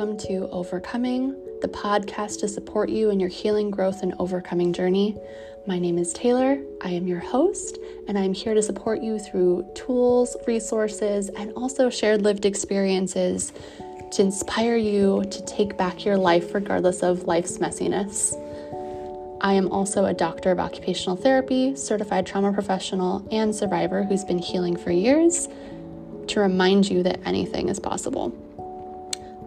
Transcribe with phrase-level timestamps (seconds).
[0.00, 5.14] welcome to Overcoming, the podcast to support you in your healing, growth, and overcoming journey.
[5.66, 6.64] My name is Taelor.
[6.80, 7.76] I am your host,
[8.08, 13.52] and I'm here to support you through tools, resources, and also shared lived experiences
[14.12, 18.32] to inspire you to take back your life regardless of life's messiness.
[19.42, 24.38] I am also a doctor of occupational therapy, certified trauma professional, and survivor who's been
[24.38, 25.46] healing for years
[26.28, 28.34] to remind you that anything is possible.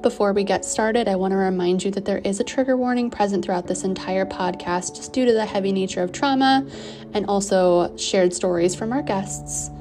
[0.03, 3.09] Before we get started, I want to remind you that there is a trigger warning
[3.09, 6.67] present throughout this entire podcast just due to the heavy nature of trauma
[7.13, 9.71] and also shared stories from our guests.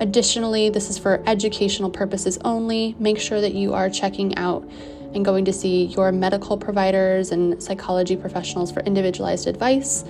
[0.00, 2.96] Additionally, this is for educational purposes only.
[2.98, 4.66] Make sure that you are checking out
[5.12, 10.02] and going to see your medical providers and psychology professionals for individualized advice.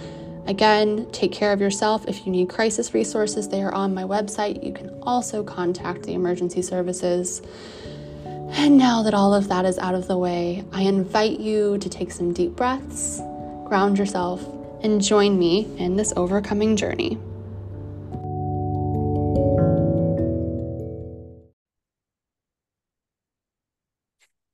[0.47, 2.07] Again, take care of yourself.
[2.07, 4.65] If you need crisis resources, they are on my website.
[4.65, 7.43] You can also contact the emergency services.
[8.51, 11.89] And now that all of that is out of the way, I invite you to
[11.89, 13.19] take some deep breaths,
[13.67, 14.45] ground yourself,
[14.83, 17.19] and join me in this overcoming journey.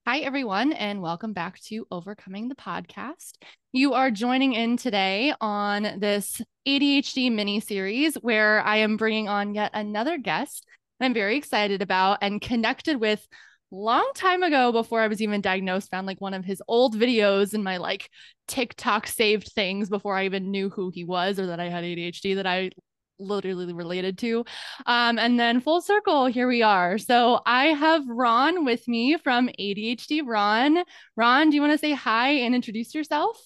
[0.07, 3.35] Hi, everyone, and welcome back to Overcoming the Podcast.
[3.73, 9.55] You are joining in today on this ADHD mini series where I am bringing on
[9.55, 10.67] yet another guest
[11.01, 13.27] I'm very excited about and connected with
[13.75, 17.55] long time ago before I was even diagnosed, found like one of his old videos
[17.55, 18.09] in my like
[18.47, 22.37] TikTok saved things before I even knew who he was or that I had ADHD
[22.37, 22.71] that I
[23.19, 24.45] literally related to.
[24.87, 26.99] Um, and then full circle, here we are.
[26.99, 30.79] So I have Ron with me from ADHD Ron.
[31.17, 33.41] Ron, do you want to say hi and introduce yourself?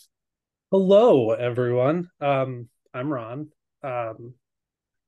[0.70, 2.10] Hello, everyone.
[2.20, 3.48] Um, I'm Ron.
[3.82, 4.34] Um,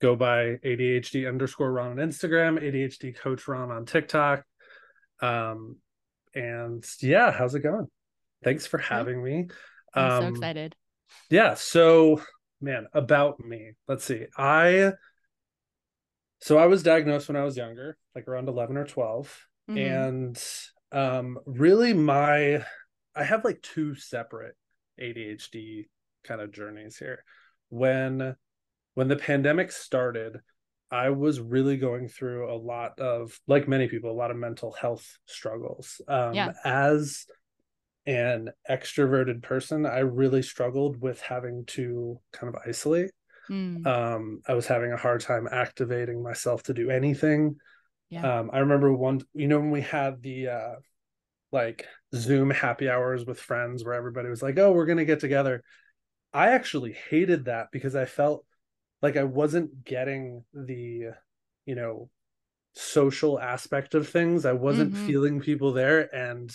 [0.00, 4.44] go by ADHD underscore Ron on Instagram, ADHD coach Ron on TikTok.
[5.20, 5.76] Um,
[6.34, 7.88] and yeah, how's it going?
[8.42, 9.48] Thanks for having me.
[9.94, 10.76] I'm um, so excited.
[11.30, 11.54] Yeah.
[11.54, 12.22] So,
[12.60, 13.72] man, about me.
[13.88, 14.26] Let's see.
[14.36, 14.92] I
[16.40, 19.46] so I was diagnosed when I was younger, like around 11 or 12.
[19.70, 19.78] Mm-hmm.
[19.78, 20.44] And
[20.92, 22.64] um really my
[23.14, 24.56] I have like two separate
[25.00, 25.86] ADHD
[26.24, 27.24] kind of journeys here.
[27.68, 28.36] When
[28.94, 30.40] when the pandemic started,
[30.90, 34.72] I was really going through a lot of, like many people, a lot of mental
[34.72, 36.00] health struggles.
[36.08, 36.52] Um, yeah.
[36.64, 37.26] As
[38.06, 43.12] an extroverted person, I really struggled with having to kind of isolate.
[43.48, 43.86] Mm.
[43.86, 47.56] Um, I was having a hard time activating myself to do anything.
[48.08, 48.40] Yeah.
[48.40, 50.74] Um, I remember one, you know, when we had the uh,
[51.52, 55.20] like Zoom happy hours with friends where everybody was like, oh, we're going to get
[55.20, 55.62] together.
[56.32, 58.44] I actually hated that because I felt
[59.02, 61.10] like I wasn't getting the,
[61.66, 62.10] you know,
[62.74, 64.44] social aspect of things.
[64.44, 65.06] I wasn't mm-hmm.
[65.06, 66.14] feeling people there.
[66.14, 66.50] And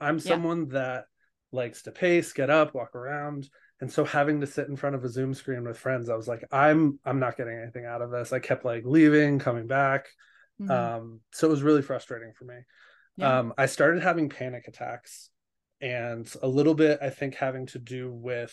[0.00, 0.78] I'm someone yeah.
[0.78, 1.04] that
[1.52, 3.48] likes to pace, get up, walk around.
[3.80, 6.26] And so having to sit in front of a Zoom screen with friends, I was
[6.26, 8.32] like, I'm I'm not getting anything out of this.
[8.32, 10.08] I kept like leaving, coming back.
[10.60, 10.70] Mm-hmm.
[10.70, 12.56] Um, so it was really frustrating for me.
[13.16, 13.38] Yeah.
[13.38, 15.30] Um, I started having panic attacks
[15.80, 18.52] and a little bit, I think, having to do with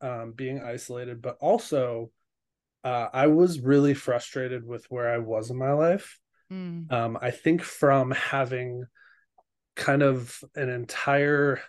[0.00, 2.10] um, being isolated, but also
[2.84, 6.18] uh, I was really frustrated with where I was in my life.
[6.52, 6.90] Mm.
[6.92, 8.84] Um, I think from having
[9.76, 11.60] kind of an entire,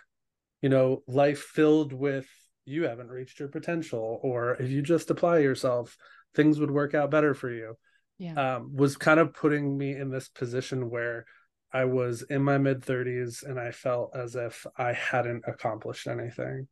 [0.62, 2.26] you know, life filled with
[2.64, 5.96] you haven't reached your potential, or if you just apply yourself,
[6.34, 7.76] things would work out better for you.
[8.18, 8.56] Yeah.
[8.56, 11.24] Um, was kind of putting me in this position where
[11.72, 16.68] I was in my mid 30s and I felt as if I hadn't accomplished anything.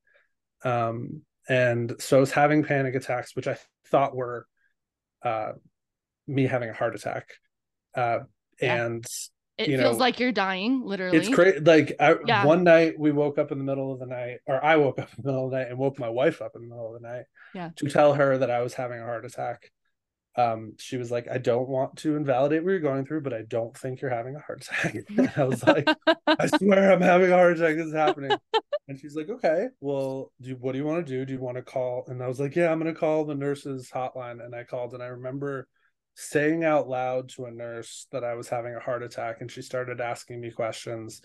[0.65, 3.57] Um, and so I was having panic attacks, which I
[3.89, 4.47] thought were
[5.23, 5.53] uh,
[6.27, 7.31] me having a heart attack.
[7.95, 8.21] Uh,
[8.61, 8.85] yeah.
[8.85, 9.07] And
[9.57, 11.19] it feels know, like you're dying, literally.
[11.19, 11.61] It's crazy.
[11.61, 12.45] Like I, yeah.
[12.45, 15.09] one night we woke up in the middle of the night, or I woke up
[15.17, 17.03] in the middle of the night and woke my wife up in the middle of
[17.03, 17.25] the night.
[17.55, 17.71] Yeah.
[17.77, 19.71] To tell her that I was having a heart attack.
[20.39, 23.43] Um, she was like, I don't want to invalidate what you're going through, but I
[23.43, 24.97] don't think you're having a heart attack.
[25.37, 25.89] I was like,
[26.29, 27.75] I swear I'm having a heart attack.
[27.75, 28.31] This is happening.
[28.87, 31.25] And she's like, okay, well, do what do you want to do?
[31.25, 32.05] Do you want to call?
[32.07, 34.43] And I was like, yeah, I'm going to call the nurses hotline.
[34.43, 35.67] And I called and I remember
[36.15, 39.61] saying out loud to a nurse that I was having a heart attack and she
[39.61, 41.21] started asking me questions.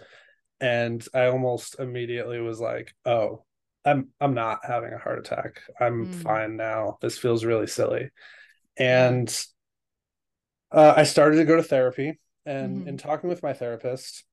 [0.59, 3.45] And I almost immediately was like, oh,
[3.85, 5.61] I'm I'm not having a heart attack.
[5.79, 6.23] I'm mm.
[6.23, 6.97] fine now.
[6.99, 8.09] This feels really silly
[8.77, 9.45] and
[10.71, 12.19] uh, I started to go to therapy.
[12.45, 12.89] And mm-hmm.
[12.89, 14.25] in talking with my therapist,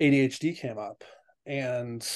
[0.00, 1.04] ADHD came up,
[1.44, 2.06] and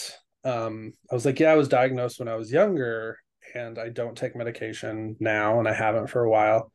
[0.44, 3.18] um, I was like, "Yeah, I was diagnosed when I was younger,
[3.54, 6.72] and I don't take medication now, and I haven't for a while."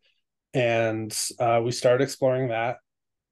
[0.53, 2.77] And uh, we started exploring that.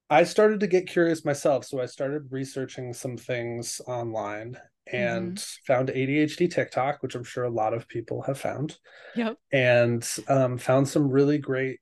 [0.09, 1.65] I started to get curious myself.
[1.65, 4.57] So I started researching some things online
[4.91, 5.73] and mm-hmm.
[5.73, 8.77] found ADHD TikTok, which I'm sure a lot of people have found.
[9.15, 9.37] Yep.
[9.51, 11.79] And um, found some really great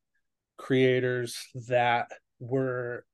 [0.57, 1.37] creators
[1.67, 3.05] that were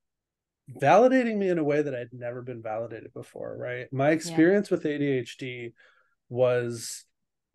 [0.82, 3.88] validating me in a way that I'd never been validated before, right?
[3.92, 4.78] My experience yeah.
[4.78, 5.74] with ADHD
[6.30, 7.06] was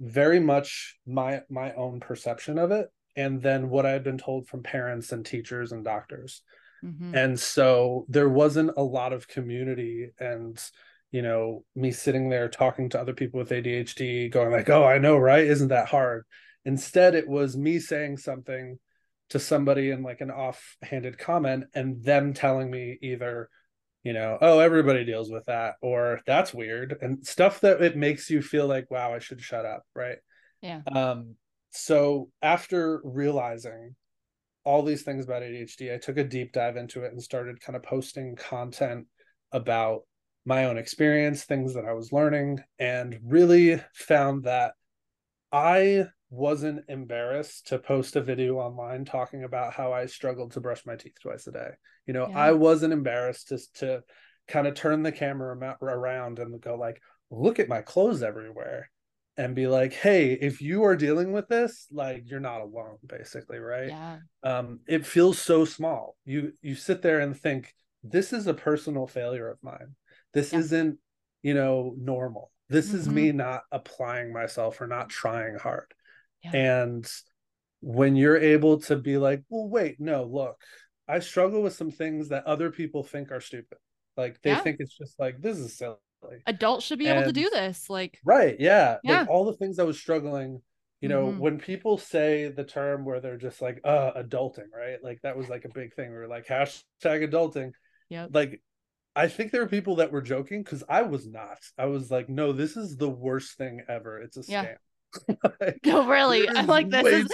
[0.00, 4.62] very much my my own perception of it and then what I'd been told from
[4.62, 6.42] parents and teachers and doctors.
[6.84, 7.14] Mm-hmm.
[7.14, 10.60] And so there wasn't a lot of community and
[11.12, 14.98] you know me sitting there talking to other people with ADHD going like, "Oh, I
[14.98, 15.44] know, right?
[15.44, 16.24] Isn't that hard?"
[16.64, 18.78] Instead, it was me saying something
[19.30, 23.48] to somebody in like an offhanded comment and them telling me either
[24.02, 28.28] you know oh everybody deals with that or that's weird and stuff that it makes
[28.28, 30.18] you feel like wow i should shut up right
[30.60, 31.34] yeah um
[31.70, 33.94] so after realizing
[34.64, 37.74] all these things about adhd i took a deep dive into it and started kind
[37.74, 39.06] of posting content
[39.50, 40.02] about
[40.44, 44.72] my own experience things that i was learning and really found that
[45.52, 50.86] i wasn't embarrassed to post a video online talking about how I struggled to brush
[50.86, 51.70] my teeth twice a day.
[52.06, 52.38] You know, yeah.
[52.38, 54.02] I wasn't embarrassed to to
[54.48, 58.90] kind of turn the camera around and go like, "Look at my clothes everywhere."
[59.36, 63.58] And be like, "Hey, if you are dealing with this, like you're not alone basically,
[63.58, 64.18] right?" Yeah.
[64.42, 66.16] Um it feels so small.
[66.24, 69.96] You you sit there and think, "This is a personal failure of mine.
[70.34, 70.60] This yeah.
[70.60, 70.98] isn't,
[71.42, 72.50] you know, normal.
[72.68, 72.96] This mm-hmm.
[72.96, 75.92] is me not applying myself or not trying hard."
[76.44, 76.56] Yeah.
[76.56, 77.12] And
[77.82, 80.56] when you're able to be like, well, wait, no, look,
[81.08, 83.78] I struggle with some things that other people think are stupid.
[84.16, 84.60] Like they yeah.
[84.60, 85.96] think it's just like, this is silly.
[86.46, 87.90] Adults should be and, able to do this.
[87.90, 88.56] Like, right.
[88.58, 88.98] Yeah.
[89.02, 89.20] yeah.
[89.20, 90.62] Like all the things I was struggling,
[91.00, 91.38] you know, mm-hmm.
[91.40, 94.98] when people say the term where they're just like, uh, adulting, right?
[95.02, 96.10] Like that was like a big thing.
[96.10, 97.72] We were like, hashtag adulting.
[98.08, 98.28] Yeah.
[98.30, 98.62] Like,
[99.14, 101.58] I think there were people that were joking because I was not.
[101.76, 104.20] I was like, no, this is the worst thing ever.
[104.20, 104.48] It's a scam.
[104.48, 105.34] Yeah.
[105.60, 106.48] like, no, really.
[106.48, 107.32] I'm like, this is.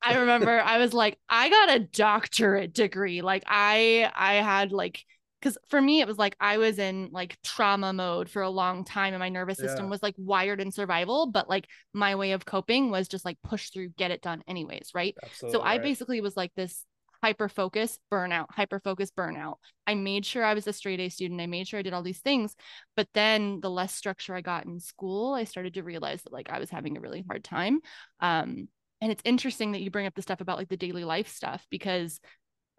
[0.00, 3.20] I remember I was like, I got a doctorate degree.
[3.20, 5.04] Like I, I had like,
[5.40, 8.84] because for me it was like I was in like trauma mode for a long
[8.84, 9.90] time, and my nervous system yeah.
[9.90, 11.26] was like wired in survival.
[11.26, 14.90] But like my way of coping was just like push through, get it done, anyways,
[14.94, 15.16] right?
[15.20, 15.82] Absolutely so I right.
[15.82, 16.84] basically was like this
[17.22, 19.56] hyper focus, burnout, hyper focus, burnout.
[19.86, 21.40] I made sure I was a straight A student.
[21.40, 22.54] I made sure I did all these things.
[22.96, 26.50] But then the less structure I got in school, I started to realize that like
[26.50, 27.80] I was having a really hard time.
[28.20, 28.68] Um,
[29.00, 31.66] and it's interesting that you bring up the stuff about like the daily life stuff
[31.70, 32.20] because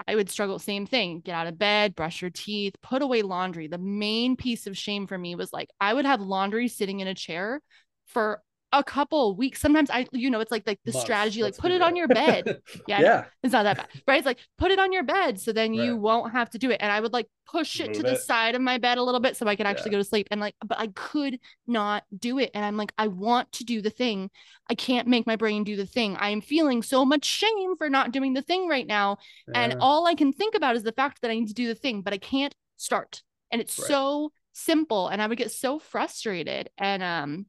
[0.08, 3.68] I would struggle, same thing, get out of bed, brush your teeth, put away laundry.
[3.68, 7.08] The main piece of shame for me was like I would have laundry sitting in
[7.08, 7.62] a chair
[8.08, 9.60] for a couple weeks.
[9.60, 11.04] Sometimes I, you know, it's like like the Months.
[11.04, 12.62] strategy, like put it on your bed.
[12.88, 14.18] Yeah, yeah, it's not that bad, right?
[14.18, 15.86] It's like put it on your bed, so then right.
[15.86, 16.78] you won't have to do it.
[16.80, 19.20] And I would like push it Move to the side of my bed a little
[19.20, 19.98] bit so I could actually yeah.
[19.98, 20.28] go to sleep.
[20.32, 22.52] And like, but I could not do it.
[22.54, 24.30] And I'm like, I want to do the thing.
[24.70, 26.16] I can't make my brain do the thing.
[26.18, 29.18] I am feeling so much shame for not doing the thing right now,
[29.48, 29.62] yeah.
[29.62, 31.76] and all I can think about is the fact that I need to do the
[31.76, 33.24] thing, but I can't start.
[33.52, 33.88] And it's right.
[33.88, 36.70] so simple, and I would get so frustrated.
[36.78, 37.46] And um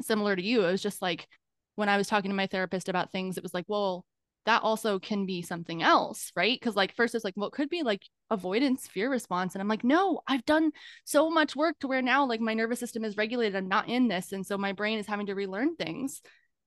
[0.00, 1.26] similar to you, it was just like
[1.74, 4.04] when I was talking to my therapist about things, it was like, well,
[4.44, 6.58] that also can be something else, right?
[6.58, 9.54] Because like first it's like, well, it could be like avoidance, fear response.
[9.54, 10.72] And I'm like, no, I've done
[11.04, 13.56] so much work to where now like my nervous system is regulated.
[13.56, 14.32] I'm not in this.
[14.32, 16.20] And so my brain is having to relearn things.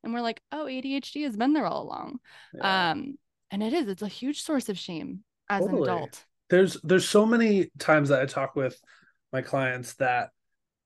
[0.03, 2.19] And we're like, oh, ADHD has been there all along.
[2.53, 2.91] Yeah.
[2.91, 3.17] Um,
[3.51, 5.89] and it is, it's a huge source of shame as totally.
[5.89, 6.25] an adult.
[6.49, 8.79] There's there's so many times that I talk with
[9.33, 10.29] my clients that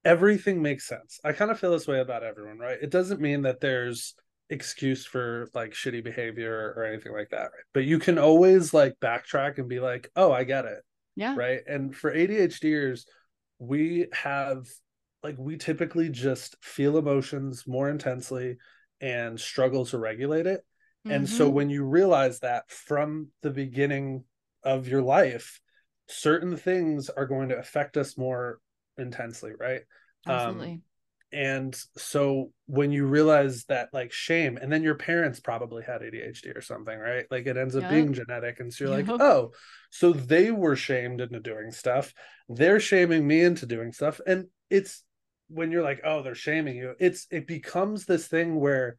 [0.06, 1.20] everything makes sense.
[1.24, 2.78] I kind of feel this way about everyone, right?
[2.82, 4.16] It doesn't mean that there's
[4.50, 7.68] excuse for like shitty behavior or anything like that, right?
[7.74, 10.84] But you can always like backtrack and be like, "Oh, I get it."
[11.16, 11.36] Yeah.
[11.36, 11.60] Right?
[11.68, 13.06] And for ADHDers,
[13.60, 14.66] we have
[15.24, 18.58] like we typically just feel emotions more intensely
[19.02, 20.62] and struggle to regulate it.
[21.06, 21.12] Mm-hmm.
[21.12, 21.56] And so mm-hmm.
[21.56, 24.24] when you realize that from the beginning
[24.64, 25.60] of your life,
[26.08, 28.60] certain things are going to affect us more
[29.00, 29.82] intensely, right?
[30.26, 30.72] Um, Absolutely.
[30.72, 30.82] Um,
[31.32, 36.56] and so when you realize that like shame and then your parents probably had adhd
[36.56, 37.92] or something right like it ends up yep.
[37.92, 39.08] being genetic and so you're yep.
[39.08, 39.52] like oh
[39.92, 42.14] so they were shamed into doing stuff
[42.50, 45.04] they're shaming me into doing stuff and it's
[45.50, 48.96] when you're like oh they're shaming you it's it becomes this thing where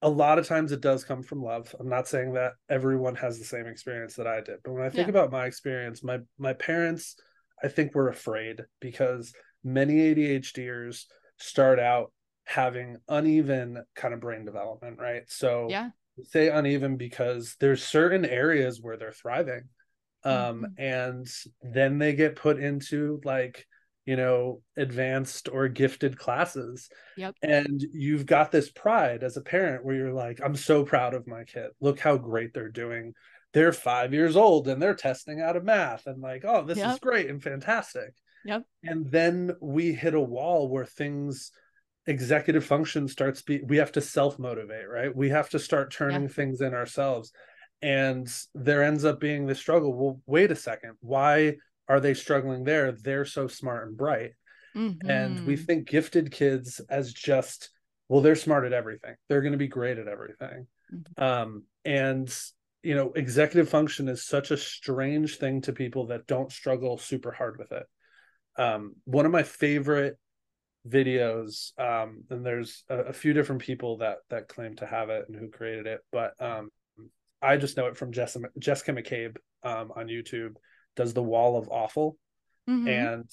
[0.00, 3.38] a lot of times it does come from love i'm not saying that everyone has
[3.38, 5.10] the same experience that i did but when i think yeah.
[5.10, 7.16] about my experience my my parents
[7.62, 9.32] I think we're afraid because
[9.64, 11.04] many ADHDers
[11.38, 12.12] start out
[12.44, 15.22] having uneven kind of brain development, right?
[15.28, 15.90] So yeah,
[16.24, 19.68] say uneven because there's certain areas where they're thriving
[20.24, 20.64] um, mm-hmm.
[20.78, 21.26] and
[21.62, 23.66] then they get put into like
[24.04, 26.88] you know advanced or gifted classes.
[27.16, 27.34] Yep.
[27.42, 31.26] And you've got this pride as a parent where you're like i'm so proud of
[31.26, 31.70] my kid.
[31.80, 33.12] Look how great they're doing
[33.52, 36.94] they're five years old and they're testing out of math and like oh this yep.
[36.94, 38.14] is great and fantastic
[38.44, 41.50] yep and then we hit a wall where things
[42.06, 46.22] executive function starts be we have to self motivate right we have to start turning
[46.22, 46.30] yep.
[46.32, 47.32] things in ourselves
[47.82, 51.54] and there ends up being the struggle well wait a second why
[51.88, 54.32] are they struggling there they're so smart and bright
[54.74, 55.08] mm-hmm.
[55.08, 55.64] and we mm-hmm.
[55.64, 57.70] think gifted kids as just
[58.08, 61.22] well they're smart at everything they're going to be great at everything mm-hmm.
[61.22, 62.34] um, and
[62.88, 67.30] you know executive function is such a strange thing to people that don't struggle super
[67.30, 67.86] hard with it
[68.56, 70.18] um, one of my favorite
[70.88, 75.26] videos um, and there's a, a, few different people that that claim to have it
[75.28, 76.70] and who created it but um,
[77.42, 80.54] I just know it from Jessica, Jessica McCabe um, on YouTube,
[80.96, 82.16] does the wall of awful
[82.68, 82.88] mm-hmm.
[82.88, 83.30] and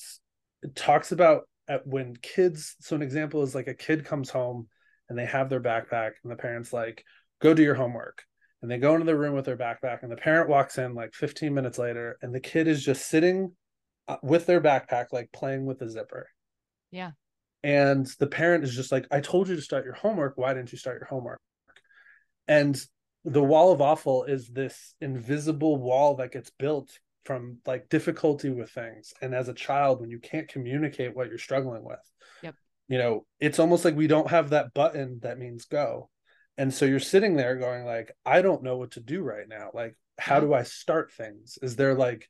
[0.63, 1.43] it talks about
[1.85, 2.75] when kids.
[2.81, 4.67] So, an example is like a kid comes home
[5.09, 7.03] and they have their backpack, and the parents like,
[7.39, 8.23] go do your homework.
[8.61, 11.13] And they go into the room with their backpack, and the parent walks in like
[11.13, 13.51] 15 minutes later, and the kid is just sitting
[14.07, 16.27] uh, with their backpack, like playing with the zipper.
[16.91, 17.11] Yeah.
[17.63, 20.37] And the parent is just like, I told you to start your homework.
[20.37, 21.41] Why didn't you start your homework?
[22.47, 22.79] And
[23.25, 28.69] the wall of awful is this invisible wall that gets built from like difficulty with
[28.69, 31.99] things and as a child when you can't communicate what you're struggling with
[32.43, 32.53] yep
[32.87, 36.07] you know it's almost like we don't have that button that means go
[36.57, 39.69] and so you're sitting there going like i don't know what to do right now.
[39.73, 41.57] Like how do i start things?
[41.61, 42.29] Is there like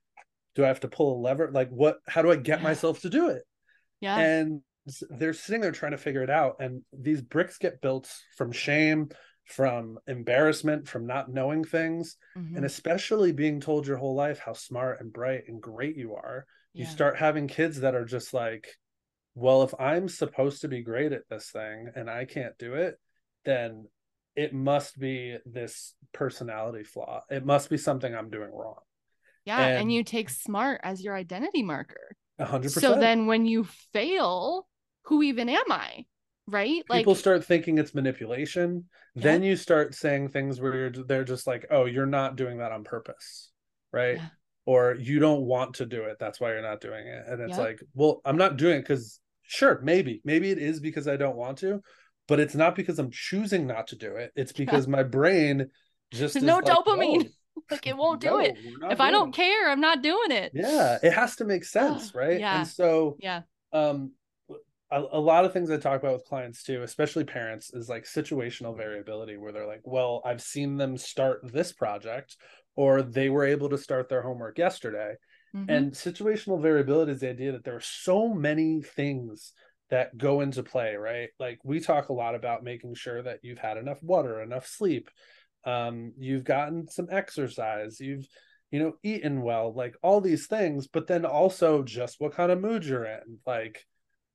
[0.55, 1.51] do i have to pull a lever?
[1.51, 2.63] Like what how do i get yeah.
[2.63, 3.43] myself to do it?
[4.01, 4.17] Yeah.
[4.17, 4.61] And
[5.09, 6.57] they're sitting there trying to figure it out.
[6.59, 9.09] And these bricks get built from shame
[9.45, 12.17] from embarrassment from not knowing things.
[12.37, 12.57] Mm-hmm.
[12.57, 16.45] and especially being told your whole life how smart and bright and great you are
[16.75, 16.83] yeah.
[16.83, 18.67] you start having kids that are just like
[19.33, 22.99] well if i'm supposed to be great at this thing and i can't do it
[23.45, 23.85] then
[24.35, 27.23] it must be this personality flaw.
[27.29, 28.79] It must be something i'm doing wrong.
[29.45, 32.15] Yeah and, and you take smart as your identity marker.
[32.39, 33.63] 100% so then when you
[33.93, 34.67] fail
[35.03, 36.05] who even am i
[36.47, 36.67] right?
[36.67, 38.85] People like, people start thinking it's manipulation.
[39.15, 39.23] Yeah.
[39.23, 42.71] then you start saying things where you're they're just like oh you're not doing that
[42.71, 43.51] on purpose
[43.93, 44.17] right?
[44.17, 44.27] Yeah.
[44.65, 46.17] or you don't want to do it.
[46.19, 47.23] That's why you're not doing it.
[47.27, 47.63] And it's yeah.
[47.63, 51.35] like well i'm not doing it because sure maybe maybe it is because i don't
[51.35, 51.79] want to
[52.27, 54.31] but it's not because i'm choosing not to do it.
[54.35, 55.69] It's because my brain
[56.11, 57.29] just no like, dopamine.
[57.71, 58.57] Like it won't do no, it.
[58.91, 59.35] if i don't it.
[59.35, 60.51] care i'm not doing it.
[60.53, 62.39] Yeah it has to make sense right?
[62.39, 62.59] Yeah.
[62.59, 63.41] And so yeah.
[63.71, 64.11] um
[64.91, 68.03] a, a, lot of things I talk about with clients too, especially parents, is like
[68.03, 72.35] situational variability where they're like, well, I've seen them start this project
[72.75, 75.15] or they were able to start their homework yesterday.
[75.55, 75.69] Mm-hmm.
[75.69, 79.53] And situational variability is the idea that there are so many things
[79.89, 81.29] that go into play, right?
[81.39, 85.09] Like we talk a lot about making sure that you've had enough water, enough sleep,
[85.65, 88.27] um, you've gotten some exercise, you've
[88.71, 92.61] you know eaten well, like all these things, but then also just what kind of
[92.61, 93.85] mood you're in, like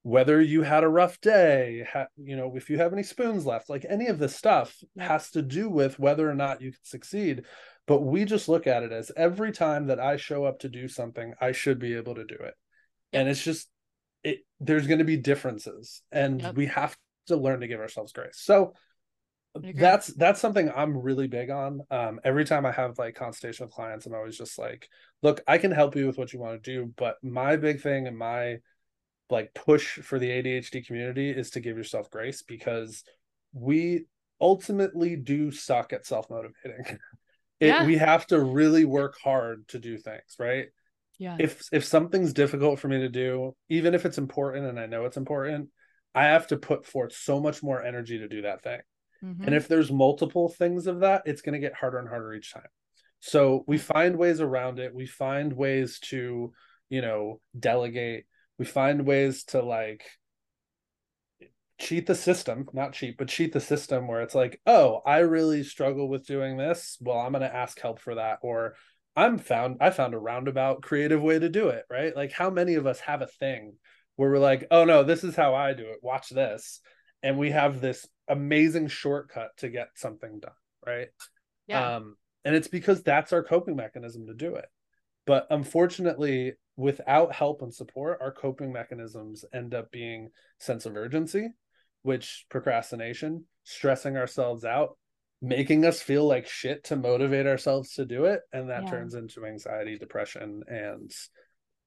[0.02, 3.69] whether you had a rough day, ha- you know, if you have any spoons left,
[3.69, 7.45] like any of this stuff has to do with whether or not you can succeed.
[7.87, 10.88] But we just look at it as every time that I show up to do
[10.88, 12.54] something, I should be able to do it.
[13.12, 13.69] And it's just,
[14.25, 16.55] it, there's going to be differences and yep.
[16.55, 16.97] we have
[17.27, 18.39] to learn to give ourselves grace.
[18.39, 18.75] So
[19.55, 21.83] that's, that's something I'm really big on.
[21.91, 24.89] Um, every time I have like consultation with clients, I'm always just like,
[25.23, 28.07] look, I can help you with what you want to do, but my big thing
[28.07, 28.59] and my,
[29.31, 33.05] like push for the ADHD community is to give yourself grace because
[33.53, 34.07] we
[34.41, 36.99] ultimately do suck at self-motivating.
[37.61, 37.85] It, yeah.
[37.85, 40.69] we have to really work hard to do things, right?
[41.21, 41.37] Yeah.
[41.39, 45.05] If if something's difficult for me to do, even if it's important and I know
[45.05, 45.69] it's important,
[46.15, 48.81] I have to put forth so much more energy to do that thing.
[49.25, 49.45] Mm-hmm.
[49.45, 52.53] And if there's multiple things of that, it's going to get harder and harder each
[52.53, 52.69] time.
[53.21, 54.95] So we find ways around it.
[54.95, 56.53] We find ways to,
[56.89, 58.25] you know, delegate
[58.61, 60.05] we find ways to like
[61.79, 65.62] cheat the system not cheat but cheat the system where it's like oh i really
[65.62, 68.75] struggle with doing this well i'm going to ask help for that or
[69.17, 72.14] i'm found i found a roundabout creative way to do it right?
[72.14, 73.75] Like how many of us have a thing
[74.17, 75.99] where we're like oh no this is how i do it.
[76.02, 76.81] Watch this.
[77.23, 80.52] And we have this amazing shortcut to get something done
[80.87, 81.09] right?
[81.67, 81.97] Yeah.
[81.97, 84.67] um and it's because that's our coping mechanism to do it.
[85.26, 91.50] But unfortunately without help and support, our coping mechanisms end up being sense of urgency,
[92.02, 94.97] which procrastination, stressing ourselves out,
[95.42, 98.90] making us feel like shit to motivate ourselves to do it and that Yeah.
[98.90, 101.11] turns into anxiety depression and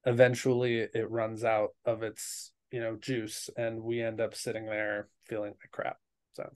[0.05, 5.07] eventually it runs out of its you know juice and we end up sitting there
[5.25, 5.97] feeling like crap
[6.33, 6.49] so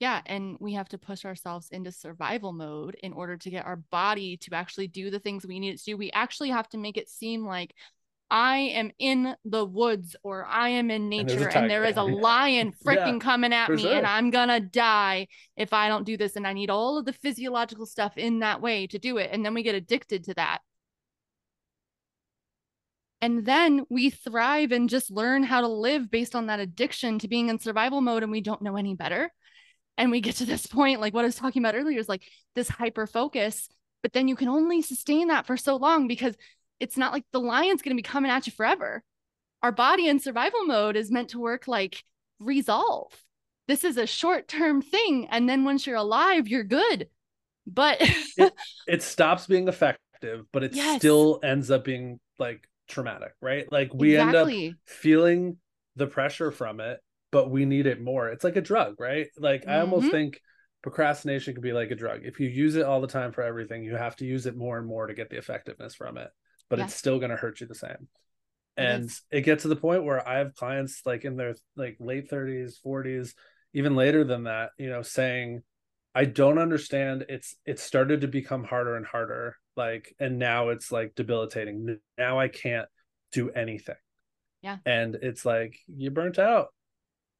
[0.00, 3.76] Yeah, and we have to push ourselves into survival mode in order to get our
[3.76, 5.96] body to actually do the things we need it to do.
[5.96, 7.74] We actually have to make it seem like
[8.30, 11.84] I am in the woods or I am in And there's a nature and, there
[11.84, 13.94] is a lion freaking coming at me sure.
[13.94, 16.36] and I'm gonna die if I don't do this.
[16.36, 19.30] And I need all of the physiological stuff in that way to do it.
[19.32, 20.58] And then we get addicted to that.
[23.20, 27.28] And then we thrive and just learn how to live based on that addiction to
[27.28, 29.32] being in survival mode and we don't know any better
[29.98, 32.22] and we get to this point like what i was talking about earlier is like
[32.54, 33.68] this hyper focus
[34.02, 36.36] but then you can only sustain that for so long because
[36.80, 39.02] it's not like the lion's going to be coming at you forever.
[39.62, 42.04] Our body in survival mode is meant to work like
[42.38, 43.12] resolve.
[43.66, 47.08] This is a short term thing and then once you're alive you're good.
[47.66, 48.00] But
[48.86, 50.98] it stops being effective but it Yes.
[50.98, 53.70] still ends up being like traumatic right?
[53.70, 54.48] Like we end up
[54.86, 55.58] feeling
[55.96, 58.28] the pressure from it but we need it more.
[58.28, 59.26] It's like a drug right?
[59.38, 60.10] Like i almost Mhm.
[60.10, 60.40] think
[60.82, 62.20] procrastination could be like a drug.
[62.24, 64.78] If you use it all the time for everything you have to use it more
[64.78, 66.30] and more to get the effectiveness from it
[66.68, 66.84] but Yeah.
[66.84, 68.08] it's still going to hurt you the same
[68.76, 69.22] and is.
[69.30, 72.78] it gets to the point where i have clients like in their like late 30s
[72.84, 73.34] 40s
[73.74, 75.62] even later than that you know saying
[76.14, 80.90] i don't understand it's it started to become harder and harder like and now it's
[80.92, 82.88] like debilitating now i can't
[83.32, 83.96] do anything
[84.62, 84.78] Yeah.
[84.86, 86.68] and it's like you burnt out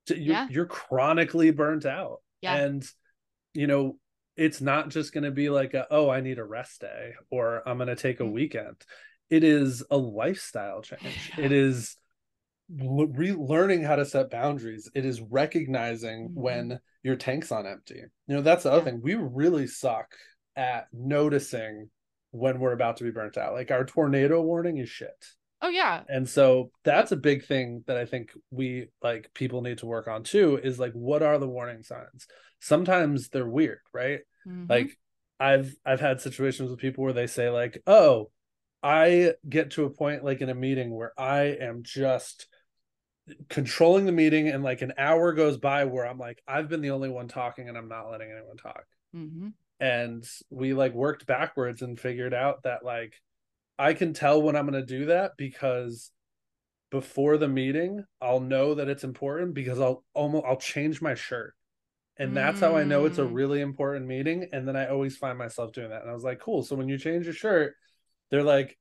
[0.08, 0.46] you're, Yeah.
[0.50, 2.56] you're chronically burnt out Yeah.
[2.56, 2.84] and
[3.54, 3.98] you know
[4.36, 7.62] it's not just going to be like a, oh i need a rest day or
[7.68, 8.32] i'm going to take a Mhm.
[8.32, 8.76] weekend
[9.30, 11.32] it is a lifestyle change.
[11.38, 11.96] It is
[12.74, 14.90] relearning how to set boundaries.
[14.94, 16.34] It is recognizing Mhm.
[16.34, 18.02] when your tank's on empty.
[18.26, 19.00] You know that's the other thing.
[19.02, 20.14] We really suck
[20.56, 21.90] at noticing
[22.30, 23.54] when we're about to be burnt out.
[23.54, 25.26] Like our tornado warning is shit.
[25.62, 26.04] Oh yeah.
[26.08, 30.06] And so that's a big thing that i think we like people need to work
[30.06, 32.26] on too is like what are the warning signs?
[32.60, 34.20] Sometimes they're weird right?
[34.46, 34.68] Mhm.
[34.70, 34.96] like
[35.40, 38.30] i've i've had situations with people where they say like oh
[38.82, 42.46] i get to a point like in a meeting where i am just
[43.48, 46.90] controlling the meeting and like an hour goes by where i'm like i've been the
[46.90, 49.52] only one talking and i'm not letting anyone talk Mhm.
[49.80, 53.14] and we like worked backwards and figured out that like
[53.78, 56.10] I can tell when I'm going to do that because
[56.90, 61.54] before the meeting I'll know that it's important because I'll almost I'll change my shirt.
[62.16, 63.32] And that's how I know it's a Mm.
[63.32, 66.02] really important meeting and then I always find myself doing that.
[66.02, 66.64] And I was like, "Cool.
[66.64, 67.76] So when you change your shirt,
[68.30, 68.76] they're like,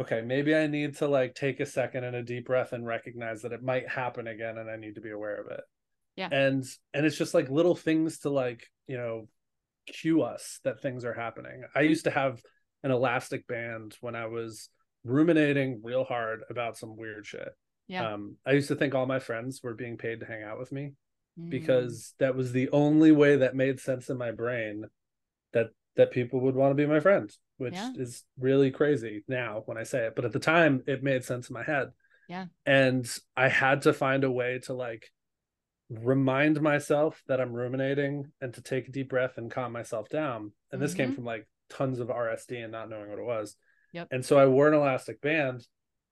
[0.00, 3.42] okay, maybe I need to like take a second and a deep breath and recognize
[3.42, 5.60] that it might happen again and I need to be aware of it."
[6.16, 6.28] Yeah.
[6.30, 9.28] And and it's just like little things to like, you know,
[9.86, 11.62] cue us that things are happening.
[11.74, 12.40] I used to have
[12.82, 14.68] an elastic band when I was
[15.04, 17.48] ruminating real hard about some weird shit.
[17.86, 18.12] Yeah.
[18.12, 20.72] Um, I used to think all my friends were being paid to hang out with
[20.72, 20.92] me
[21.38, 21.50] Mm.
[21.50, 24.84] because that was the only way that made sense in my brain
[25.52, 27.92] that that people would want to be my friend, which Yeah.
[27.96, 30.14] is really crazy now when I say it.
[30.14, 31.88] But at the time, it made sense in my head.
[32.28, 32.46] Yeah.
[32.66, 35.10] And I had to find a way to like
[35.90, 40.52] remind myself that I'm ruminating and to take a deep breath and calm myself down.
[40.70, 41.14] And this came Mhm.
[41.14, 43.56] from like tons of RSD and not knowing what it was.
[43.92, 44.08] Yep.
[44.10, 45.66] And so I wore an elastic band.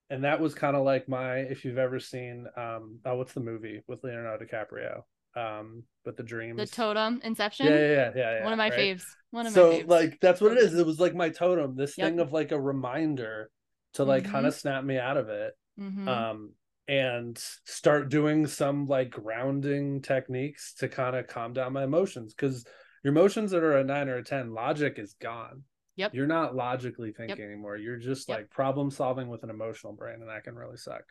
[0.08, 3.40] And that was kind of like my, if you've ever seen, um, oh, what's the
[3.40, 5.02] movie with Leonardo DiCaprio?
[5.36, 6.58] Um, but the dreams.
[6.58, 8.44] the totem inception Yeah, yeah, yeah, yeah, yeah.
[8.44, 8.78] one of my right?
[8.78, 10.74] faves one of so my faves like that's what it So is.
[10.74, 12.08] It was like my totem, this Yep.
[12.08, 13.50] thing of like a reminder
[13.94, 14.30] to like Mhm.
[14.30, 16.08] kind of snap me out of it Mhm.
[16.08, 16.52] um
[16.88, 22.64] and start doing some like grounding techniques to kind of calm down my emotions because
[23.02, 25.64] your emotions that are a nine or a ten logic is gone
[25.96, 26.14] Yep.
[26.14, 28.38] you're not logically thinking anymore you're just Yep.
[28.38, 31.02] like problem solving with an emotional brain and that can really suck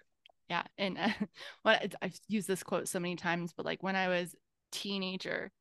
[0.49, 1.09] yeah and uh,
[1.63, 4.35] what i've used this quote so many times but like when i was
[4.71, 5.51] teenager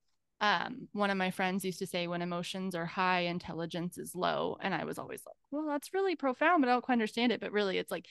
[0.40, 4.57] um one of my friends used to say when emotions are high intelligence is low
[4.61, 7.40] and i was always like well that's really profound but i don't quite understand it.
[7.40, 8.07] But really it's like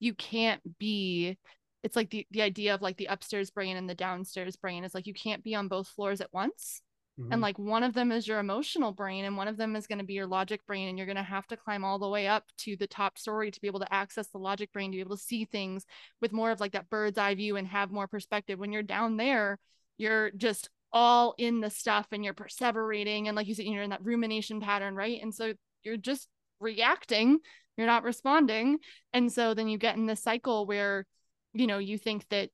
[0.00, 1.36] you can't be
[1.82, 4.94] it's like the the idea of like the upstairs brain and the downstairs brain is
[4.94, 6.80] like you can't be on both floors at once
[7.18, 7.32] Mhm.
[7.32, 9.98] and like one of them is your emotional brain and one of them is going
[9.98, 12.26] to be your logic brain and you're going to have to climb all the way
[12.26, 15.00] up to the top story to be able to access the logic brain to be
[15.00, 15.84] able to see things
[16.20, 18.58] with more of like that bird's eye view and have more perspective.
[18.58, 19.58] When you're down there
[19.96, 23.90] you're just all in the stuff and you're perseverating and like you said you're in
[23.90, 25.20] that rumination pattern right?
[25.22, 26.28] And so you're just
[26.60, 27.38] reacting
[27.76, 28.78] you're not responding.
[29.12, 31.06] And so then you get in this cycle where
[31.52, 32.50] you know you think that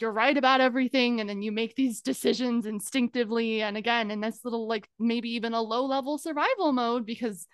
[0.00, 4.40] you're right about everything and then you make these decisions instinctively and again in this
[4.44, 7.46] little like maybe even a low level survival mode because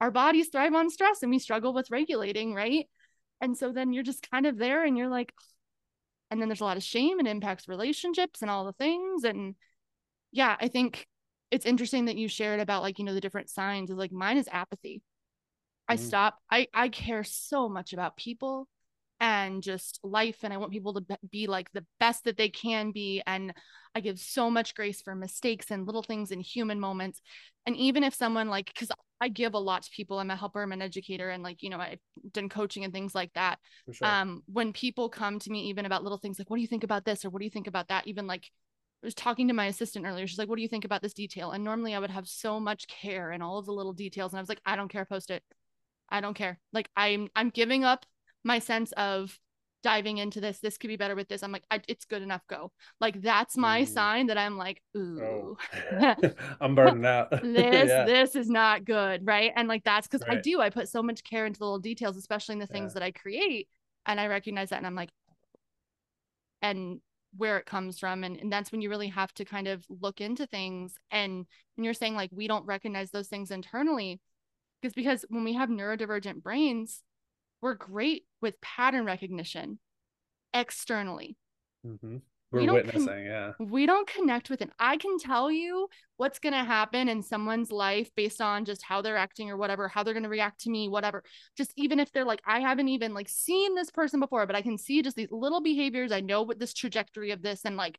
[0.00, 2.86] our bodies thrive on stress and we struggle with regulating right
[3.40, 5.32] and so then you're just kind of there and you're like
[6.30, 9.54] and then there's a lot of shame and impacts relationships and all the things and
[10.32, 11.06] yeah i think
[11.50, 14.36] it's interesting that you shared about like you know the different signs of like mine
[14.36, 15.02] is apathy
[15.88, 16.00] i mm.
[16.00, 18.66] stop i i care so much about people
[19.20, 22.90] and just life and i want people to be like the best that they can
[22.90, 23.52] be and
[23.94, 27.20] i give so much grace for mistakes and little things in human moments
[27.64, 30.62] and even if someone like because i give a lot to people i'm a helper
[30.62, 31.98] i'm an educator and like you know i've
[32.32, 33.58] done coaching and things like that
[33.90, 34.06] sure.
[34.06, 36.84] um when people come to me even about little things like what do you think
[36.84, 38.50] about this or what do you think about that even like
[39.02, 40.26] I was talking to my assistant earlier.
[40.26, 41.50] She's like, What do you think about this detail?
[41.50, 44.32] And normally I would have so much care and all of the little details.
[44.32, 45.42] And I was like, I don't care, post it.
[46.08, 46.58] I don't care.
[46.72, 48.06] Like I'm I'm giving up
[48.46, 49.38] my sense of
[49.82, 52.46] diving into this this could be better with this i'm like I, it's good enough
[52.48, 53.88] go like that's my mm.
[53.88, 54.98] sign that i'm like oh.
[54.98, 55.56] ooh
[55.92, 56.16] oh.
[56.60, 58.04] i'm burning out this yeah.
[58.04, 60.38] this is not good right and like that's because right.
[60.38, 62.92] i do i put so much care into the little details especially in the things
[62.92, 63.00] yeah.
[63.00, 63.68] that i create
[64.06, 65.10] and i recognize that and i'm like
[66.62, 67.00] and
[67.36, 70.20] where it comes from and, and that's when you really have to kind of look
[70.20, 74.20] into things and when you're saying like we don't recognize those things internally
[74.80, 77.02] because because when we have neurodivergent brains
[77.60, 79.78] we're great with pattern recognition
[80.52, 81.36] externally.
[81.86, 82.16] Mm-hmm.
[82.52, 83.52] We're we witnessing, con- yeah.
[83.58, 84.70] We don't connect with it.
[84.78, 89.02] I can tell you what's going to happen in someone's life based on just how
[89.02, 91.24] they're acting or whatever, how they're going to react to me, whatever.
[91.56, 94.62] Just even if they're like, I haven't even like seen this person before, but I
[94.62, 96.12] can see just these little behaviors.
[96.12, 97.98] I know what this trajectory of this, and like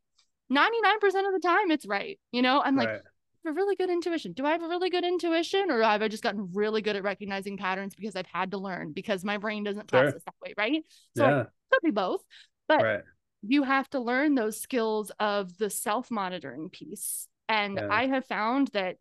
[0.50, 0.64] 99%
[1.04, 2.18] of the time, it's right.
[2.32, 3.00] You know, I'm like, right
[3.44, 4.32] have a really good intuition.
[4.32, 7.02] Do I have a really good intuition or have I just gotten really good at
[7.02, 10.22] recognizing patterns because I've had to learn because my brain doesn't process sure.
[10.26, 10.84] that way, right?
[11.16, 11.44] So yeah.
[11.72, 12.22] could be both.
[12.66, 13.00] But right.
[13.42, 17.28] you have to learn those skills of the self-monitoring piece.
[17.48, 17.88] And yeah.
[17.90, 18.96] I have found that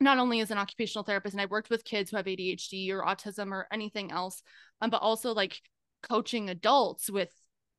[0.00, 3.02] not only as an occupational therapist and I've worked with kids who have ADHD or
[3.02, 4.42] autism or anything else,
[4.80, 5.60] um, but also like
[6.02, 7.30] coaching adults with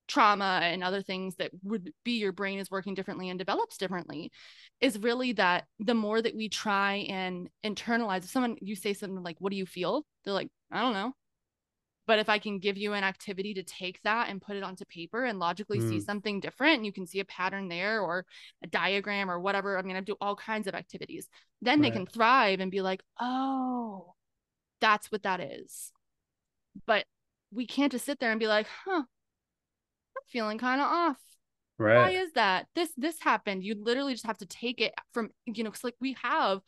[0.07, 4.31] trauma and other things that would be your brain is working differently and develops differently
[4.79, 9.23] is really that the more that we try and internalize if someone you say something
[9.23, 11.11] like what do you feel they're like i don't know
[12.05, 14.85] but if i can give you an activity to take that and put it onto
[14.85, 15.89] paper and logically mm.
[15.89, 18.25] see something different and you can see a pattern there or
[18.63, 21.27] a diagram or whatever i mean i do all kinds of activities
[21.63, 21.91] then right.
[21.91, 24.13] they can thrive and be like oh
[24.81, 25.91] that's what that is
[26.85, 27.05] but
[27.51, 29.03] we can't just sit there and be like huh
[30.27, 31.17] feeling kind of off
[31.77, 31.95] right.
[31.95, 32.67] why is that?
[32.75, 33.63] This this happened.
[33.63, 36.61] You literally just have to take it from you know because like we have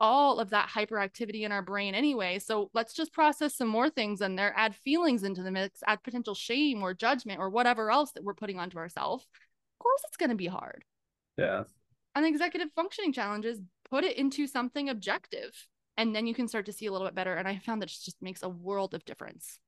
[0.00, 4.20] all of that hyperactivity in our brain anyway so let's just process some more things
[4.20, 8.10] in there add feelings into the mix add potential shame or judgment or whatever else
[8.12, 9.24] that we're putting onto ourselves.
[9.24, 10.84] Of course it's going to be hard.
[11.36, 11.64] Yeah.
[12.16, 16.72] And executive functioning challenges put it into something objective and then you can start to
[16.72, 19.04] see a little bit better and i found that it just makes a world of
[19.04, 19.58] difference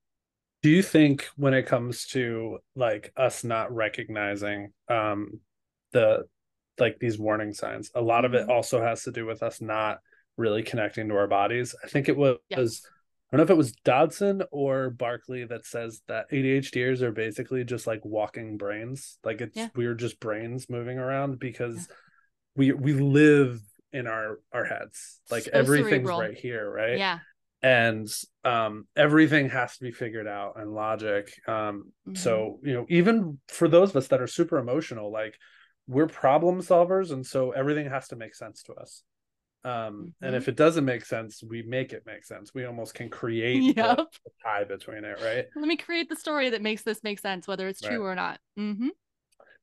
[0.66, 5.38] do you think when it comes to like us not recognizing um
[5.92, 6.24] the
[6.80, 8.50] like these warning signs a lot of it mm-hmm.
[8.50, 9.98] also has to do with us not
[10.36, 12.82] really connecting to our bodies i think it was yes.
[13.30, 17.62] i don't know if it was dodson or barkley that says that adhders are basically
[17.62, 19.68] just like walking brains like it's yeah.
[19.76, 21.94] we're just brains moving around because yeah.
[22.56, 23.60] we we live
[23.92, 26.18] in our our heads like so everything's cerebral.
[26.18, 27.20] right here right yeah
[27.62, 28.08] and
[28.44, 32.14] um, everything has to be figured out and logic um, mm-hmm.
[32.14, 35.34] so you know even for those of us that are super emotional like
[35.88, 39.02] we're problem solvers and so everything has to make sense to us
[39.64, 40.24] um, mm-hmm.
[40.24, 43.76] and if it doesn't make sense we make it make sense we almost can create
[43.76, 43.96] yep.
[43.96, 47.18] the, the tie between it right let me create the story that makes this make
[47.18, 48.12] sense whether it's true right.
[48.12, 48.88] or not mm-hmm.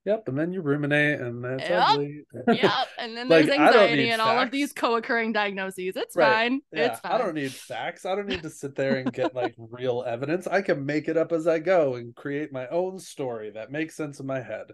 [0.05, 1.83] Yep, and then you ruminate, and that's yep.
[1.87, 2.23] ugly.
[2.49, 4.29] yep, and then there's like, anxiety and facts.
[4.29, 5.95] all of these co-occurring diagnoses.
[5.95, 6.33] It's right.
[6.33, 6.61] fine.
[6.73, 7.11] Yeah, it's fine.
[7.13, 8.05] I don't need facts.
[8.05, 10.45] I don't need to sit there and get like real evidence.
[10.45, 13.95] I can make it up as I go and create my own story that makes
[13.95, 14.71] sense in my head.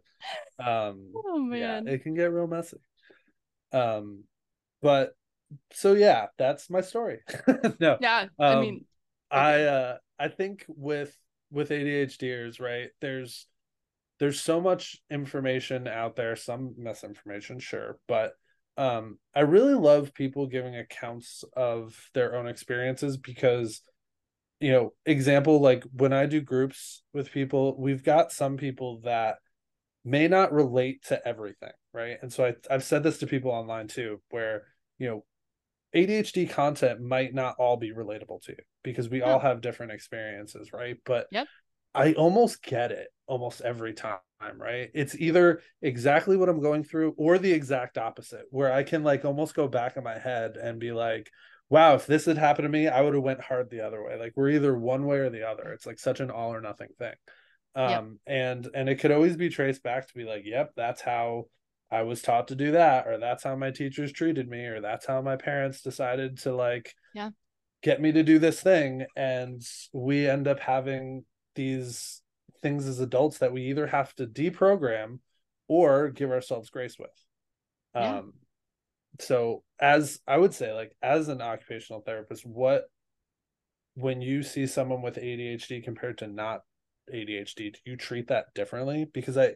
[0.58, 2.78] Um, oh man, yeah, it can get real messy.
[3.72, 4.24] Um,
[4.82, 5.13] but
[5.74, 7.20] so yeah, that's my story.
[7.80, 8.86] no, yeah, um, I mean,
[9.32, 9.39] okay.
[9.39, 11.15] I uh, I think with
[11.52, 12.89] with ADHDers, right?
[13.00, 13.46] There's
[14.19, 18.34] there's so much information out there, some misinformation, sure, but
[18.77, 23.82] um, I really love people giving accounts of their own experiences because,
[24.60, 29.38] you know, example, like when I do groups with people, we've got some people that
[30.05, 32.17] may not relate to everything, right?
[32.21, 34.63] And so I, I've said this to people online too, where,
[34.97, 35.25] you know,
[35.93, 39.25] ADHD content might not all be relatable to you because we yeah.
[39.25, 40.97] all have different experiences, right?
[41.03, 41.47] But yep
[41.93, 44.19] I almost get it almost every time,
[44.56, 44.89] right?
[44.93, 49.25] It's either exactly what I'm going through or the exact opposite, where I can like
[49.25, 51.30] almost go back in my head and be like,
[51.69, 54.19] wow, if this had happened to me, I would have went hard the other way.
[54.19, 55.71] Like we're either one way or the other.
[55.73, 57.13] It's like such an all or nothing thing.
[57.75, 58.06] Um yep.
[58.25, 61.45] and and it could always be traced back to be like, yep, that's how
[61.91, 65.06] I was taught to do that, or that's how my teachers treated me, or that's
[65.06, 67.30] how my parents decided to like yeah
[67.82, 69.06] get me to do this thing.
[69.15, 69.62] And
[69.93, 71.25] we end up having
[71.60, 72.22] these
[72.62, 75.19] things as adults that we either have to deprogram
[75.67, 77.10] or give ourselves grace with.
[77.93, 78.19] Yeah.
[78.19, 78.34] Um
[79.19, 82.86] so as I would say, like as an occupational therapist, what
[83.95, 86.62] when you see someone with ADHD compared to not
[87.13, 89.06] ADHD, do you treat that differently?
[89.13, 89.56] Because I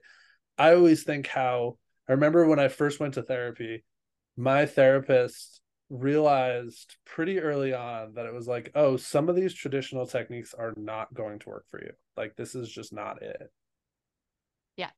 [0.57, 1.77] I always think how
[2.09, 3.85] I remember when I first went to therapy,
[4.35, 5.61] my therapist
[5.93, 10.73] realized pretty early on that it was like, oh, some of these traditional techniques are
[10.75, 11.91] not going to work for you.
[12.17, 13.51] Like this is just not it.
[14.75, 14.89] Yeah.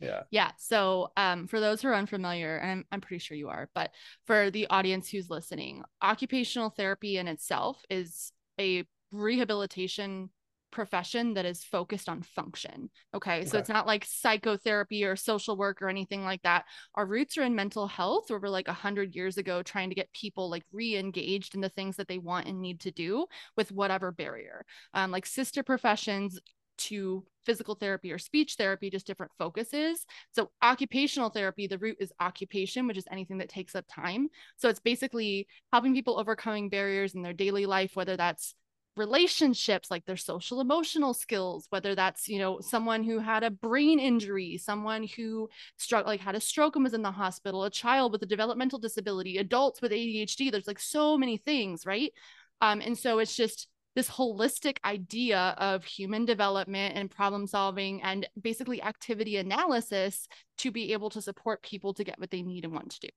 [0.00, 0.22] Yeah.
[0.30, 0.50] Yeah.
[0.58, 3.90] So um for those who are unfamiliar, and I'm I'm pretty sure you are, but
[4.26, 10.28] for the audience who's listening, occupational therapy in itself is a rehabilitation
[10.74, 12.90] profession that is focused on function.
[13.14, 13.38] Okay?
[13.38, 13.46] okay.
[13.46, 16.64] So it's not like psychotherapy or social work or anything like that.
[16.94, 19.94] Our roots are in mental health, where we're like a hundred years ago trying to
[19.94, 23.72] get people like re-engaged in the things that they want and need to do with
[23.72, 24.66] whatever barrier.
[24.92, 26.38] Um, like sister professions
[26.76, 30.04] to physical therapy or speech therapy, just different focuses.
[30.34, 34.28] So, occupational therapy, the root is occupation, which is anything that takes up time.
[34.56, 38.54] So, it's basically helping people overcoming barriers in their daily life, whether that's
[38.96, 43.98] relationships like their social emotional skills whether that's you know someone who had a brain
[43.98, 48.12] injury someone who struck like had a stroke and was in the hospital a child
[48.12, 52.12] with a developmental disability adults with adhd there's like so many things right?
[52.60, 58.28] Um and so it's just this holistic idea of human development and problem solving and
[58.40, 60.26] basically activity analysis
[60.58, 63.08] to be able to support people to get what they need and want to do.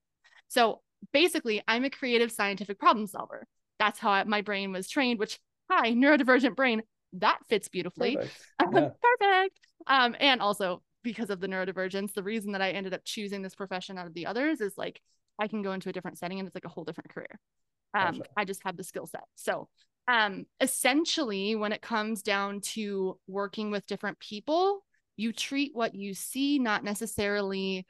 [0.47, 0.81] So
[1.13, 3.45] basically i'm a creative scientific problem solver.
[3.79, 6.83] That's how my brain was trained which hi, neurodivergent brain.
[7.13, 8.15] That fits beautifully.
[8.15, 8.35] Perfect.
[8.73, 8.89] Yeah.
[9.19, 9.59] Perfect.
[9.85, 13.55] Um, and also because of the neurodivergence, the reason that I ended up choosing this
[13.55, 15.01] profession out of the others is like
[15.39, 17.39] I can go into a different setting and it's like a whole different career.
[17.93, 18.29] Um, gotcha.
[18.35, 19.23] I just have the skill set.
[19.35, 19.69] So
[20.07, 24.83] um, essentially, when it comes down to working with different people,
[25.15, 27.85] you treat what you see, not necessarily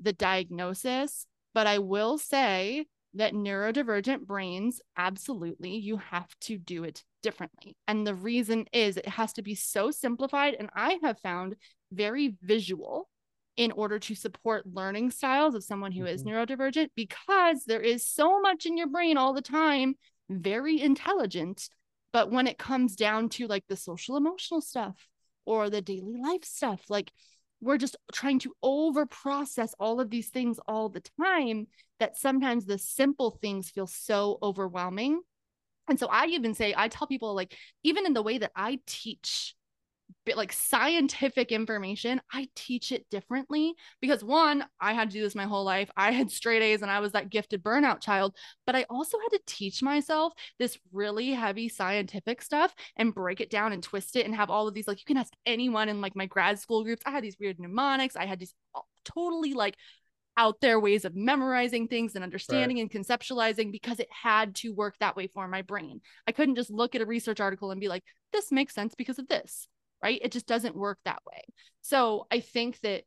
[0.00, 1.26] the diagnosis.
[1.54, 7.76] But I will say that neurodivergent brains, absolutely, you have to do it differently.
[7.86, 10.54] And the reason is it has to be so simplified.
[10.58, 11.56] And I have found
[11.92, 13.08] very visual
[13.56, 16.14] in order to support learning styles of someone who mm-hmm.
[16.14, 19.96] is neurodivergent because there is so much in your brain all the time,
[20.30, 21.68] very intelligent.
[22.12, 25.08] But when it comes down to like the social emotional stuff
[25.44, 27.10] or the daily life stuff, like
[27.60, 31.66] we're just trying to over process all of these things all the time
[31.98, 35.20] that sometimes the simple things feel so overwhelming.
[35.88, 38.80] And so I even say, I tell people, like, even in the way that I
[38.86, 39.54] teach
[40.34, 45.44] like scientific information, I teach it differently because one, I had to do this my
[45.44, 45.90] whole life.
[45.96, 49.36] I had straight A's and I was that gifted burnout child, but I also had
[49.36, 54.26] to teach myself this really heavy scientific stuff and break it down and twist it
[54.26, 56.84] and have all of these like you can ask anyone in like my grad school
[56.84, 57.02] groups.
[57.06, 58.16] I had these weird mnemonics.
[58.16, 59.76] I had these uh, totally like
[60.38, 62.82] out there ways of memorizing things and understanding right.
[62.82, 66.00] and conceptualizing because it had to work that way for my brain.
[66.26, 69.18] I couldn't just look at a research article and be like, this makes sense because
[69.18, 69.68] of this
[70.02, 70.20] right?
[70.22, 71.42] It just doesn't work that way.
[71.82, 73.04] So I think that,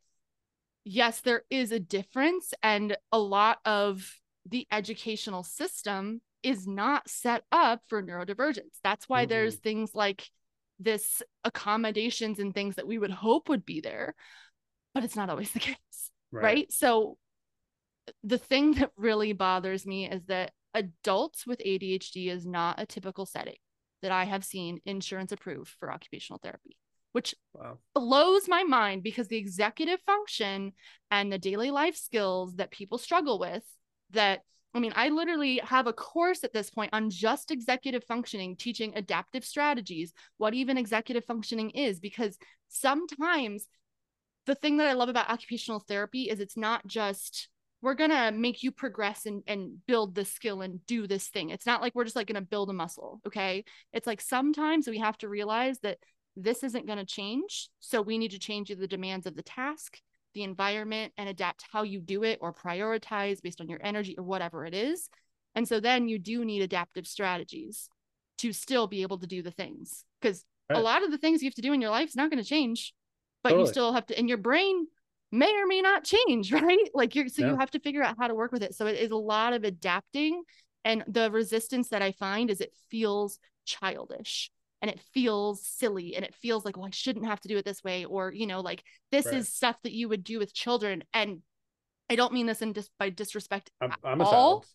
[0.83, 7.43] yes, there is a difference, and a lot of the educational system is not set
[7.51, 8.79] up for neurodivergence.
[8.83, 9.29] That's why mm-hmm.
[9.29, 10.27] there's things like
[10.79, 14.15] this accommodations and things that we would hope would be there,
[14.93, 15.75] but it's not always the case.
[16.31, 16.43] Right.
[16.43, 16.71] right?
[16.71, 17.17] So
[18.23, 23.25] the thing that really bothers me is that adults with ADHD is not a typical
[23.25, 23.57] setting
[24.01, 26.77] that I have seen insurance approved for occupational therapy,
[27.11, 27.77] which wow.
[27.93, 30.73] blows my mind because the executive function
[31.11, 33.63] and the daily life skills that people struggle with
[34.11, 34.41] that
[34.73, 38.93] I mean, I literally have a course at this point on just executive functioning, teaching
[38.95, 42.37] adaptive strategies, what even executive functioning is, because
[42.69, 43.67] sometimes
[44.45, 47.49] the thing that I love about occupational therapy is it's not just
[47.81, 51.49] we're gonna make you progress and, and build this skill and do this thing.
[51.49, 53.21] It's not like we're just like gonna build a muscle.
[53.25, 53.63] Okay.
[53.91, 55.97] It's like sometimes we have to realize that
[56.35, 57.69] this isn't gonna change.
[57.79, 59.97] So we need to change the demands of the task,
[60.33, 64.23] the environment, and adapt how you do it or prioritize based on your energy or
[64.23, 65.09] whatever it is.
[65.55, 67.89] And so then you do need adaptive strategies
[68.37, 70.05] to still be able to do the things.
[70.21, 70.79] Because right.
[70.79, 72.41] a lot of the things you have to do in your life is not going
[72.41, 72.93] to change,
[73.43, 73.67] but totally.
[73.67, 74.87] you still have to, and your brain
[75.31, 76.89] may or may not change, right?
[76.93, 77.51] Like you're, so yeah.
[77.51, 78.75] you have to figure out how to work with it.
[78.75, 80.43] So it is a lot of adapting.
[80.83, 86.25] And the resistance that I find is it feels childish and it feels silly and
[86.25, 88.05] it feels like, well, I shouldn't have to do it this way.
[88.05, 89.35] Or, you know, like this right.
[89.35, 91.03] is stuff that you would do with children.
[91.13, 91.41] And
[92.09, 93.71] I don't mean this in dis- by disrespect.
[93.79, 94.65] I'm, I'm a child.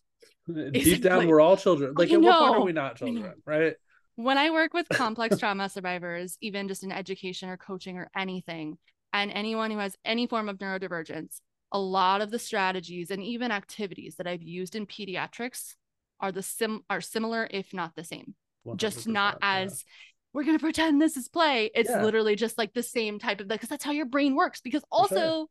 [0.71, 1.93] Deep down, we're all children.
[1.95, 3.73] Like, at what point are we not children, right?
[4.15, 8.77] When I work with complex trauma survivors, even just in education or coaching or anything,
[9.13, 11.39] and anyone who has any form of neurodivergence,
[11.71, 15.75] a lot of the strategies and even activities that I've used in pediatrics
[16.19, 18.35] are the sim are similar, if not the same.
[18.75, 19.93] Just not as yeah.
[20.33, 21.71] we're gonna pretend this is play.
[21.73, 22.03] It's yeah.
[22.03, 24.61] literally just like the same type of that because that's how your brain works.
[24.61, 25.45] Because also sure.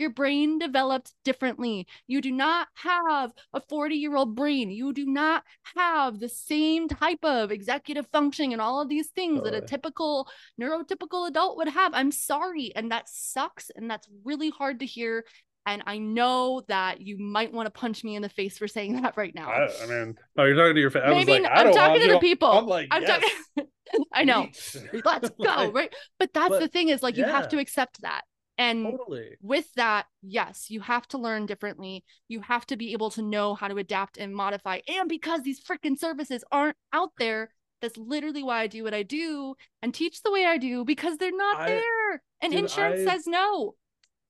[0.00, 1.86] Your brain developed differently.
[2.06, 4.70] You do not have a 40 year old brain.
[4.70, 5.44] You do not
[5.76, 9.50] have the same type of executive functioning and all of these things totally.
[9.52, 10.28] that a typical
[10.60, 11.92] neurotypical adult would have.
[11.94, 12.72] I'm sorry.
[12.74, 13.70] And that sucks.
[13.76, 15.24] And that's really hard to hear.
[15.66, 19.02] And I know that you might want to punch me in the face for saying
[19.02, 19.50] that right now.
[19.50, 20.90] I, I mean, oh, you're talking to your.
[21.10, 22.50] Maybe like, I'm talking to the people.
[22.50, 23.20] I'm like, I'm yes.
[23.20, 23.68] talking.
[24.12, 24.48] I know.
[25.04, 25.70] Let's go.
[25.70, 25.92] Right.
[26.18, 27.26] But that's but, the thing is like, yeah.
[27.26, 28.22] you have to accept that.
[28.60, 29.36] And totally.
[29.40, 32.04] with that, yes, you have to learn differently.
[32.28, 34.80] You have to be able to know how to adapt and modify.
[34.86, 39.02] And because these freaking services aren't out there, that's literally why I do what I
[39.02, 42.22] do and teach the way I do because they're not I, there.
[42.42, 43.76] And dude, insurance I, says no.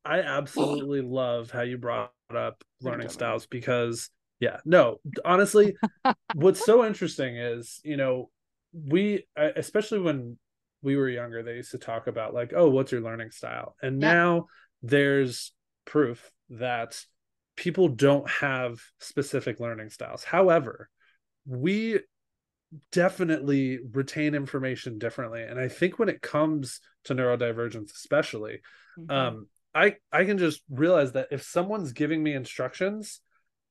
[0.05, 5.75] I absolutely love how you brought up learning styles because yeah, no, honestly,
[6.35, 8.31] what's so interesting is, you know,
[8.73, 10.39] we uh, especially when
[10.83, 13.77] we were younger, they used to talk about like, oh, what's your learning style?
[13.83, 14.13] And yeah.
[14.13, 14.47] now
[14.83, 15.53] there's
[15.85, 17.01] proof that
[17.57, 20.25] people don't have specific learning styles.
[20.25, 20.89] However,
[21.47, 22.01] we
[22.93, 25.43] definitely retain information differently.
[25.43, 28.61] And I think when it comes to neurodivergence, especially,
[28.99, 29.11] mm-hmm.
[29.11, 33.21] um, I I can just realize that if someone's giving me instructions,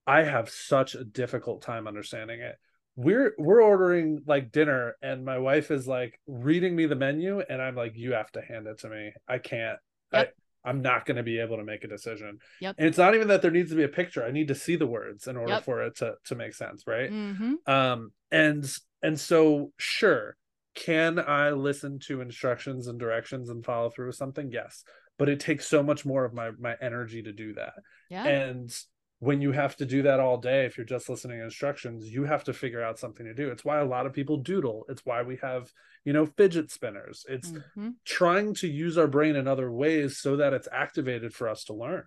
[0.06, 2.56] I have such a difficult time understanding it.
[3.02, 7.62] We're we're ordering like dinner and my wife is like reading me the menu and
[7.62, 9.14] I'm like you have to hand it to me.
[9.28, 9.80] I can't.
[10.12, 10.34] Yep.
[10.66, 12.40] I, I'm not going to be able to make a decision.
[12.60, 12.76] Yep.
[12.78, 14.26] And it's not even that there needs to be a picture.
[14.26, 15.64] I need to see the words in order yep.
[15.64, 17.10] for it to to make sense, right?
[17.10, 17.54] Mm-hmm.
[17.72, 18.70] Um and
[19.02, 20.36] and so sure,
[20.76, 24.52] can I listen to instructions and directions and follow through with something?
[24.52, 24.84] Yes
[25.20, 27.74] but it takes so much more of my my energy to do that
[28.10, 28.74] yeah and
[29.20, 32.24] when you have to do that all day if you're just listening to instructions you
[32.24, 35.06] have to figure out something to do it's why a lot of people doodle it's
[35.06, 35.72] why we have
[36.06, 37.90] you know fidget spinners it's mm-hmm.
[38.06, 41.74] trying to use our brain in other ways so that it's activated for us to
[41.74, 42.04] learn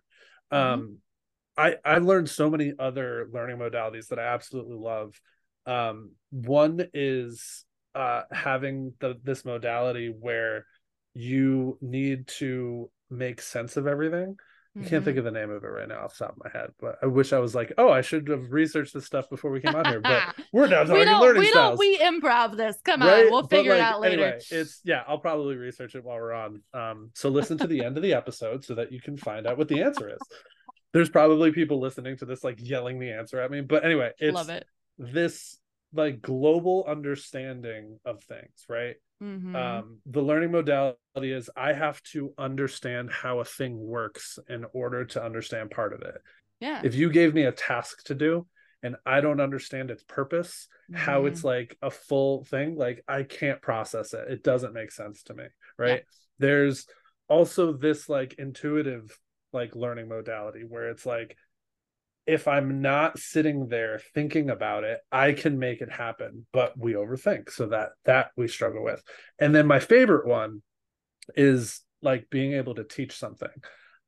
[0.52, 0.56] mm-hmm.
[0.56, 0.98] um
[1.56, 5.20] i i learned so many other learning modalities that i absolutely love
[5.66, 10.66] um one is uh having the this modality where
[11.14, 14.36] you need to make sense of everything.
[14.74, 15.18] I can't think mm-hmm.
[15.18, 17.06] of the name of it right now off the top of my head, but I
[17.06, 19.84] wish I was like, oh, I should have researched this stuff before we came on
[19.84, 20.00] here.
[20.00, 21.78] But we're now talking we don't, learning we styles.
[21.78, 22.78] Don't, we improv this.
[22.82, 23.26] Come right?
[23.26, 24.24] on, we'll figure like, it out later.
[24.24, 26.62] Anyway, it's yeah, I'll probably research it while we're on.
[26.72, 29.58] Um, so listen to the end of the episode so that you can find out
[29.58, 30.20] what the answer is.
[30.94, 34.34] There's probably people listening to this like yelling the answer at me, but anyway, it's
[34.34, 34.64] love it.
[34.98, 35.58] This
[35.92, 38.96] like global understanding of things, right?
[39.22, 39.54] Mm-hmm.
[39.54, 45.04] Um, the learning modality is I have to understand how a thing works in order
[45.04, 46.16] to understand part of it.
[46.60, 46.80] Yeah.
[46.84, 48.46] If you gave me a task to do
[48.82, 51.00] and I don't understand its purpose, mm-hmm.
[51.00, 54.28] how it's like a full thing, like I can't process it.
[54.28, 55.44] It doesn't make sense to me.
[55.78, 55.90] Right.
[55.90, 56.00] Yeah.
[56.38, 56.86] There's
[57.28, 59.16] also this like intuitive
[59.52, 61.36] like learning modality where it's like
[62.26, 66.92] if I'm not sitting there thinking about it, I can make it happen, but we
[66.92, 67.50] overthink.
[67.50, 69.02] So that that we struggle with.
[69.38, 70.62] And then my favorite one
[71.34, 73.48] is like being able to teach something.
[73.54, 73.62] Yep.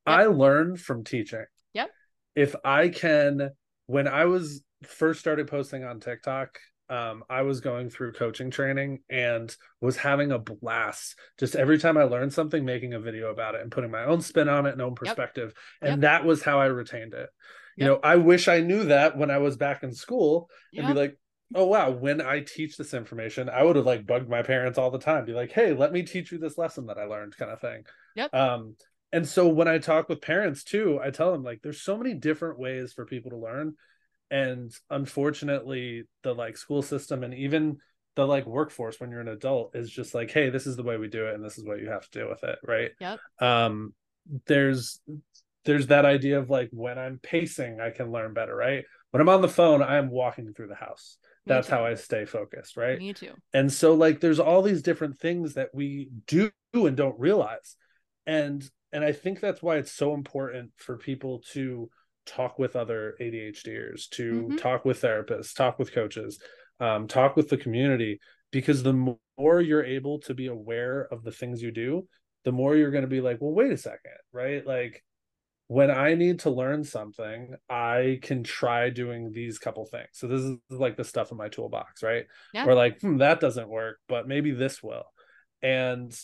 [0.06, 1.44] I learn from teaching.
[1.72, 1.90] Yep.
[2.36, 3.50] If I can
[3.86, 9.00] when I was first started posting on TikTok, um, I was going through coaching training
[9.10, 11.18] and was having a blast.
[11.38, 14.20] Just every time I learned something, making a video about it and putting my own
[14.20, 15.52] spin on it and own perspective.
[15.82, 15.90] Yep.
[15.90, 16.10] And yep.
[16.22, 17.30] that was how I retained it
[17.76, 20.94] you know i wish i knew that when i was back in school and be
[20.94, 21.16] like
[21.54, 24.90] oh wow when i teach this information i would have like bugged my parents all
[24.90, 27.50] the time be like hey let me teach you this lesson that i learned kind
[27.50, 27.84] of thing.
[28.16, 28.34] Yep.
[28.34, 28.76] Um
[29.12, 32.14] and so when i talk with parents too i tell them like there's so many
[32.14, 33.74] different ways for people to learn.
[34.30, 37.78] And unfortunately the like school system and even
[38.16, 40.96] the like workforce when you're an adult is just like hey this is the way
[40.96, 42.90] we do it and this is what you have to deal with it right?
[43.00, 43.20] Yep.
[43.40, 43.94] Um
[44.46, 45.00] there's
[45.64, 48.84] there's that idea of like when I'm pacing, I can learn better, right?
[49.10, 51.18] When I'm on the phone, I am walking through the house.
[51.46, 52.98] that's how I stay focused, right?
[52.98, 53.32] Me too.
[53.52, 57.76] And so like there's all these different things that we do and don't realize.
[58.26, 61.90] And and I think that's why it's so important for people to
[62.26, 64.56] talk with other ADHDers, to mm-hmm.
[64.56, 66.40] talk with therapists, talk with coaches,
[66.80, 71.32] um, talk with the community, because the more you're able to be aware of the
[71.32, 72.06] things you do,
[72.44, 74.66] the more you're going to be like, well, wait a second, right?
[74.66, 75.02] Like
[75.66, 80.08] when I need to learn something, I can try doing these couple things.
[80.12, 82.26] So this is like the stuff in my toolbox, right?
[82.52, 82.66] Yeah.
[82.66, 85.04] Or like, hmm, that doesn't work, but maybe this will.
[85.62, 86.14] And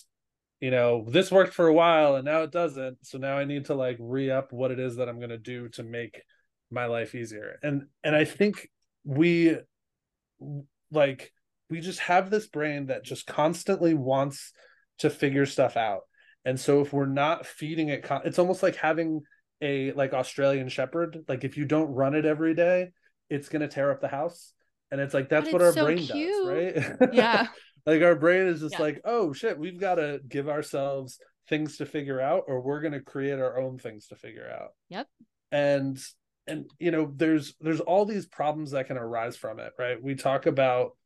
[0.61, 2.99] you know, this worked for a while and now it doesn't.
[3.03, 5.71] So now I need to like re-up what it is that I'm going to do
[5.71, 6.21] to make
[6.71, 7.59] my life easier.
[7.63, 8.69] And and I think
[9.05, 9.57] we
[10.91, 11.33] like
[11.71, 14.53] we just have this brain that just constantly wants
[14.99, 16.03] to figure stuff out
[16.45, 19.23] and so if we're not feeding it, it's almost like having
[19.61, 21.25] a like Australian Shepherd.
[21.29, 22.91] Like if you don't run it every day,
[23.29, 24.53] it's gonna tear up the house.
[24.91, 26.75] And it's like that's what our so brain cute.
[26.75, 27.09] does, right?
[27.13, 27.47] Yeah.
[27.87, 28.83] like our brain is just yeah.
[28.83, 31.19] like, oh shit, we've got to give ourselves
[31.49, 34.71] things to figure out, or we're gonna create our own things to figure out.
[34.89, 35.07] Yep.
[35.53, 35.99] And
[36.47, 40.03] and you know, there's there's all these problems that can arise from it, right?
[40.03, 40.97] We talk about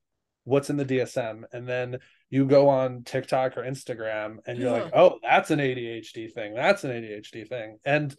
[0.45, 1.99] what's in the DSM, and then
[2.31, 4.85] you go on TikTok or Instagram and you're yeah.
[4.85, 6.55] like, oh, that's an ADHD thing.
[6.55, 7.79] That's an ADHD thing.
[7.85, 8.15] And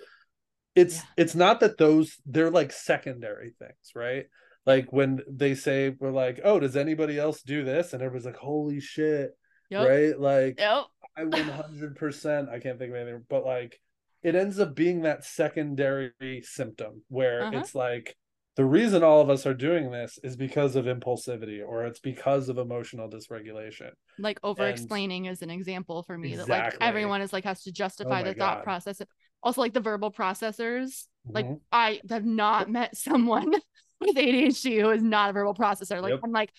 [0.76, 1.02] it's yeah.
[1.18, 4.26] it's not that those they're like secondary things, right?
[4.66, 7.94] Like when they say we're like, oh, does anybody else do this?
[7.94, 9.32] And everybody's like, holy shit.
[9.70, 9.88] Yep.
[9.88, 10.20] Right?
[10.20, 10.86] Like yep.
[11.18, 13.80] I 100% I can't think of anything, but like
[14.22, 17.60] it ends up being that secondary symptom where uh-huh.
[17.60, 18.16] it's like
[18.56, 22.50] the reason all of us are doing this is because of impulsivity or it's because
[22.50, 26.56] of emotional dysregulation like over explaining is an example for me exactly.
[26.56, 29.02] that like everyone is like has to justify oh the thought process
[29.44, 31.34] also like the verbal processors mm-hmm.
[31.34, 33.52] like i have not met someone
[34.02, 36.20] with adhd who is not a verbal processor like yep.
[36.24, 36.52] i'm like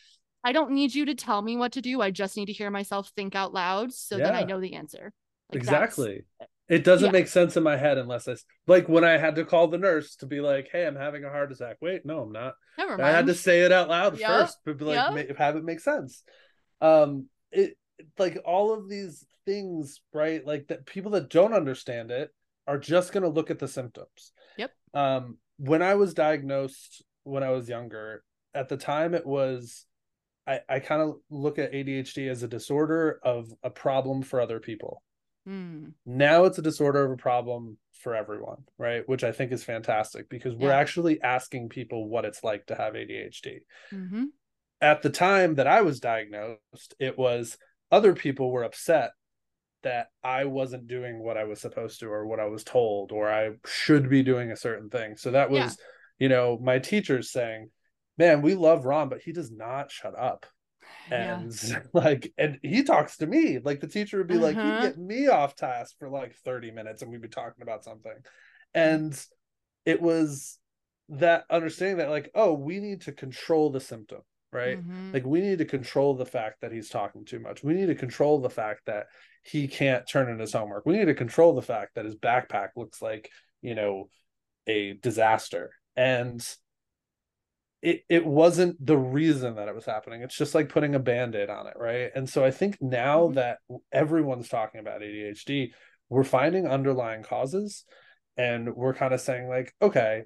[0.44, 2.70] i don't need you to tell me what to do i just need to hear
[2.70, 4.24] myself think out loud so yeah.
[4.24, 5.12] that i know the answer
[5.53, 6.24] like, exactly
[6.68, 7.12] it doesn't yeah.
[7.12, 8.34] make sense in my head unless I
[8.66, 11.30] like when I had to call the nurse to be like, "Hey, I'm having a
[11.30, 12.54] heart attack." Wait, no, I'm not.
[12.76, 13.02] Never mind.
[13.02, 14.28] I had to say it out loud yep.
[14.28, 15.36] first, but like yep.
[15.38, 16.22] have it make sense.
[16.80, 17.76] Um, it
[18.18, 20.44] like all of these things, right?
[20.44, 22.30] Like that people that don't understand it
[22.66, 24.32] are just going to look at the symptoms.
[24.56, 24.72] Yep.
[24.92, 28.22] Um, when I was diagnosed when I was younger,
[28.54, 29.86] at the time it was
[30.46, 34.60] I, I kind of look at ADHD as a disorder of a problem for other
[34.60, 35.02] people.
[35.47, 35.92] Mm.
[36.05, 39.03] Now it's a disorder of a problem for everyone, right?
[39.07, 42.94] Which I think is fantastic because we're actually asking people what it's like to have
[42.94, 43.59] ADHD.
[43.92, 44.24] Mm-hmm.
[44.80, 47.57] At the time that I was diagnosed, it was
[47.90, 49.12] other people were upset
[49.82, 53.30] that I wasn't doing what I was supposed to or what I was told or
[53.30, 55.16] I should be doing a certain thing.
[55.16, 56.24] So that was, yeah.
[56.24, 57.70] you know, my teachers saying,
[58.18, 60.47] Man, we love Ron, but he does not shut up
[61.11, 61.80] and yeah.
[61.93, 64.45] like and he talks to me like the teacher would be uh-huh.
[64.45, 64.82] like he'd uh-huh.
[64.82, 68.14] get me off task for like 30 minutes and we'd be talking about something
[68.74, 69.18] and
[69.84, 70.59] it was
[71.09, 74.20] that understanding that like oh we need to control the symptom
[74.53, 75.12] right mm-hmm.
[75.12, 77.95] like we need to control the fact that he's talking too much we need to
[77.95, 79.07] control the fact that
[79.43, 82.70] he can't turn in his homework we need to control the fact that his backpack
[82.76, 83.30] looks like
[83.62, 84.09] you know
[84.66, 86.57] a disaster and
[87.83, 90.22] it, it wasn't the reason that it was happening.
[90.22, 92.11] It's just like putting a band-aid on it, right?
[92.14, 93.35] And so I think now mm-hmm.
[93.35, 93.59] that
[93.93, 95.70] everyone's talking about ADHD,
[96.09, 97.85] we're finding underlying causes
[98.37, 100.22] and we're kind of saying, like, okay,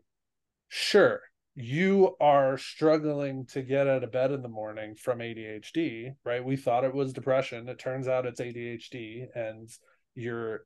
[0.68, 1.20] sure,
[1.54, 6.44] you are struggling to get out of bed in the morning from ADHD, right?
[6.44, 7.68] We thought it was depression.
[7.68, 9.68] It turns out it's ADHD and
[10.14, 10.64] you're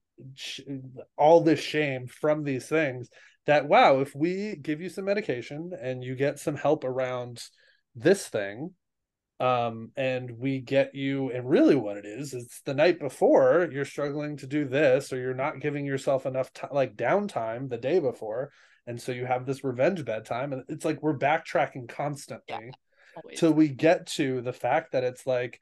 [1.17, 3.09] all this shame from these things
[3.47, 7.43] that wow if we give you some medication and you get some help around
[7.95, 8.71] this thing
[9.41, 13.85] um and we get you and really what it is it's the night before you're
[13.85, 17.99] struggling to do this or you're not giving yourself enough time like downtime the day
[17.99, 18.51] before
[18.87, 23.53] and so you have this revenge bedtime and it's like we're backtracking constantly yeah, till
[23.53, 25.59] we get to the fact that it's like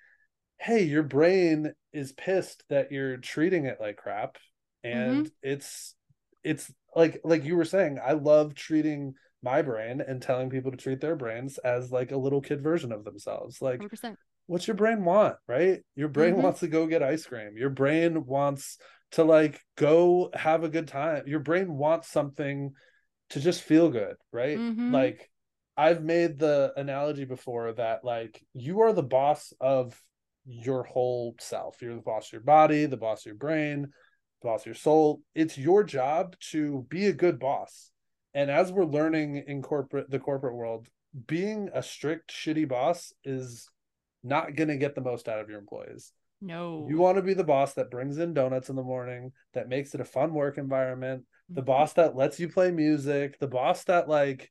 [0.59, 4.37] hey your brain is pissed that you're treating it like crap
[4.85, 5.51] and mm-hmm.
[5.51, 5.95] it's
[6.45, 10.77] it's like like you were saying i love treating my brain and telling people to
[10.77, 13.61] treat their brains as like a little kid version of themselves.
[13.61, 14.15] Like 100%.
[14.47, 15.81] what's your brain want right?
[15.97, 16.43] Your brain mm-hmm.
[16.43, 17.57] wants to go get ice cream.
[17.57, 18.79] Your brain wants
[19.13, 21.25] to like go have a good time.
[21.27, 22.73] Your brain wants something
[23.31, 24.59] to just feel good right?
[24.59, 24.93] Mm-hmm.
[24.93, 25.31] like
[25.75, 29.99] i've made the analogy before that like you are the boss of
[30.45, 31.81] your whole self.
[31.81, 33.93] You're the boss of your body the boss of your brain
[34.43, 35.23] boss your soul.
[35.35, 37.91] It's your job to be a good boss.
[38.35, 40.89] And as we're learning in corporate the corporate world,
[41.27, 43.69] being a strict shitty boss is
[44.25, 46.13] not going to get the most out of your employees.
[46.41, 46.87] No.
[46.89, 49.95] You want to be the boss that brings in donuts in the morning, that makes
[49.95, 51.67] it a fun work environment, the Mhm.
[51.67, 54.51] boss that lets you play music, the boss that like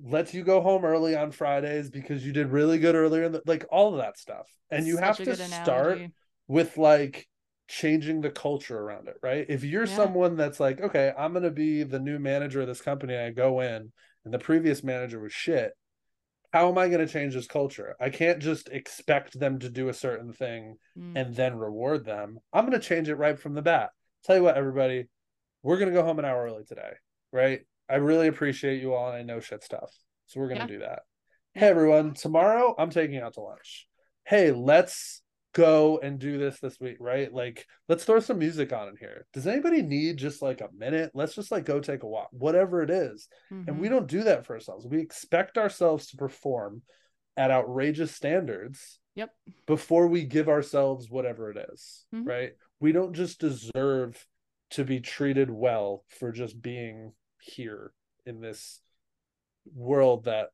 [0.00, 3.42] lets you go home early on Fridays because you did really good earlier in the,
[3.46, 4.48] like all of that stuff.
[4.70, 6.14] And you Such have to start analogy.
[6.48, 7.28] with like
[7.70, 9.46] changing the culture around it, right?
[9.48, 9.94] If you're Yeah.
[9.96, 13.30] someone that's like, okay, I'm going to be the new manager of this company, I
[13.30, 13.92] go in
[14.24, 15.72] and the previous manager was shit.
[16.52, 17.94] How am I going to change this culture?
[18.00, 21.12] I can't just expect them to do a certain thing Mm.
[21.14, 22.40] and then reward them.
[22.52, 23.90] I'm going to change it right from the bat.
[24.24, 25.08] Tell you what, everybody,
[25.62, 26.94] we're going to go home an hour early today,
[27.32, 27.60] right?
[27.88, 29.94] I really appreciate you all and I know shit stuff.
[30.26, 30.78] So we're going to Yeah.
[30.78, 31.02] do that.
[31.54, 33.86] Hey, everyone, tomorrow I'm taking you out to lunch.
[34.24, 35.19] Hey, let's
[35.52, 37.32] go and do this this week, right?
[37.32, 39.26] Like, let's throw some music on in here.
[39.32, 41.10] Does anybody need just like a minute?
[41.14, 43.28] Let's just like go take a walk, whatever it is.
[43.50, 43.90] And we Mhm.
[43.90, 44.86] don't do that for ourselves.
[44.86, 46.82] We expect ourselves to perform
[47.36, 49.34] at outrageous standards Yep.
[49.66, 52.26] before we give ourselves whatever it is, Mhm.
[52.28, 52.52] right?
[52.78, 54.24] We don't just deserve
[54.70, 57.92] to be treated well for just being here
[58.24, 58.80] in this
[59.74, 60.50] world that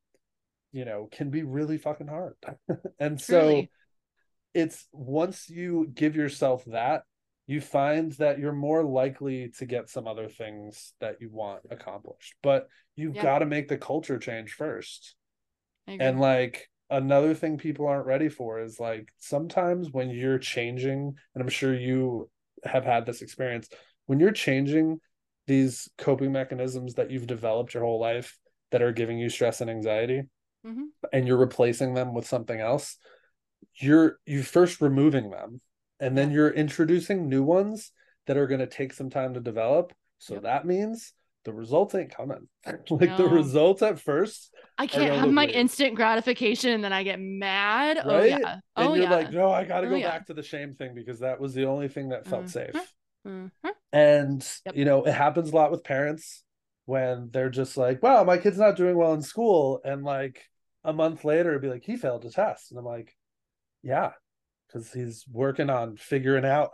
[0.73, 2.35] you know can be really fucking hard.
[2.99, 3.71] and so Truly.
[4.57, 7.03] It's once you give yourself that
[7.47, 12.35] you find that you're more likely to get some other things that you want accomplished
[12.43, 13.23] but you've Yeah.
[13.23, 15.15] got to make the culture change first
[15.87, 21.43] and like another thing people aren't ready for is like sometimes when you're changing, and
[21.43, 22.31] I'm sure you
[22.65, 23.69] have had this experience,
[24.07, 25.01] when you're changing
[25.47, 28.39] these coping mechanisms that you've developed your whole life
[28.71, 30.23] that are giving you stress and anxiety,
[30.65, 30.89] Mhm.
[31.13, 32.97] and you're replacing them with something else,
[33.77, 35.61] you're you first removing them,
[36.01, 37.93] and then you're introducing new ones
[38.27, 39.93] that are going to take some time to develop.
[40.19, 40.43] So Yep.
[40.45, 41.13] that means
[41.45, 42.49] the results ain't coming.
[42.91, 45.55] like the results at first I can't have my weird.
[45.55, 47.99] instant gratification and then I get mad.
[48.05, 48.37] Oh yeah.
[48.37, 49.11] and Oh you're yeah.
[49.11, 50.11] like, no, I got to Oh, go yeah.
[50.11, 52.53] back to the shame thing because that was the only thing that felt Mhm.
[52.53, 52.93] safe.
[53.27, 53.51] Mhm.
[53.93, 54.77] And Yep.
[54.77, 56.43] you know, it happens a lot with parents
[56.85, 60.45] when they're just like, "Wow, my kid's not doing well in school," and like
[60.85, 63.17] a month later, it'd be like, "He failed a test," and I'm like,
[63.87, 64.13] "Yeah,
[64.67, 66.71] because he's working on figuring out."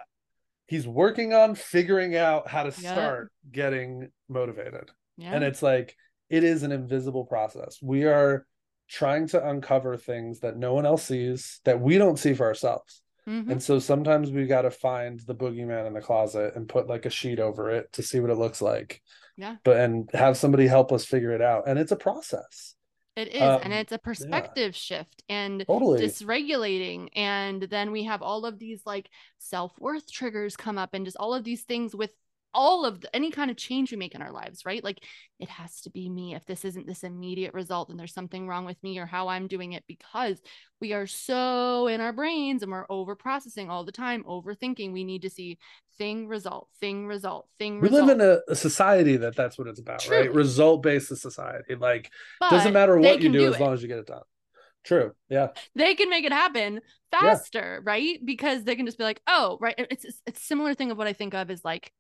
[0.66, 2.92] He's working on figuring out how to Yep.
[2.92, 4.90] start getting motivated.
[5.18, 5.34] Yeah.
[5.34, 5.94] And it's like,
[6.30, 7.78] it is an invisible process.
[7.82, 8.46] We are
[8.88, 13.02] trying to uncover things that no one else sees, that we don't see for ourselves.
[13.26, 13.50] Mhm.
[13.50, 17.06] And so sometimes we got to find the boogeyman in the closet and put like
[17.06, 19.02] a sheet over it to see what it looks like.
[19.36, 19.56] Yeah.
[19.64, 21.68] But and have somebody help us figure it out.
[21.68, 22.76] And it's a process.
[23.14, 26.00] It is, and Um, it's a perspective shift and Totally.
[26.00, 27.08] dysregulating.
[27.14, 31.18] And then we have all of these like self worth triggers come up, and just
[31.18, 32.10] all of these things with
[32.54, 34.82] all of the, any kind of change we make in our lives, right?
[34.82, 34.98] Like
[35.38, 36.34] it has to be me.
[36.34, 39.46] If this isn't this immediate result, then there's something wrong with me or how I'm
[39.46, 40.40] doing it because
[40.80, 44.92] we are so in our brains and we're over processing all the time, overthinking.
[44.92, 45.58] We need to see
[45.98, 48.06] thing, result, thing, result, thing, we result.
[48.06, 50.32] live in a, a society that that's what it's about, right?
[50.32, 51.74] Result based society.
[51.74, 54.22] Like, but doesn't matter what you can do, as long as you get it done.
[54.84, 55.12] True.
[55.28, 55.48] Yeah.
[55.76, 56.80] they can make it happen
[57.12, 57.20] Yeah.
[57.20, 58.18] faster, right?
[58.24, 59.74] Because they can just be like, oh, right.
[59.78, 61.92] It's it's, it's similar thing of what I think of is like,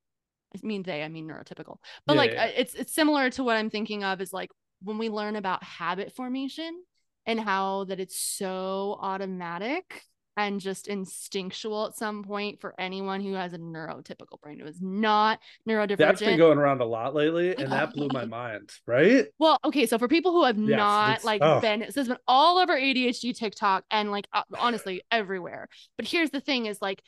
[0.54, 3.44] I mean they, I mean neurotypical, but Yeah, like yeah, uh, it's it's similar to
[3.44, 4.50] what I'm thinking of is like
[4.82, 6.82] when we learn about habit formation
[7.26, 10.02] and how that it's so automatic
[10.36, 14.58] and just instinctual at some point for anyone who has a neurotypical brain.
[14.58, 15.38] It was not
[15.68, 15.98] neurodivergent.
[15.98, 19.26] That's been going around a lot lately, and that blew my mind, right?
[19.38, 21.60] Well, okay, so for people who have Yes, not like oh.
[21.60, 25.68] been, this has been all over ADHD TikTok and like uh, honestly everywhere.
[25.96, 27.02] But here's the thing: is like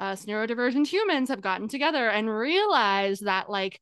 [0.00, 3.80] us neurodivergent humans have gotten together and realized that like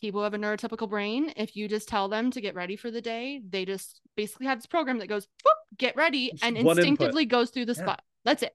[0.00, 2.90] people who have a neurotypical brain, if you just tell them to get ready for
[2.90, 6.56] the day, they just basically have this program that goes, "Whoop, get ready, Just and
[6.56, 6.78] one input.
[6.86, 7.82] instinctively goes through the Yeah.
[7.82, 8.02] spot.
[8.24, 8.54] That's it.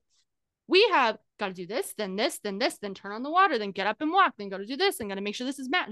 [0.68, 3.58] We have got to do this, then this, then this, then turn on the water,
[3.60, 5.46] then get up and walk, then go to do this, and got to make sure
[5.46, 5.92] this is matched.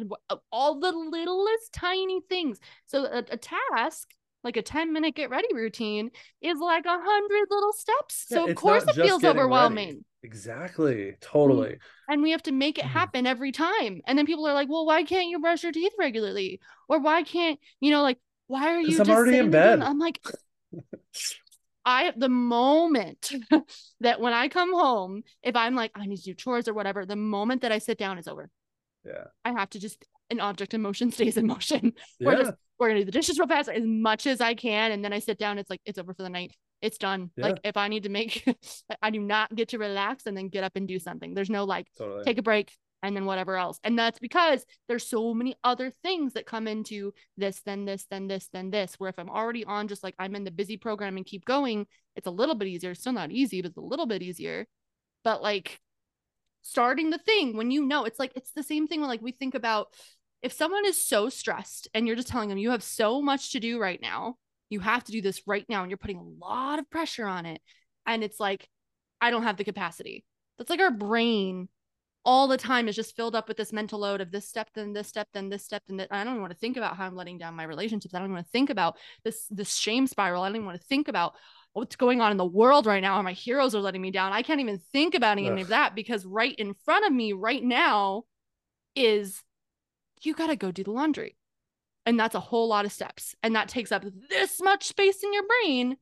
[0.52, 2.58] All the littlest tiny things.
[2.86, 4.14] So a, a task,
[4.46, 6.12] like a 10 minute get ready routine,
[6.42, 8.28] is like a hundred little steps.
[8.30, 9.88] Yeah, so of course it feels overwhelming.
[9.88, 10.06] ready.
[10.24, 11.16] Exactly.
[11.22, 11.78] Totally.
[12.08, 12.90] And we have to make it Mhm.
[12.90, 14.02] happen every time.
[14.06, 16.60] And then people are like, well, why can't you brush your teeth regularly?
[16.88, 19.82] Or why can't, you know, like, why are you I'm just already in bed.
[19.82, 20.20] I'm like,
[21.86, 23.32] I the moment
[24.02, 27.06] that when I come home, if I'm like, I need to do chores or whatever,
[27.06, 28.50] the moment that I sit down is over.
[29.04, 29.26] Yeah.
[29.44, 31.94] I have to just an object in motion stays in motion.
[32.20, 32.44] We're Yeah.
[32.44, 35.14] just we're gonna do the dishes real fast as much as I can, and then
[35.14, 35.58] I sit down.
[35.58, 36.56] It's like it's over for the night.
[36.82, 37.32] It's done.
[37.36, 37.48] Yeah.
[37.48, 38.44] Like if I need to make,
[39.02, 41.34] I do not get to relax and then get up and do something.
[41.34, 42.24] There's no like Totally.
[42.24, 42.72] take a break,
[43.04, 43.80] and then whatever else.
[43.84, 48.28] And that's because there's so many other things that come into this, then this, then
[48.28, 48.96] this, then this.
[48.96, 51.88] Where if I'm already on just like I'm in the busy program and keep going,
[52.16, 52.92] it's a little bit easier.
[52.92, 54.68] It's still not easy, but it's a little bit easier.
[55.24, 55.80] But like
[56.62, 59.32] starting the thing when you know it's like it's the same thing when like we
[59.32, 59.88] think about
[60.44, 63.60] if someone is so stressed and you're just telling them you have so much to
[63.60, 64.36] do right now,
[64.72, 67.46] you have to do this right now, and you're putting a lot of pressure on
[67.46, 67.62] it.
[68.08, 68.68] And it's like,
[69.20, 70.26] I don't have the capacity.
[70.58, 71.68] That's like our brain
[72.24, 74.94] all the time is just filled up with this mental load of this step, then
[74.94, 76.08] this step, then this step, and that.
[76.12, 78.14] I don't even want to think about how I'm letting down my relationships.
[78.14, 80.44] I don't even want to think about this this shame spiral.
[80.44, 81.34] I don't even want to think about
[81.74, 83.16] what's going on in the world right now.
[83.16, 84.34] How my heroes are letting me down.
[84.34, 85.60] I can't even think about any Ugh.
[85.60, 88.24] of that because right in front of me right now
[88.96, 89.42] is
[90.22, 91.36] you got to go do the laundry.
[92.06, 93.36] And that's a whole lot of steps.
[93.43, 95.97] And that takes up this much space in your brain.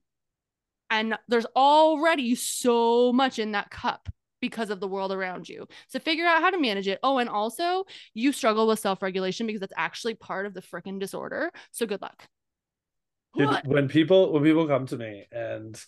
[0.90, 4.10] And there's already so much in that cup
[4.42, 5.68] because of the world around you.
[5.88, 7.00] So figure out how to manage it.
[7.04, 11.00] Oh, and also you struggle with self regulation because that's actually part of the freaking
[11.00, 11.52] disorder.
[11.72, 12.24] So good luck.
[13.36, 15.80] Dude, when people when people come to me and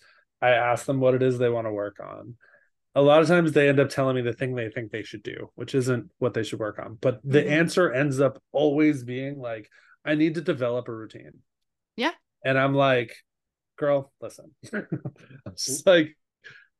[0.41, 2.35] I ask them what it is they want to work on,
[2.93, 5.23] a lot of times they end up telling me the thing they think they should
[5.23, 6.97] do, which isn't what they should work on.
[6.99, 7.53] But the mm-hmm.
[7.53, 9.69] answer ends up always being like,
[10.05, 11.39] I need to develop a routine.
[11.95, 12.11] Yeah.
[12.43, 13.15] And I'm like,
[13.77, 14.51] girl, listen.
[15.45, 16.15] it's like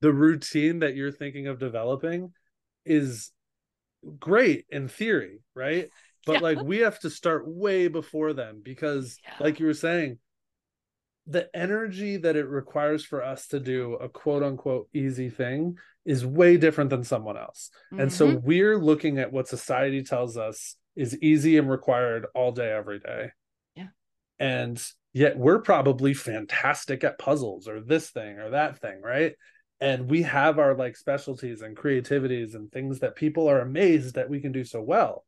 [0.01, 2.34] the routine that you're thinking of developing
[2.86, 3.32] is
[4.19, 5.89] great in theory, right?
[6.26, 6.39] But yeah.
[6.39, 9.34] like we have to start way before then because yeah.
[9.39, 10.19] like you were saying,
[11.28, 16.26] the energy that it requires for us to do a quote unquote easy thing is
[16.26, 17.69] way different than someone else.
[17.91, 18.01] Mm-hmm.
[18.01, 18.45] And so mm-hmm.
[18.45, 23.31] we're looking at what society tells us is easy and required all day, every day.
[23.75, 23.87] Yeah.
[24.39, 24.83] And
[25.13, 29.33] yet we're probably fantastic at puzzles or this thing or that thing, right?
[29.79, 34.29] And we have our like specialties and creativities and things that people are amazed that
[34.29, 35.25] we can do so well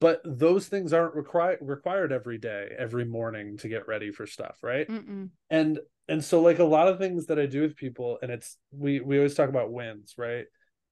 [0.00, 4.58] but those things aren't required required every day every morning to get ready for stuff
[4.62, 5.30] right Mm-mm.
[5.50, 5.78] and
[6.08, 9.00] and so like a lot of things that i do with people and it's we
[9.00, 10.46] we always talk about wins right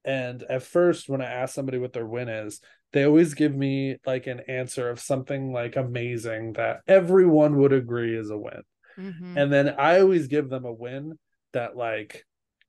[0.05, 2.61] and at first when i ask somebody what their win is
[2.97, 8.17] they always give me like an answer of something like amazing that everyone would agree
[8.17, 8.63] is a win
[8.99, 9.39] mm-hmm.
[9.39, 11.19] and then i always give them a win
[11.53, 12.25] that like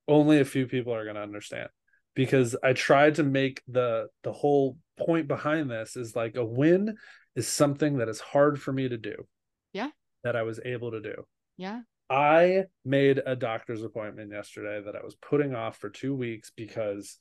[0.08, 1.70] only a few people are going to understand
[2.18, 6.96] because I tried to make the the whole point behind this is like a win
[7.36, 9.28] is something that is hard for me to do.
[9.72, 9.90] Yeah.
[10.24, 11.26] That I was able to do.
[11.58, 11.82] Yeah.
[12.10, 17.20] I made a doctor's appointment yesterday that I was putting off for 2 weeks because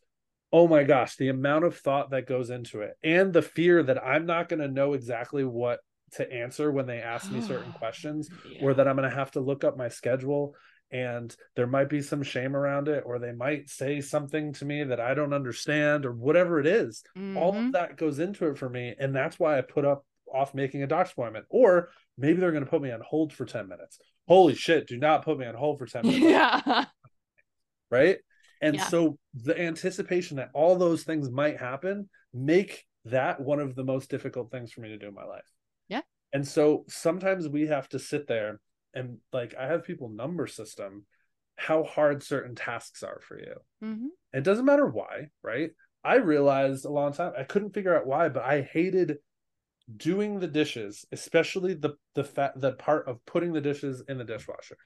[0.53, 4.03] oh my gosh, the amount of thought that goes into it and the fear that
[4.05, 5.81] I'm not going to know exactly what
[6.13, 8.63] to answer when they ask me certain questions yeah.
[8.63, 10.55] or that I'm going to have to look up my schedule
[10.93, 14.85] and there might be some shame around it or they might say something to me
[14.85, 17.03] that I don't understand or whatever it is.
[17.19, 17.37] Mm-hmm.
[17.37, 17.71] All of mm-hmm.
[17.73, 20.87] that goes into it for me and that's why I put up off making a
[20.87, 23.99] doctor's appointment or maybe they're going to put me on hold for 10 minutes.
[24.29, 26.25] Holy shit, do not put me on hold for 10 minutes.
[26.27, 26.85] Yeah.
[27.89, 28.19] Right?
[28.61, 28.87] And yeah.
[28.89, 34.11] so the anticipation that all those things might happen make that one of the most
[34.11, 35.51] difficult things for me to do in my life.
[35.89, 36.03] Yeah.
[36.33, 38.61] And so sometimes we have to sit there
[38.95, 41.07] and like I have people number system
[41.57, 43.55] how hard certain tasks are for you.
[43.83, 44.07] Mm-hmm.
[44.33, 45.71] It doesn't matter why, right?
[46.05, 49.19] I realized a long time I couldn't figure out why, but I hated
[49.97, 54.25] doing the dishes, especially the the fat the part of putting the dishes in the
[54.25, 54.77] dishwasher.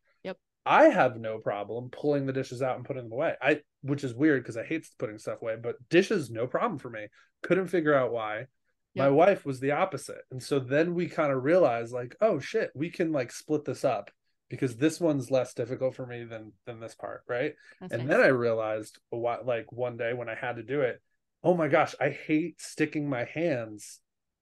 [0.71, 3.35] I have no problem pulling the dishes out and putting them away.
[3.43, 6.89] I which is weird because I hate putting stuff away, but dishes no problem for
[6.89, 7.09] me.
[7.43, 8.47] Couldn't figure out why.
[8.95, 10.23] My wife was the opposite.
[10.31, 13.85] And so then we kind of realized like, oh shit, we can like split this
[13.85, 14.11] up
[14.49, 17.55] because this one's less difficult for me than than this part, right?
[17.81, 18.17] That's and nice.
[18.17, 21.01] then I realized while, like one day when I had to do it,
[21.43, 23.99] oh my gosh, I hate sticking my hands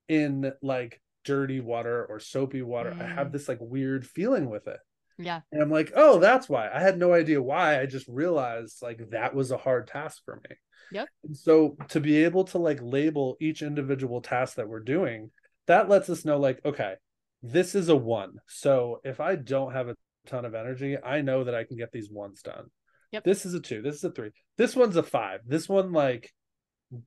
[0.09, 2.91] in like dirty water or soapy water.
[2.91, 3.03] Mm.
[3.03, 3.33] I have mm.
[3.33, 4.79] this like weird feeling with it.
[5.19, 5.41] Yeah.
[5.51, 6.71] And I'm like, oh, that's why.
[6.73, 7.81] I had no idea why.
[7.81, 10.57] I just realized like that was a hard task for me.
[10.93, 11.09] Yep.
[11.25, 15.31] And so to be able to like label each individual task that we're doing,
[15.67, 16.95] that lets us know like, okay,
[17.43, 18.35] this is a one.
[18.47, 19.97] So if I don't have a
[20.27, 22.67] ton of energy, I know that I can get these ones done.
[23.13, 23.25] Yep.
[23.25, 23.83] This is a two.
[23.83, 24.31] This is a three.
[24.57, 25.41] This one's a five.
[25.47, 26.33] This one, like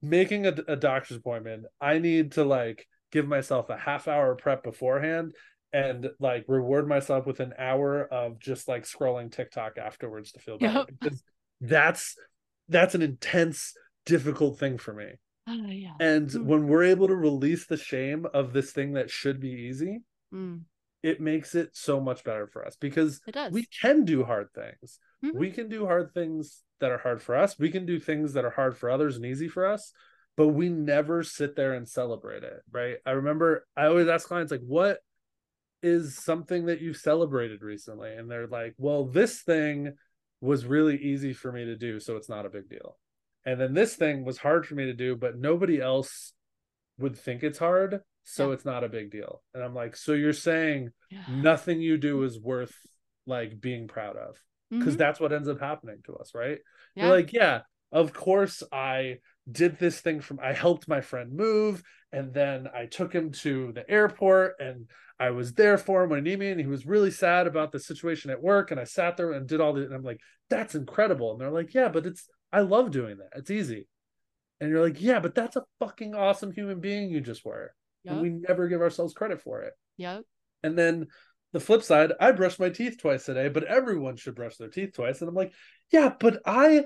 [0.02, 4.64] making a, a doctor's appointment, I need to like give myself a half hour prep
[4.64, 5.34] beforehand
[5.74, 10.58] and like reward myself with an hour of just like scrolling TikTok afterwards to feel
[10.58, 10.86] better.
[11.02, 11.14] Yep.
[11.62, 12.16] That's
[12.70, 13.74] that's an intense,
[14.06, 15.12] difficult thing for me.
[15.48, 15.94] Oh, yeah.
[16.00, 16.44] And mm.
[16.46, 20.00] when we're able to release the shame of this thing that should be easy,
[20.34, 20.62] mm.
[21.04, 25.00] it makes it so much better for us because we can do hard things.
[25.24, 25.38] Mm-hmm.
[25.38, 27.60] We can do hard things that are hard for us.
[27.60, 29.92] We can do things that are hard for others and easy for us.
[30.38, 32.98] but we never sit there and celebrate it, right?
[33.06, 35.00] I remember I always ask clients like what
[35.82, 39.94] is something that you've celebrated recently and they're like, "Well, this thing
[40.40, 42.98] was really easy for me to do, so it's not a big deal."
[43.46, 46.34] And then this thing was hard for me to do, but nobody else
[46.98, 48.54] would think it's hard, so yeah.
[48.54, 49.42] it's not a big deal.
[49.54, 51.24] And I'm like, "So you're saying yeah.
[51.30, 52.76] nothing you do is worth
[53.26, 54.38] like being proud of?"
[54.70, 54.98] Because mm-hmm.
[54.98, 56.60] that's what ends up happening to us, right?
[56.96, 57.06] Yeah.
[57.06, 57.62] You're like, "Yeah,
[57.92, 59.18] of course I
[59.52, 63.72] did this thing from I helped my friend move and then I took him to
[63.74, 64.88] the airport and
[65.20, 67.72] I was there for him when he needed me and he was really sad about
[67.72, 70.20] the situation at work and I sat there and did all the and I'm like
[70.50, 71.32] that's incredible.
[71.32, 73.38] And they're like yeah but it's I love doing that.
[73.38, 73.88] It's easy.
[74.60, 77.74] And you're like yeah but that's a fucking awesome human being you just were
[78.04, 78.14] yep.
[78.14, 79.74] and we never give ourselves credit for it.
[79.98, 80.24] Yep
[80.64, 81.08] and then
[81.54, 84.70] the flip side I brush my teeth twice a day but everyone should brush their
[84.70, 85.54] teeth twice and I'm like
[85.92, 86.84] yeah but I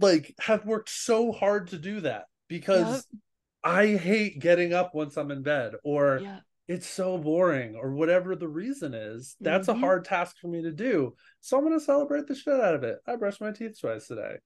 [0.00, 3.20] like have worked so hard to do that because yep.
[3.64, 6.40] I hate getting up once I'm in bed or yeah.
[6.68, 9.36] it's so boring or whatever the reason is.
[9.40, 9.82] That's mm-hmm.
[9.82, 11.14] a hard task for me to do.
[11.40, 12.98] So I'm going to celebrate the shit out of it.
[13.06, 14.36] I brushed my teeth twice today.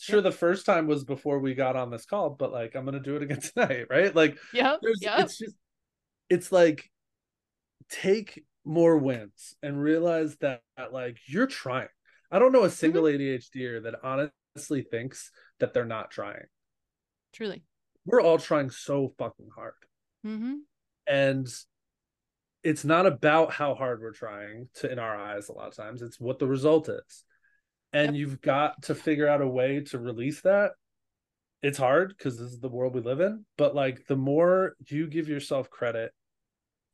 [0.00, 0.24] Sure, yep.
[0.24, 3.00] the first time was before we got on this call, but like I'm going to
[3.00, 4.14] do it again tonight, right?
[4.14, 5.20] Like, yeah, yep.
[5.20, 5.56] it's just,
[6.30, 6.88] it's like
[7.90, 11.88] take more wins and realize that, that like you're trying.
[12.30, 13.20] I don't know a single mm-hmm.
[13.20, 15.30] ADHDer that honestly honestly thinks
[15.60, 16.46] that they're not trying.
[17.32, 17.62] Truly.
[18.04, 19.74] We're all trying so fucking hard.
[20.26, 20.54] Mm-hmm.
[21.06, 21.48] And
[22.64, 26.02] it's not about how hard we're trying to in our eyes a lot of times
[26.02, 27.24] it's what the result is
[27.92, 28.14] and yep.
[28.16, 30.72] you've got to figure out a way to release that
[31.62, 35.06] it's hard because this is the world we live in but like the more you
[35.06, 36.10] give yourself credit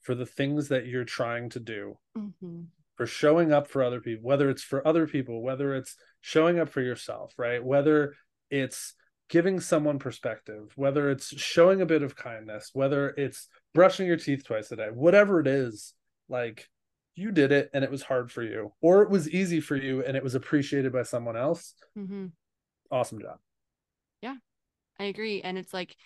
[0.03, 2.61] for the things that you're trying to do mm-hmm
[2.97, 6.69] for showing up for other people, whether it's for other people, whether it's showing up
[6.69, 7.65] for yourself, right?
[7.65, 8.15] Whether
[8.51, 8.95] it's
[9.29, 14.45] giving someone perspective, whether it's showing a bit of kindness, whether it's brushing your teeth
[14.45, 15.95] twice a day, whatever it is,
[16.29, 16.69] like
[17.17, 20.05] you did it and it was hard for you, or it was easy for you
[20.05, 21.75] and it was appreciated by someone else.
[21.99, 22.27] Mm-hmm.
[22.91, 23.39] Awesome job.
[24.21, 24.37] Yeah,
[24.99, 25.41] I agree.
[25.43, 25.97] And it's like,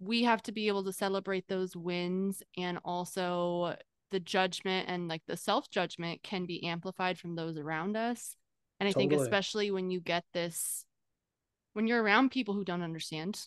[0.00, 3.74] we have to be able to celebrate those wins and also
[4.10, 8.36] the judgment and like the self judgment can be amplified from those around us.
[8.80, 9.08] And I totally.
[9.08, 10.84] think, especially when you get this,
[11.72, 13.40] when you're around people who don't understand,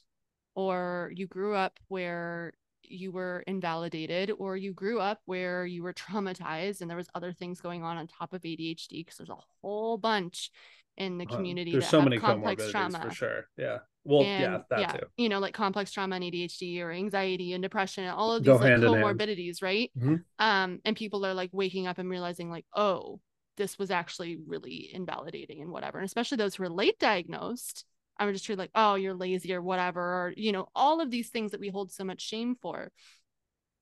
[0.56, 2.54] or you grew up where
[2.84, 7.34] you were invalidated, or you grew up where you were traumatized and there was other
[7.34, 10.52] things going on on top of ADHD, because there's a whole bunch
[10.98, 11.72] in the community.
[11.72, 13.48] There's so many complex trauma for sure.
[13.58, 13.80] Yeah.
[14.04, 15.06] Well, and, yeah, that yeah, too.
[15.18, 18.54] You know, like complex trauma and ADHD or anxiety and depression and all of these
[18.54, 19.92] like comorbidities, right?
[19.98, 20.16] Mm-hmm.
[20.40, 23.20] Um, and people are like waking up and realizing like, oh,
[23.58, 26.00] this was actually really invalidating and whatever.
[26.00, 27.86] And especially those who are late diagnosed,
[28.18, 31.30] I'm just treated like, oh, you're lazy or whatever, or you know, all of these
[31.30, 32.92] things that we hold so much shame for.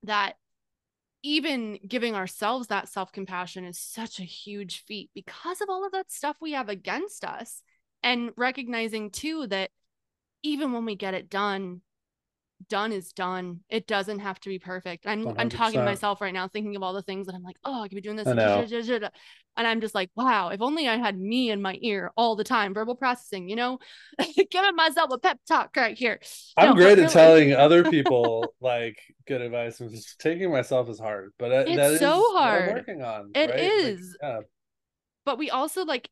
[0.04, 0.36] That
[1.22, 5.92] even giving ourselves that self compassion is such a huge feat because of all of
[5.92, 7.62] that stuff we have against us.
[8.02, 9.72] And recognizing too that
[10.42, 11.82] even when we get it done,
[12.68, 13.62] done is done.
[13.70, 15.08] It doesn't have to be perfect.
[15.08, 17.44] I'm i am talking to myself right now, thinking of all the things that I'm
[17.44, 18.28] like, oh, I could be doing this.
[18.28, 22.44] And I'm just like, wow, if only I had me in my ear all the
[22.44, 23.80] time, verbal processing, you know,
[24.52, 26.20] giving myself a pep talk right here.
[26.56, 27.04] I'm no, great really.
[27.04, 28.98] at telling other people like
[29.28, 32.74] good advice and just taking myself is hard, but it's that so is hard.
[32.74, 33.32] working on.
[33.36, 33.60] It right?
[33.60, 34.18] is.
[34.22, 34.40] Like, yeah.
[35.26, 36.10] But we also like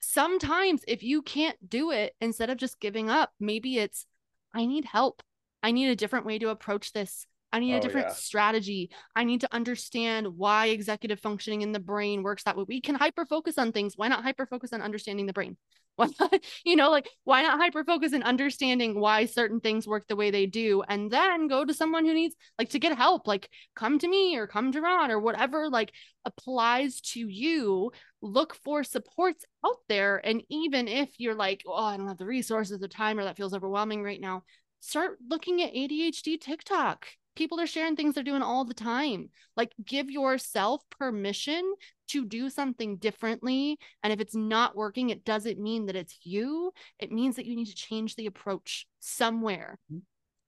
[0.00, 4.06] sometimes if you can't do it, instead of just giving up, maybe it's
[4.54, 5.22] I need help.
[5.64, 7.26] I need a different way to approach this.
[7.50, 8.14] I need a oh, different yeah.
[8.14, 8.90] strategy.
[9.16, 12.64] I need to understand why executive functioning in the brain works that way.
[12.68, 13.94] We can hyper focus on things.
[13.96, 15.56] Why not hyper focus on understanding the brain?
[15.96, 16.34] Why not,
[16.64, 20.32] you know, like why not hyper focus on understanding why certain things work the way
[20.32, 24.00] they do and then go to someone who needs like to get help, like come
[24.00, 25.92] to me or come to Ron or whatever like
[26.24, 27.92] applies to you.
[28.20, 30.20] Look for supports out there.
[30.26, 33.36] And even if you're like, oh, I don't have the resources, the time, or that
[33.36, 34.42] feels overwhelming right now,
[34.84, 37.06] start looking at ADHD TikTok.
[37.36, 39.30] People are sharing things they're doing all the time.
[39.56, 41.74] Like, give yourself permission
[42.08, 43.78] to do something differently.
[44.02, 46.72] And if it's not working, it doesn't mean that it's you.
[47.00, 50.00] It means that you need to change the approach somewhere, mm-hmm.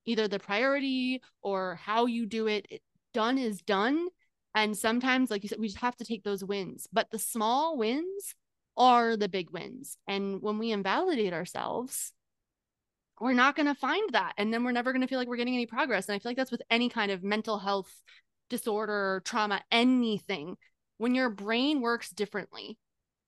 [0.04, 2.66] either the priority or how you do it.
[2.70, 2.82] it.
[3.14, 4.06] Done is done.
[4.54, 6.86] And sometimes, like you said, we just have to take those wins.
[6.92, 8.34] But the small wins
[8.76, 9.96] are the big wins.
[10.06, 12.12] And when we invalidate ourselves,
[13.20, 14.34] we're not going to find that.
[14.36, 16.08] And then we're never going to feel like we're getting any progress.
[16.08, 17.90] And I feel like that's with any kind of mental health
[18.50, 20.56] disorder, trauma, anything.
[20.98, 22.78] When your brain works differently,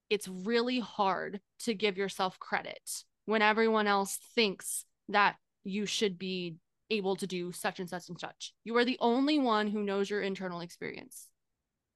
[0.09, 6.55] it's really hard to give yourself credit when everyone else thinks that you should be
[6.89, 8.53] able to do such and such and such.
[8.63, 11.27] You are the only one who knows your internal experience.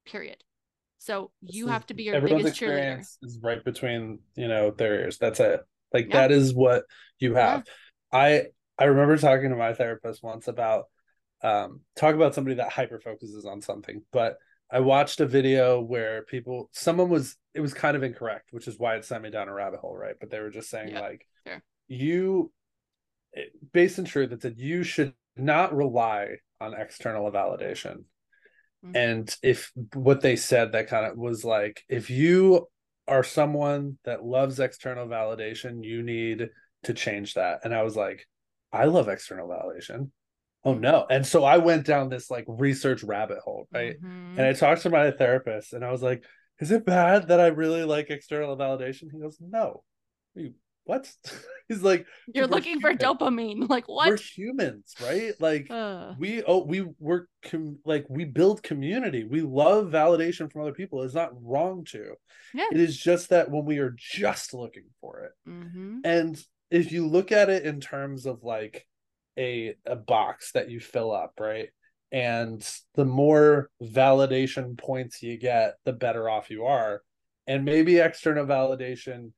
[0.06, 0.44] Period.
[1.00, 2.50] So you have to be your biggest cheerleader.
[2.50, 5.18] experience is right between you know their ears.
[5.18, 5.62] That's it.
[5.94, 6.84] Like that is what
[7.20, 7.64] you have.
[8.12, 10.86] I I remember talking to my therapist once about
[11.44, 14.38] um talk about somebody that hyper focuses on something, but
[14.72, 18.80] I watched a video where people someone was it was kind of incorrect, which is
[18.80, 20.16] why it sent me down a rabbit hole, right?
[20.20, 21.62] But they were just saying like sure.
[21.88, 22.52] you
[23.72, 28.04] based in truth, it said you should not rely on external validation.
[28.86, 28.96] Mm-hmm.
[28.96, 32.68] And if what they said that kind of was like, if you
[33.08, 36.50] are someone that loves external validation, you need
[36.84, 37.62] to change that.
[37.64, 38.28] And I was like,
[38.72, 40.10] I love external validation.
[40.66, 41.06] Oh no.
[41.10, 43.96] And so I went down this like research rabbit hole, right?
[44.02, 44.40] Mm-hmm.
[44.40, 46.24] And I talked to my therapist and I was like,
[46.60, 49.12] is it bad that I really like external validation?
[49.12, 49.84] He goes, no.
[50.36, 50.54] You
[50.86, 51.12] what?
[51.70, 52.98] He's like, you're looking human.
[52.98, 53.68] for dopamine.
[53.74, 54.10] Like what?
[54.10, 55.34] We're humans, right?
[55.40, 56.14] Like uh.
[56.20, 59.24] we oh we work com- like we build community.
[59.24, 61.02] We love validation from other people.
[61.02, 62.16] It's not wrong to.
[62.54, 62.68] Yeah.
[62.72, 66.00] It is just that when we are just looking for it, mm-hmm.
[66.04, 68.86] and if you look at it in terms of like
[69.38, 71.70] a a box that you fill up, right?
[72.12, 72.64] And
[72.94, 77.02] the more validation points you get, the better off you are.
[77.48, 79.32] And maybe external validation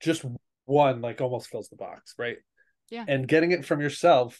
[0.00, 0.24] just
[0.66, 2.36] one like almost fills the box, right?
[2.90, 3.04] Yeah.
[3.08, 4.38] And getting it from yourself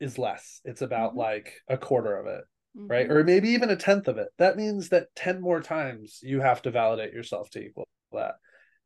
[0.00, 0.60] is less.
[0.64, 1.20] It's about mm-hmm.
[1.20, 2.44] like a quarter of it,
[2.76, 2.86] mm-hmm.
[2.86, 3.10] right?
[3.10, 4.28] Or maybe even a tenth of it.
[4.38, 8.36] That means that 10 more times you have to validate yourself to equal that.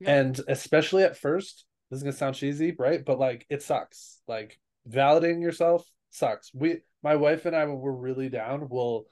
[0.00, 0.18] Yeah.
[0.18, 3.04] And especially at first, this is gonna sound cheesy, right?
[3.04, 4.20] But like it sucks.
[4.28, 4.58] Like
[4.88, 6.50] validating yourself sucks.
[6.54, 9.06] We my wife and I when we're really down, will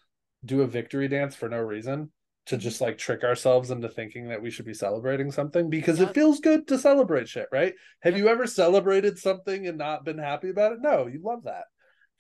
[0.45, 2.11] do a victory dance for no reason
[2.47, 6.11] to just like trick ourselves into thinking that we should be celebrating something because yep.
[6.11, 7.75] it feels good to celebrate shit, right?
[8.03, 8.23] Have yep.
[8.23, 10.79] you ever celebrated something and not been happy about it?
[10.81, 11.65] No, you love that.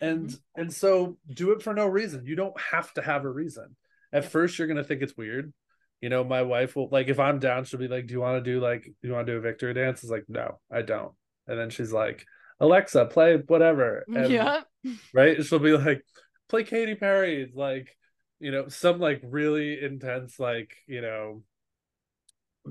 [0.00, 0.60] And mm-hmm.
[0.60, 2.26] and so do it for no reason.
[2.26, 3.76] You don't have to have a reason.
[4.12, 4.32] At yep.
[4.32, 5.52] first you're going to think it's weird.
[6.00, 8.44] You know, my wife will like if I'm down she'll be like, "Do you want
[8.44, 10.82] to do like do you want to do a victory dance?" It's like, "No, I
[10.82, 11.12] don't."
[11.46, 12.26] And then she's like,
[12.60, 14.62] "Alexa, play whatever." And, yeah.
[15.14, 15.42] Right?
[15.44, 16.02] She'll be like,
[16.48, 17.95] "Play Katy Perry." Like
[18.40, 21.42] you know some like really intense like you know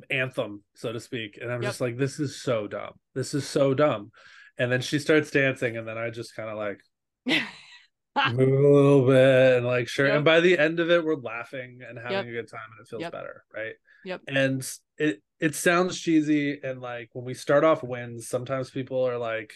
[0.09, 1.69] anthem so to speak and i'm yep.
[1.69, 4.11] just like this is so dumb this is so dumb
[4.57, 6.79] and then she starts dancing and then i just kind of like
[8.33, 10.17] move a little bit and like sure yep.
[10.17, 12.25] and by the end of it we're laughing and having yep.
[12.25, 16.81] a good time and it feels better right yep and it it sounds cheesy and
[16.81, 19.53] like when we start off wins sometimes people are like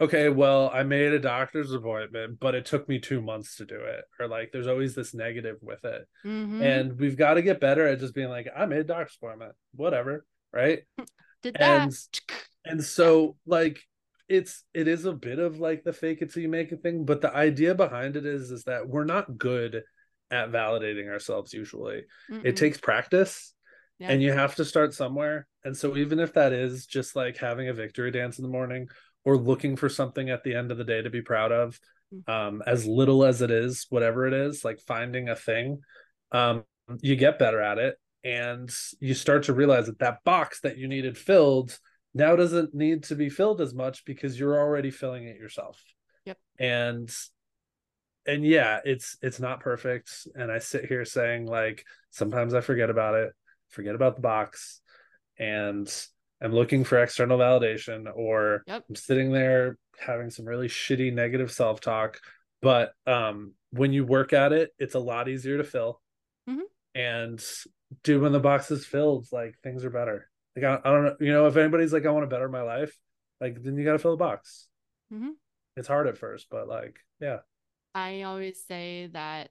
[0.00, 3.76] okay, well, I made a doctor's appointment, but it took me two months to do
[3.76, 4.04] it.
[4.20, 6.06] Or like there's always this negative with it.
[6.24, 6.62] Mm-hmm.
[6.62, 9.52] And we've got to get better at just being like, I made a doctor's appointment,
[9.74, 10.24] whatever.
[10.52, 10.80] Right.
[11.42, 11.82] Did that.
[11.82, 11.94] And,
[12.64, 13.80] and so like
[14.28, 17.04] it's it is a bit of like the fake it till you make a thing,
[17.04, 19.82] but the idea behind it is is that we're not good
[20.30, 22.02] at validating ourselves usually.
[22.30, 22.44] Mm-mm.
[22.44, 23.52] It takes practice.
[23.98, 24.10] Yeah.
[24.10, 25.46] And you have to start somewhere.
[25.64, 28.88] And so even if that is just like having a victory dance in the morning
[29.26, 31.78] or looking for something at the end of the day to be proud of
[32.14, 32.32] mm.
[32.32, 35.82] um, as little as it is whatever it is like finding a thing
[36.32, 36.64] um,
[37.00, 37.96] you get better at it.
[38.24, 41.78] And you start to realize that that box that you needed filled
[42.12, 45.80] now doesn't need to be filled as much because you're already filling it yourself.
[46.24, 46.38] Yep.
[46.58, 47.14] And
[48.26, 50.26] and yeah it's it's not perfect.
[50.34, 53.32] And i sit here saying like sometimes i forget about it
[53.68, 54.80] forget about the box.
[55.38, 55.88] And
[56.42, 58.84] I'm looking for external validation or yep.
[58.88, 62.18] I'm sitting there having some really shitty negative self-talk.
[62.62, 66.00] But um, when you work at it, it's a lot easier to fill.
[66.48, 66.60] Mm-hmm.
[66.94, 67.44] And
[68.02, 70.28] dude, when the box is filled, like things are better.
[70.54, 72.62] Like I, I, don't know, you know, if anybody's like, I want to better my
[72.62, 72.96] life,
[73.40, 74.68] like then you got to fill the box.
[75.12, 75.30] Mm-hmm.
[75.76, 77.38] It's hard at first, but like, yeah.
[77.94, 79.50] I always say that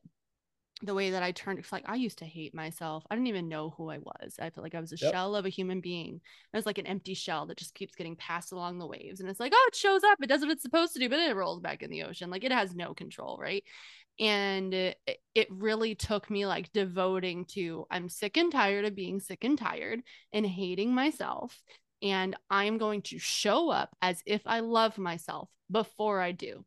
[0.81, 3.05] the way that I turned it's like I used to hate myself.
[3.09, 4.35] I didn't even know who I was.
[4.39, 5.13] I felt like I was a yep.
[5.13, 6.19] shell of a human being.
[6.53, 9.21] I was like an empty shell that just keeps getting passed along the waves.
[9.21, 11.19] And it's like, oh, it shows up, it does what it's supposed to do, but
[11.19, 12.29] it rolls back in the ocean.
[12.29, 13.63] Like it has no control, right?
[14.19, 14.97] And it,
[15.33, 19.57] it really took me like devoting to I'm sick and tired of being sick and
[19.57, 20.01] tired
[20.33, 21.57] and hating myself.
[22.01, 26.65] And I'm going to show up as if I love myself before I do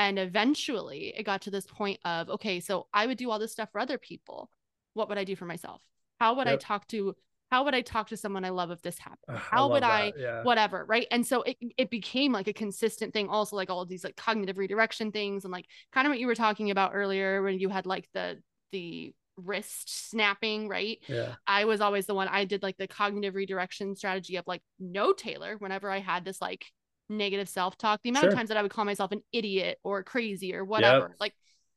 [0.00, 3.52] and eventually it got to this point of, okay, so I would do all this
[3.52, 4.50] stuff for other people.
[4.94, 5.82] What would I do for myself?
[6.18, 6.54] How would yep.
[6.54, 7.14] I talk to
[7.50, 9.36] how would I talk to someone I love if this happened?
[9.36, 10.42] How I would I yeah.
[10.44, 11.06] whatever, right?
[11.10, 14.16] And so it it became like a consistent thing also like all of these like
[14.16, 17.68] cognitive redirection things and like kind of what you were talking about earlier when you
[17.68, 18.38] had like the
[18.72, 20.98] the wrist snapping, right?
[21.08, 21.34] Yeah.
[21.46, 25.12] I was always the one I did like the cognitive redirection strategy of like no
[25.12, 26.66] Taelor whenever I had this like
[27.10, 28.30] negative self-talk, the amount Sure.
[28.30, 31.16] of times that I would call myself an idiot or crazy or whatever.
[31.20, 31.34] Like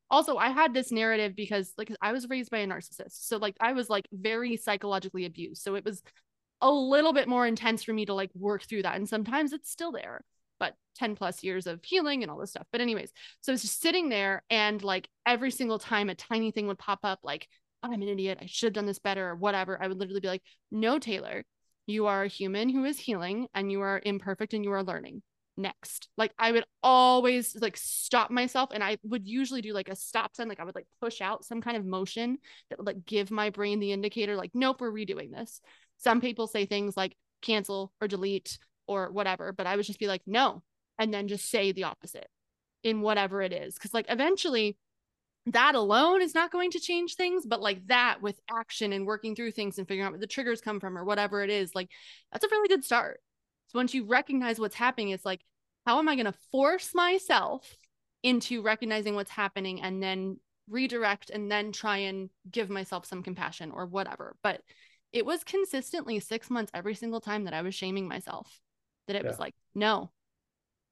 [0.10, 3.26] also I had this narrative because like I was raised by a narcissist.
[3.28, 5.62] So like I was like very psychologically abused.
[5.64, 6.02] So it was
[6.62, 8.96] a little bit more intense for me to like work through that.
[8.96, 10.24] And sometimes it's still there,
[10.60, 12.68] but 10 plus years of healing and all this stuff.
[12.72, 13.12] But, anyways,
[13.42, 16.80] so I was just sitting there and like every single time a tiny thing would
[16.80, 17.50] pop up, like,
[17.82, 18.38] I'm an idiot.
[18.42, 19.78] I should have done this better or whatever.
[19.82, 21.44] I would literally be like, no, Taelor,
[21.86, 25.22] you are a human who is healing and you are imperfect and you are learning.
[25.56, 26.10] Next.
[26.18, 30.36] Like I would always like stop myself and I would usually do like a stop
[30.36, 30.48] sign.
[30.48, 33.52] Like I would like push out some kind of motion that would like give my
[33.52, 35.62] brain the indicator, like, nope, we're redoing this.
[35.98, 38.58] Some people say things like cancel or delete
[38.88, 40.64] or whatever, but I would just be like, no,
[40.98, 42.28] and then just say the opposite
[42.84, 43.78] in whatever it is.
[43.78, 44.78] Cause like eventually
[45.48, 49.36] that alone is not going to change things, but like that with action and working
[49.36, 51.90] through things and figuring out where the triggers come from or whatever it is, like
[52.32, 53.20] that's a really good start.
[53.68, 55.42] So once you recognize what's happening, it's like,
[55.86, 57.76] how am I going to force myself
[58.24, 60.38] into recognizing what's happening and then
[60.70, 64.36] redirect and then try and give myself some compassion or whatever.
[64.42, 64.62] But
[65.12, 68.60] it was consistently six months every single time that I was shaming myself.
[69.08, 69.30] That it yeah.
[69.30, 70.12] was like, no,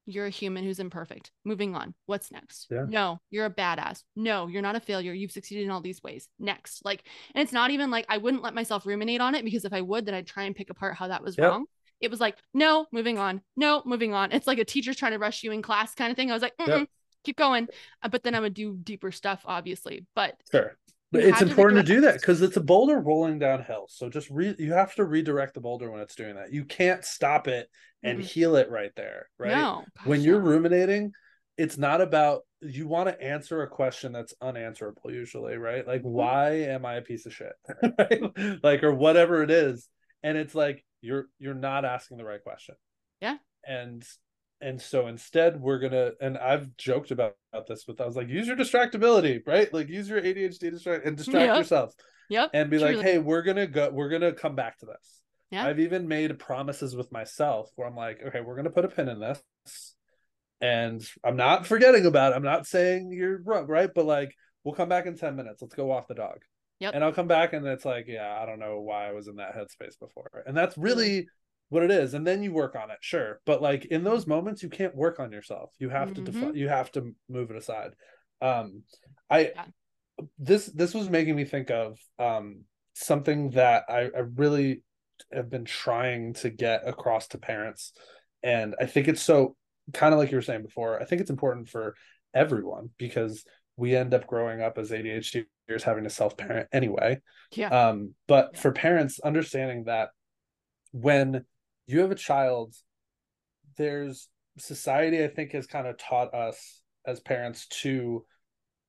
[0.06, 1.30] you're a human who's imperfect.
[1.44, 1.94] Moving on.
[2.06, 2.68] What's next?
[2.70, 2.86] Yeah.
[2.88, 4.02] No, you're a badass.
[4.16, 5.12] No, you're not a failure.
[5.12, 6.28] You've succeeded in all these ways.
[6.38, 6.84] Next.
[6.84, 9.72] Like, and it's not even like I wouldn't let myself ruminate on it because if
[9.72, 11.50] I would, then I'd try and pick apart how that was yep.
[11.50, 11.66] wrong.
[12.00, 13.42] It was like, no, moving on.
[13.56, 14.32] No, moving on.
[14.32, 16.30] It's like a teacher's trying to rush you in class kind of thing.
[16.30, 16.88] I was like, yep.
[17.22, 17.68] keep going.
[18.02, 20.04] Uh, but then I would do deeper stuff, obviously.
[20.16, 20.76] But sure
[21.12, 23.86] but it's important to, do that because it's a boulder rolling downhill.
[23.88, 26.52] So just re- you have to redirect the boulder when it's doing that.
[26.52, 27.68] You can't stop it
[28.02, 28.26] and mm-hmm.
[28.26, 29.52] heal it right there, right?
[29.52, 30.48] No, gosh, when you're no.
[30.48, 31.12] ruminating,
[31.58, 35.86] it's not about you want to answer a question that's unanswerable usually, right?
[35.86, 36.10] Like mm-hmm.
[36.10, 37.52] why am I a piece of shit?
[37.98, 38.62] right?
[38.62, 39.88] Like or whatever it is.
[40.22, 42.74] And it's like you're you're not asking the right question.
[43.20, 43.36] Yeah.
[43.66, 44.02] And
[44.62, 48.28] and so instead we're gonna and i've joked about, about this with i was like
[48.28, 51.56] use your distractibility right like use your adhd distract and mm, distract yep.
[51.56, 51.94] yourself
[52.30, 52.96] yep and be truly.
[52.96, 55.66] like hey we're gonna go we're gonna come back to this yeah.
[55.66, 59.08] i've even made promises with myself where i'm like okay we're gonna put a pin
[59.08, 59.42] in this
[60.60, 64.34] and i'm not forgetting about it i'm not saying you're wrong right but like
[64.64, 66.38] we'll come back in 10 minutes let's go off the dog
[66.80, 66.94] Yep.
[66.96, 69.36] And I'll come back and it's like, yeah, I don't know why I was in
[69.36, 70.42] that headspace before.
[70.44, 71.28] And that's really
[71.72, 74.62] what it is and then you work on it sure but like in those moments
[74.62, 76.22] you can't work on yourself you have mm-hmm.
[76.22, 77.92] to define you have to move it aside
[78.42, 78.82] um
[79.30, 79.64] i yeah.
[80.38, 82.60] this this was making me think of um
[82.92, 84.82] something that I, I really
[85.32, 87.94] have been trying to get across to parents
[88.42, 89.56] and i think it's so
[89.94, 91.94] kind of like you were saying before i think it's important for
[92.34, 93.46] everyone because
[93.78, 95.46] we end up growing up as adhders
[95.82, 97.18] having to self-parent anyway
[97.52, 98.60] yeah um but yeah.
[98.60, 100.10] for parents understanding that
[100.92, 101.46] when
[101.86, 102.74] you have a child
[103.76, 104.28] there's
[104.58, 108.24] society i think has kind of taught us as parents to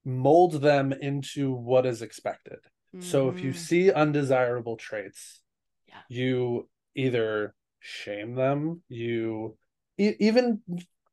[0.06, 2.60] mold them into what is expected
[2.96, 3.02] mm-hmm.
[3.02, 3.60] so if you mm-hmm.
[3.60, 5.41] see undesirable traits
[5.88, 5.96] yeah.
[6.10, 9.58] you either shame them you
[9.98, 10.62] e- even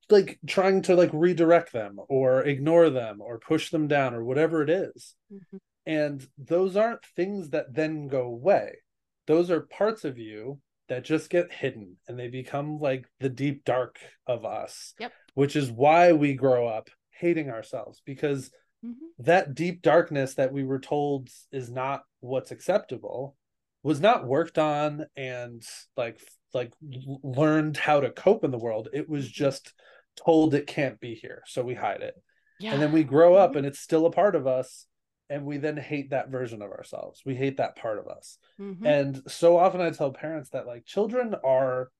[0.09, 4.62] like trying to like redirect them or ignore them or push them down or whatever
[4.62, 5.14] it is.
[5.33, 5.57] Mm-hmm.
[5.87, 8.78] and those aren't things that then go away
[9.26, 10.59] those are parts of you
[10.91, 14.93] that just get hidden and they become like the deep dark of us.
[14.99, 15.12] Yep.
[15.34, 18.51] Which is why we grow up hating ourselves because
[18.84, 19.22] mm-hmm.
[19.24, 23.36] that deep darkness that we were told is not what's acceptable
[23.84, 25.62] was not worked on and
[25.97, 26.20] like
[26.53, 28.88] like learned how to cope in the world.
[28.93, 29.45] It was mm-hmm.
[29.45, 29.72] just
[30.16, 32.14] told it can't be here, so we hide it.
[32.59, 32.72] Yeah.
[32.72, 33.59] And then we grow up mm-hmm.
[33.59, 34.86] and it's still a part of us
[35.31, 37.22] and we then hate that version of ourselves.
[37.24, 38.37] We hate that part of us.
[38.61, 38.85] Mm-hmm.
[38.85, 41.91] and so often i tell parents that like children are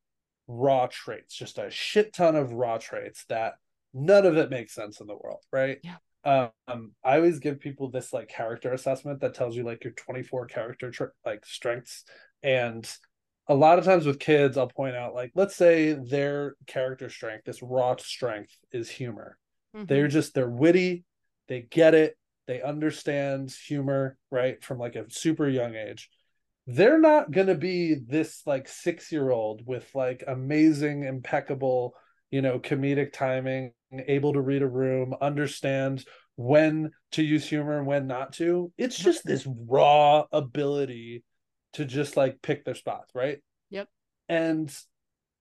[0.47, 3.55] raw traits just a shit ton of raw traits that
[3.95, 5.78] none of it makes sense in the world right?
[5.83, 6.49] Yeah.
[6.66, 10.47] Um i always give people this like character assessment that tells you like your 24
[10.47, 12.05] character tra- like strengths.
[12.43, 12.87] And
[13.49, 17.45] a lot of times with kids i'll point out like let's say their character strength
[17.47, 19.39] this raw strength is humor.
[19.74, 19.87] Mm-hmm.
[19.87, 21.05] they're just they're witty
[21.49, 22.16] they get it
[22.51, 26.11] they understand humor right from like a super young age.
[26.66, 31.94] They're not going to be this like 6 year old with like amazing impeccable
[32.30, 36.05] you know comedic timing able to read a room understand
[36.36, 38.72] when to use humor and when not to.
[38.76, 41.24] It's just this raw ability
[41.74, 43.38] to just like pick their spots right?
[43.70, 43.88] Yep.
[44.28, 44.76] And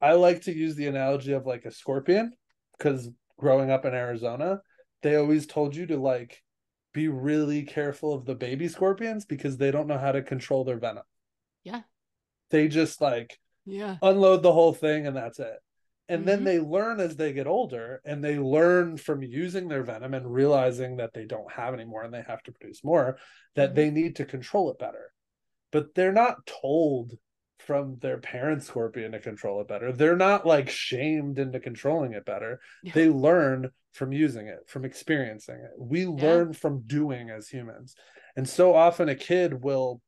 [0.01, 2.31] i like to use the analogy of like a scorpion
[2.77, 4.59] because growing up in arizona
[5.01, 6.41] they always told you to like
[6.93, 10.79] be really careful of the baby scorpions because they don't know how to control their
[10.79, 11.03] venom.
[11.63, 11.81] Yeah.
[12.49, 15.59] They just like yeah unload the whole thing and that's it.
[16.07, 16.45] and then Mhm.
[16.45, 20.97] they learn as they get older and they learn from using their venom and realizing
[20.97, 23.19] that they don't have any more and they have to produce more
[23.53, 23.75] that Mhm.
[23.75, 25.13] they need to control it better
[25.71, 27.15] but they're not told
[27.59, 29.91] from their parent scorpion to control it better.
[29.91, 32.59] They're not like shamed into controlling it better.
[32.83, 32.93] Yeah.
[32.95, 35.71] they learn from using it from experiencing it.
[35.77, 37.95] We learn from doing as humans.
[38.35, 40.01] And so often a kid will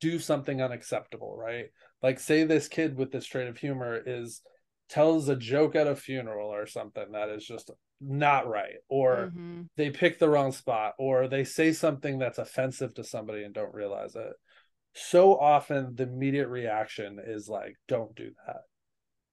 [0.00, 1.66] do something unacceptable right?
[2.02, 4.42] Like say this kid with this trait of humor is
[4.88, 7.70] tells a joke at a funeral or something that is just
[8.00, 9.68] not right or Mhm.
[9.76, 13.72] they pick the wrong spot or they say something that's offensive to somebody and don't
[13.74, 14.34] realize it
[14.96, 18.62] so often the immediate reaction is like don't do that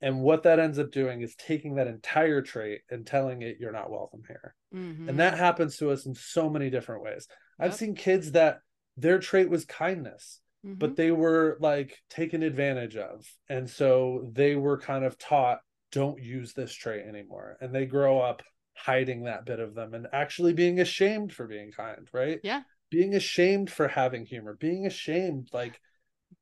[0.02, 3.72] and what that ends up doing is taking that entire trait and telling it you're
[3.72, 5.08] not welcome here Mhm.
[5.10, 7.28] and that happens to us in so many different ways
[7.60, 7.80] i've Yep.
[7.80, 8.60] seen kids that
[8.98, 10.42] their trait was kindness
[10.80, 10.96] but Mhm.
[10.96, 15.60] they were like taken advantage of and so they were kind of taught
[15.92, 18.42] don't use this trait anymore and they grow up
[18.76, 22.64] hiding that bit of them and actually being ashamed for being kind right Yeah.
[22.94, 25.80] Being ashamed for having humor being ashamed like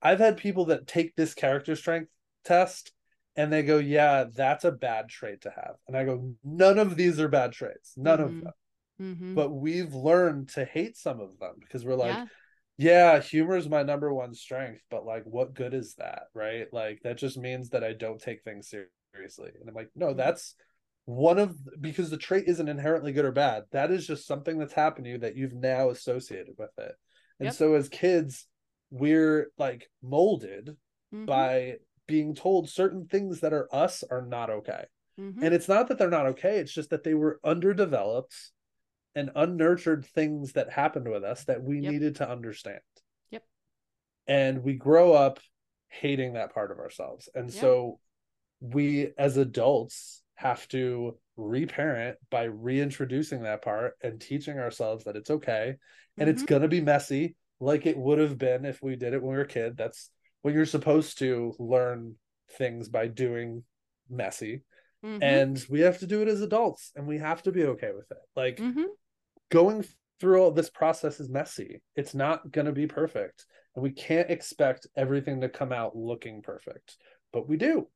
[0.02, 2.10] i've had people that take this character strength
[2.44, 2.92] test
[3.36, 6.96] and they go yeah that's a bad trait to have and i go none of
[6.96, 8.24] these are bad traits none Mhm.
[8.24, 8.54] of them
[9.00, 9.36] Mhm.
[9.36, 12.26] but we've learned to hate some of them because we're like yeah.
[12.78, 16.66] yeah, humor is my number one strength, but like, what good is that, right?
[16.74, 19.52] Like, that just means that I don't take things seriously.
[19.60, 20.18] And I'm like, no, Mhm.
[20.18, 20.56] that's
[21.12, 23.66] one of because the trait isn't inherently good or bad.
[23.72, 26.96] That is just something that's happened to you that you've now associated with it.
[27.40, 27.54] And Yep.
[27.56, 28.48] so as kids,
[28.92, 30.78] we're like molded
[31.14, 31.26] Mhm.
[31.26, 34.86] by being told certain things that are us are not okay.
[35.20, 35.44] Mhm.
[35.44, 38.36] And it's not that they're not okay, it's just that they were underdeveloped
[39.14, 41.92] and unnurtured things that happened with us that we Yep.
[41.92, 42.82] needed to understand.
[43.32, 43.46] Yep.
[44.28, 45.40] And we grow up
[45.90, 47.28] hating that part of ourselves.
[47.36, 47.60] And Yeah.
[47.62, 48.00] so
[48.62, 55.30] we as adults have to reparent by reintroducing that part and teaching ourselves that it's
[55.30, 55.76] okay
[56.18, 56.48] and it's Mhm.
[56.48, 59.38] going to be messy like it would have been if we did it when we
[59.38, 59.78] were a kid.
[59.78, 60.10] That's
[60.42, 62.16] when you're supposed to learn
[62.58, 63.64] things by doing
[64.10, 64.64] messy
[65.04, 65.22] Mhm.
[65.22, 68.10] and we have to do it as adults and we have to be okay with
[68.12, 68.88] it like Mhm.
[69.50, 69.86] going
[70.20, 74.30] through all this process is messy it's not going to be perfect and we can't
[74.30, 76.98] expect everything to come out looking perfect
[77.32, 77.88] but we do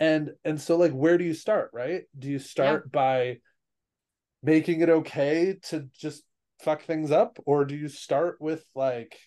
[0.00, 2.02] and and so like where do you start right?
[2.18, 3.36] Do you start by
[4.42, 6.22] making it okay to just
[6.60, 7.38] fuck things up?
[7.46, 9.18] Or do you start with like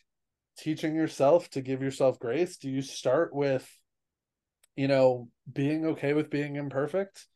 [0.57, 2.57] teaching yourself to give yourself grace?
[2.57, 3.69] Do you start with
[4.75, 7.27] you know being okay with being imperfect?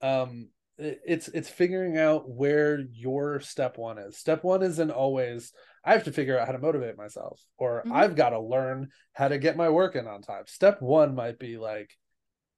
[0.00, 4.16] Um it- it's it's figuring out where your step one is.
[4.18, 5.52] Step one isn't always
[5.86, 7.92] i have to figure out how to motivate myself or Mhm.
[7.92, 10.44] i've got to learn how to get my work in on time.
[10.46, 11.90] Step one might be like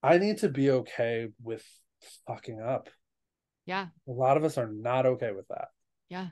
[0.03, 1.64] i need to be okay with
[2.26, 2.88] fucking up
[3.64, 3.88] Yeah.
[4.09, 5.68] a lot of us are not okay with that
[6.09, 6.28] Yeah.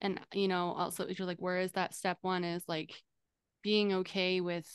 [0.00, 2.92] And you know, also if you're like, where is that step one is like
[3.62, 4.68] being okay with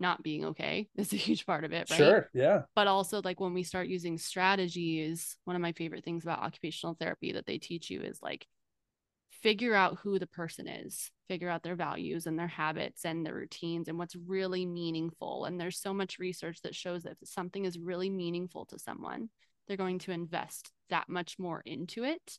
[0.00, 1.98] not being okay is a huge part of it, right?
[1.98, 6.24] sure yeah But also like when we start using strategies, one of my favorite things
[6.24, 8.46] about occupational therapy that they teach you is like
[9.42, 13.34] figure out who the person is, figure out their values and their habits and their
[13.34, 15.44] routines and what's really meaningful.
[15.44, 19.30] And there's so much research that shows that if something is really meaningful to someone,
[19.66, 22.38] they're going to invest that much more into it.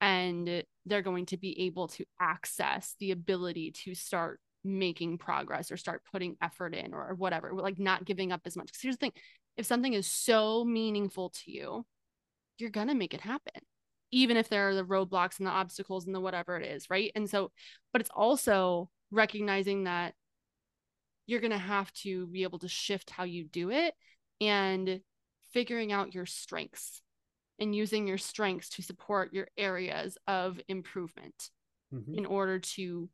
[0.00, 5.76] And they're going to be able to access the ability to start making progress or
[5.76, 8.66] start putting effort in or, whatever like not giving up as much.
[8.66, 9.12] Because here's the thing
[9.56, 11.84] if something is so meaningful to you
[12.58, 13.60] you're gonna make it happen
[14.12, 17.10] even if there are the roadblocks and the obstacles and the whatever it is right?
[17.14, 17.50] And so
[17.92, 20.14] but it's also recognizing that
[21.26, 23.94] you're gonna have to be able to shift how you do it
[24.40, 25.00] and
[25.52, 27.02] figuring out your strengths
[27.58, 31.50] and using your strengths to support your areas of improvement
[31.92, 32.16] Mhm.
[32.16, 33.08] in order to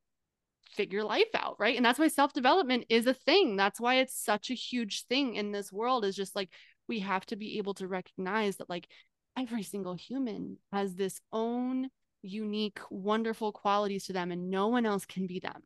[0.71, 1.77] figure life out right?
[1.77, 3.57] And that's why self-development is a thing.
[3.57, 6.51] That's why it's such a huge thing in this world is just like
[6.87, 8.89] we have to be able to recognize that like
[9.37, 11.89] every single human has this own
[12.23, 15.63] unique wonderful qualities to them and no one else can be them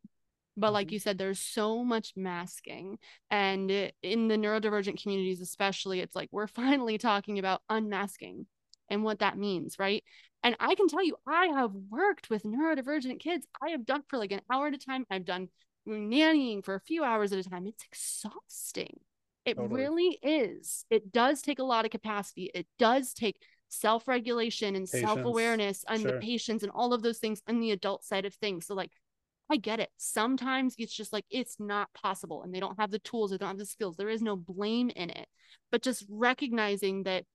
[0.55, 0.91] but like Mhm.
[0.91, 2.99] you said there's so much masking
[3.31, 3.71] and
[4.03, 6.47] in the neurodivergent communities especially it's like we're
[6.87, 8.45] finally talking about unmasking
[8.89, 10.03] and what that means right
[10.45, 13.47] and I can tell you, I have worked with neurodivergent kids.
[13.65, 15.05] I have done for like an hour at a time.
[15.09, 15.47] I've done
[15.87, 17.65] nannying for a few hours at a time.
[17.65, 18.99] It's exhausting.
[19.45, 19.81] It Totally.
[19.81, 20.85] really is.
[20.89, 22.51] It does take a lot of capacity.
[22.53, 23.37] It does take
[23.73, 26.13] self regulation and self awareness and Sure.
[26.13, 28.67] the patience and all of those things on the adult side of things.
[28.67, 28.91] So, like,
[29.49, 29.89] I get it.
[29.97, 33.49] Sometimes it's just like it's not possible and they don't have the tools or don't
[33.49, 33.97] have the skills.
[33.97, 35.27] There is no blame in it.
[35.71, 37.25] But just recognizing that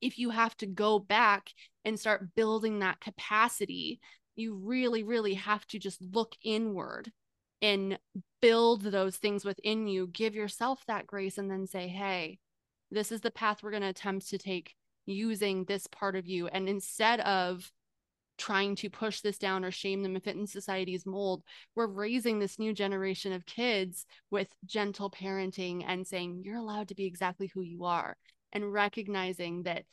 [0.00, 1.50] if you have to go back
[1.84, 4.00] and start building that capacity,
[4.34, 7.10] you really, really have to just look inward
[7.62, 7.98] and
[8.42, 10.08] build those things within you.
[10.08, 12.38] Give yourself that grace and then say, hey,
[12.90, 14.74] this is the path we're going to attempt to take
[15.06, 16.48] using this part of you.
[16.48, 17.70] And instead of
[18.38, 21.42] trying to push this down or shame them and fit in society's mold,
[21.74, 26.94] we're raising this new generation of kids with gentle parenting and saying, you're allowed to
[26.94, 28.16] be exactly who you are
[28.52, 29.84] and recognizing that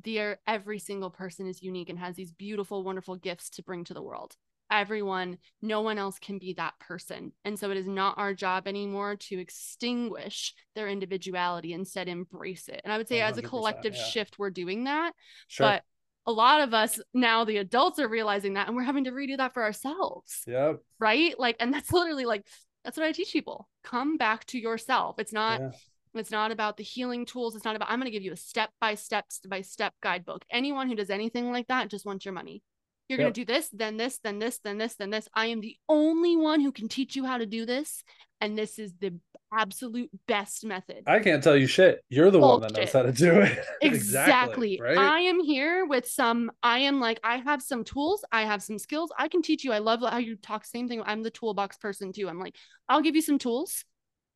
[0.00, 3.94] dear every single person is unique and has these beautiful wonderful gifts to bring to
[3.94, 4.36] the world
[4.70, 8.66] everyone no one else can be that person and so it is not our job
[8.66, 13.94] anymore to extinguish their individuality instead embrace it and i would say as a collective
[13.94, 14.02] yeah.
[14.04, 15.12] shift we're doing that
[15.48, 15.66] sure.
[15.66, 15.82] but
[16.26, 19.36] a lot of us now the adults are realizing that and we're having to redo
[19.36, 22.44] that for ourselves yeah right like and that's literally like
[22.84, 25.70] that's what i teach people come back to yourself it's not yeah.
[26.18, 27.54] It's not about the healing tools.
[27.54, 29.92] It's not about, I'm going to give you a step by step, step by step
[30.02, 30.44] guidebook.
[30.50, 32.62] Anyone who does anything like that just wants your money.
[33.08, 33.26] You're yep.
[33.26, 35.28] going to do this, then this, then this, then this, then this.
[35.34, 38.02] I am the only one who can teach you how to do this.
[38.40, 39.14] And this is the
[39.52, 41.04] absolute best method.
[41.06, 42.02] I can't tell you shit.
[42.10, 42.60] You're the Bullshit.
[42.60, 43.58] one that knows how to do it.
[43.80, 44.74] exactly.
[44.74, 44.98] exactly right?
[44.98, 48.24] I am here with some, I am like, I have some tools.
[48.32, 49.10] I have some skills.
[49.18, 49.72] I can teach you.
[49.72, 50.66] I love how you talk.
[50.66, 51.02] Same thing.
[51.04, 52.28] I'm the toolbox person too.
[52.28, 52.56] I'm like,
[52.88, 53.84] I'll give you some tools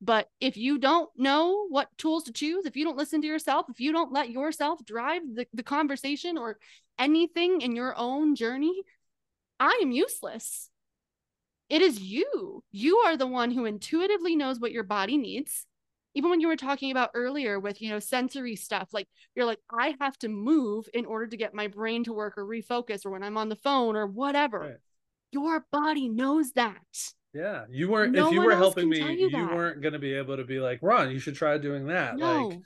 [0.00, 3.66] but if you don't know what tools to choose, if you don't listen to yourself,
[3.68, 6.58] if you don't let yourself drive the, the conversation or
[6.98, 8.82] anything in your own journey,
[9.58, 10.70] I am useless.
[11.68, 12.64] It is you.
[12.72, 15.66] You are the one who intuitively knows what your body needs.
[16.14, 19.06] Even when you were talking about earlier with, you know, sensory stuff, like
[19.36, 22.44] you're like, I have to move in order to get my brain to work or
[22.44, 24.58] refocus or when I'm on the phone or whatever.
[24.58, 24.76] Right.
[25.30, 27.12] Your body knows that.
[27.32, 28.12] Yeah, you weren't.
[28.12, 30.58] No if you were helping me, you, you weren't going to be able to be
[30.58, 32.16] like, Ron, you should try doing that.
[32.16, 32.48] No.
[32.48, 32.58] Like,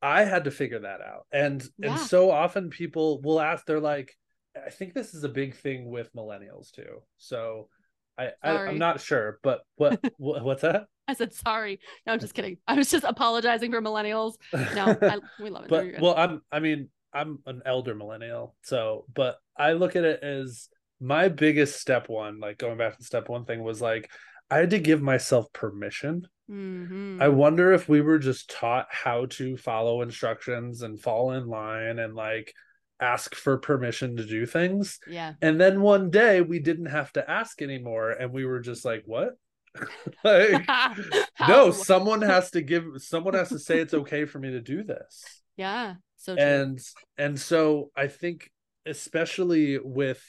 [0.00, 1.90] I had to figure that out, and yeah.
[1.90, 3.66] and so often people will ask.
[3.66, 4.16] They're like,
[4.54, 7.02] I think this is a big thing with millennials too.
[7.16, 7.68] So,
[8.16, 10.86] I, I am not sure, but what what's that?
[11.08, 11.80] I said sorry.
[12.06, 12.58] No, I'm just kidding.
[12.68, 14.34] I was just apologizing for millennials.
[14.52, 15.70] No, I, we love it.
[15.70, 16.42] but well, I'm.
[16.52, 20.68] I mean, I'm an elder millennial, so but I look at it as
[21.00, 24.10] my biggest step one, like going back to step one thing, was like
[24.50, 26.26] I had to give myself permission.
[26.50, 27.20] Mm-hmm.
[27.20, 31.98] I wonder if we were just taught how to follow instructions and fall in line
[31.98, 32.54] and like
[33.00, 34.98] ask for permission to do things.
[35.06, 35.34] Yeah.
[35.42, 39.02] And then one day we didn't have to ask anymore and we were just like,
[39.04, 39.34] what?
[40.24, 40.66] like
[41.48, 44.82] no, someone has to give someone has to say it's okay for me to do
[44.82, 45.22] this.
[45.56, 45.94] Yeah.
[46.16, 46.42] So true.
[46.42, 46.80] and
[47.18, 48.50] and so I think
[48.86, 50.22] especially with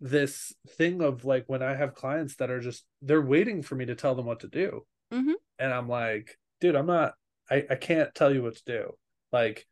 [0.00, 3.86] this thing of like when I have clients that are just they're waiting for me
[3.86, 4.86] to tell them what to do.
[5.12, 5.32] Mm-hmm.
[5.58, 7.14] And I'm like, dude, I'm not
[7.50, 8.92] I, I can't tell you what to do.
[9.32, 9.66] Like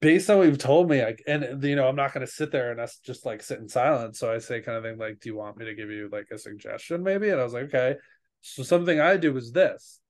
[0.00, 2.70] based on what you've told me, I and you know, I'm not gonna sit there
[2.70, 4.18] and us just like sit in silence.
[4.18, 6.28] So I say kind of thing like, Do you want me to give you like
[6.30, 7.28] a suggestion maybe?
[7.28, 7.96] And I was like, Okay.
[8.40, 10.00] So something I do is this.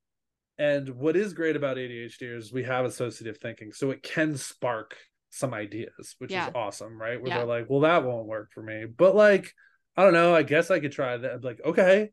[0.59, 3.73] And what is great about ADHD is we have associative thinking.
[3.73, 4.97] So it can spark
[5.33, 6.49] some ideas, which yeah.
[6.49, 7.21] is awesome, right?
[7.21, 7.39] Where yeah.
[7.39, 8.85] they're like, well, that won't work for me.
[8.85, 9.51] But like,
[9.97, 11.33] I don't know, I guess I could try that.
[11.33, 12.11] I'm like, okay,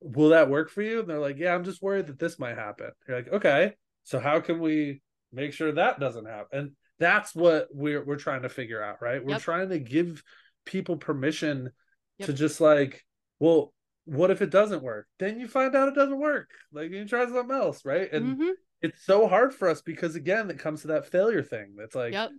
[0.00, 1.00] will that work for you?
[1.00, 2.90] And they're like, yeah, I'm just worried that this might happen.
[3.06, 5.00] You're like, okay, so how can we
[5.32, 6.58] make sure that doesn't happen?
[6.58, 9.24] And that's what we're we're trying to figure out, right?
[9.24, 9.42] We're yep.
[9.42, 10.24] trying to give
[10.64, 11.70] people permission
[12.18, 12.26] yep.
[12.26, 13.04] to just like,
[13.38, 13.72] well,
[14.06, 15.06] what if it doesn't work?
[15.20, 16.50] Then you find out it doesn't work.
[16.72, 18.12] Like you try something else, right?
[18.12, 18.50] And mm-hmm.
[18.82, 21.74] it's so hard for us because again, it comes to that failure thing.
[21.78, 22.30] That's like, yep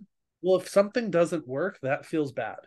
[0.42, 2.58] well if something doesn't work that feels bad.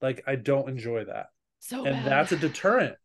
[0.00, 1.26] Like i don't enjoy that.
[1.60, 2.06] So and bad.
[2.06, 2.96] that's a deterrent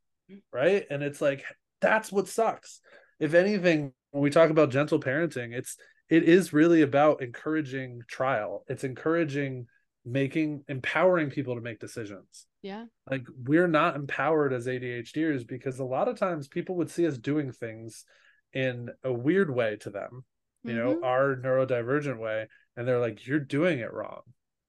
[0.51, 0.85] right?
[0.89, 1.43] And it's like
[1.81, 2.81] that's what sucks.
[3.19, 5.77] If anything when we talk about gentle parenting it's
[6.09, 8.63] it is really about encouraging trial.
[8.67, 9.67] It's encouraging
[10.05, 12.45] making empowering people to make decisions.
[12.61, 12.85] Yeah.
[13.09, 17.17] Like we're not empowered as adhders because a lot of times people would see us
[17.17, 18.05] doing things
[18.53, 20.23] in a weird way to them
[20.63, 21.01] you mm-hmm.
[21.01, 24.21] know our neurodivergent way and they're like you're doing it wrong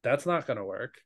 [0.03, 0.97] that's not going to work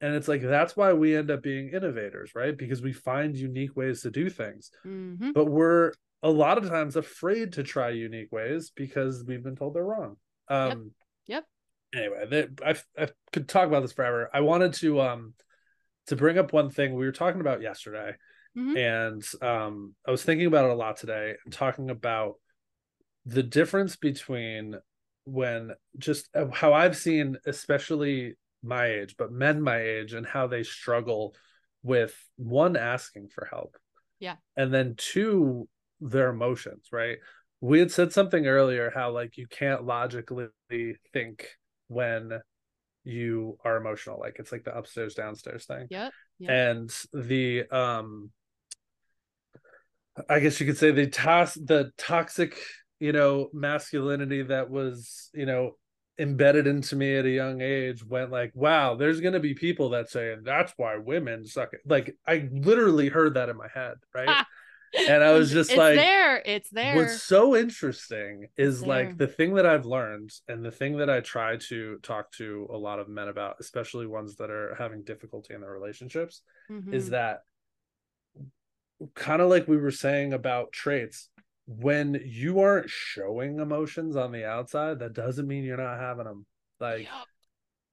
[0.00, 3.76] and it's like that's why we end up being innovators right because we find unique
[3.76, 5.32] ways to do things mm-hmm.
[5.32, 9.74] but we're a lot of times afraid to try unique ways because we've been told
[9.74, 10.16] they're wrong
[10.48, 10.92] um
[11.26, 11.44] yep,
[11.94, 12.02] yep.
[12.02, 15.34] anyway they, I, I could talk about this forever i wanted to um
[16.06, 18.14] to bring up one thing we were talking about yesterday
[18.56, 18.76] mm-hmm.
[18.76, 22.34] and um i was thinking about it a lot today and talking about
[23.26, 24.76] the difference between
[25.24, 30.46] when just uh, how I've seen, especially my age, but men my age, and how
[30.46, 31.34] they struggle
[31.82, 33.76] with one asking for help
[34.18, 34.36] Yeah.
[34.56, 35.66] and then two
[36.02, 37.16] their emotions right
[37.62, 40.48] we had said something earlier how like you can't logically
[41.14, 41.48] think
[41.88, 42.40] when
[43.04, 46.10] you are emotional like it's like the upstairs downstairs thing Yeah.
[46.38, 46.50] Yep.
[46.50, 48.30] and the um
[50.28, 52.58] i guess you could say the tos- the toxic
[53.00, 55.76] you know masculinity that was you know
[56.18, 59.90] embedded into me at a young age went like wow there's going to be people
[59.90, 63.94] that say that's why women suck it like i literally heard that in my head
[64.14, 64.44] right
[65.08, 66.42] and I was just it's like, there.
[66.44, 66.96] It's there.
[66.96, 71.20] what's so interesting is like the thing that I've learned and the thing that I
[71.20, 75.54] try to talk to a lot of men about, especially ones that are having difficulty
[75.54, 76.42] in their relationships,
[76.92, 77.10] is Mhm.
[77.10, 77.44] that
[79.14, 81.29] kind of like we were saying about traits.
[81.78, 86.44] When you aren't showing emotions on the outside, that doesn't mean you're not having them.
[86.80, 87.28] Like Yup.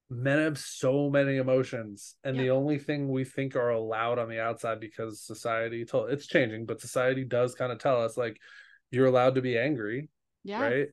[0.09, 4.39] men have so many emotions and the only thing we think are allowed on the
[4.39, 8.39] outside because society told it's changing but society does kind of tell us like
[8.89, 10.07] you're allowed to be angry
[10.45, 10.61] yeah.
[10.61, 10.87] right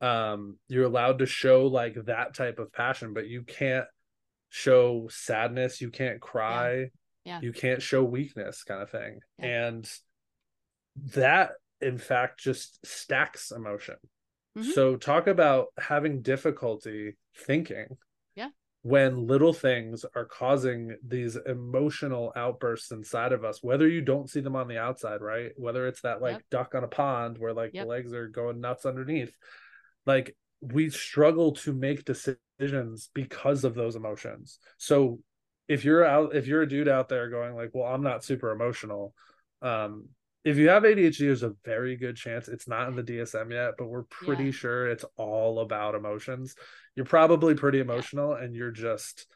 [0.00, 3.84] um you're allowed to show like that type of passion but you can't
[4.48, 6.86] show sadness you can't cry
[7.24, 7.40] Yeah.
[7.42, 9.66] you can't show weakness kind of thing Yeah.
[9.66, 9.90] and
[11.14, 13.96] that in fact just stacks emotion
[14.56, 14.72] Mhm.
[14.72, 17.96] so talk about having difficulty thinking
[18.34, 18.50] Yeah.
[18.82, 24.40] when little things are causing these emotional outbursts inside of us whether you don't see
[24.40, 26.42] them on the outside right whether it's that like Yep.
[26.50, 27.84] duck on a pond where like Yep.
[27.84, 29.36] the legs are going nuts underneath
[30.06, 35.20] like we struggle to make decisions because of those emotions so
[35.68, 38.50] if you're out if you're a dude out there going like well i'm not super
[38.50, 39.14] emotional
[39.62, 40.08] um
[40.44, 43.74] if you have adhd there's a very good chance it's not in the dsm yet
[43.76, 44.50] but we're pretty Yeah.
[44.52, 46.54] sure it's all about emotions
[46.94, 49.26] you're probably pretty emotional and you're just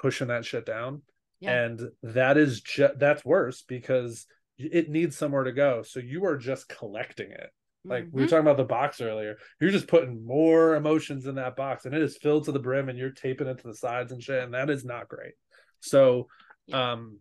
[0.00, 1.02] pushing that shit down
[1.40, 1.64] Yeah.
[1.64, 4.26] and that is just that's worse because
[4.58, 7.50] it needs somewhere to go so you are just collecting it
[7.84, 8.30] like we were Mhm.
[8.30, 12.02] talking about the box earlier you're just putting more emotions in that box and it
[12.02, 14.54] is filled to the brim and you're taping it to the sides and shit and
[14.54, 15.34] that is not great
[15.80, 16.26] so
[16.66, 16.92] Yeah.
[16.92, 17.18] um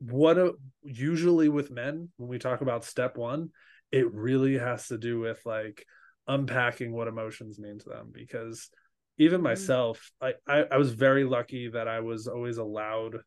[0.00, 3.50] what a, usually with men when we talk about step one
[3.92, 5.84] it really has to do with like
[6.26, 8.70] unpacking what emotions mean to them because
[9.18, 9.44] even Mhm.
[9.44, 13.18] myself I, I i was very lucky that i was always allowed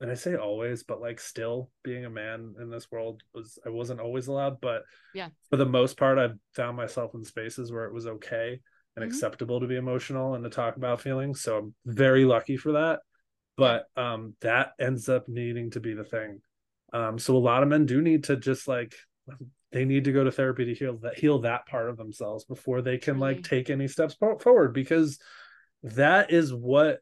[0.00, 3.70] and I say always, but like still being a man in this world was I
[3.70, 4.82] wasn't always allowed, but
[5.14, 5.30] Yeah.
[5.48, 8.60] for the most part, I've found myself in spaces where it was okay
[8.94, 9.08] and Mhm.
[9.08, 11.40] acceptable to be emotional and to talk about feelings.
[11.40, 13.00] So I'm very lucky for that.
[13.56, 16.40] But um that ends up needing to be the thing.
[16.92, 18.94] Um so a lot of men do need to just like
[19.72, 22.82] they need to go to therapy to heal that heal that part of themselves before
[22.82, 25.18] they can like take any steps forward because
[25.82, 27.00] that is what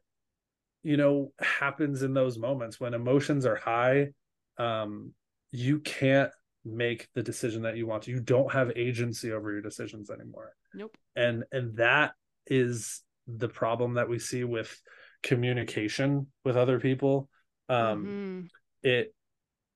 [0.83, 4.09] you know happens in those moments when emotions are high
[4.57, 5.11] um
[5.51, 6.31] you can't
[6.63, 10.51] make the decision that you want to you don't have agency over your decisions anymore
[10.73, 10.97] Nope.
[11.15, 12.13] and and that
[12.47, 14.81] is the problem that we see with
[15.23, 17.29] communication with other people
[17.69, 18.49] um Mhm.
[18.83, 19.15] it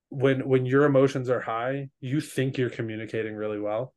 [0.09, 3.93] when when your emotions are high you think you're communicating really well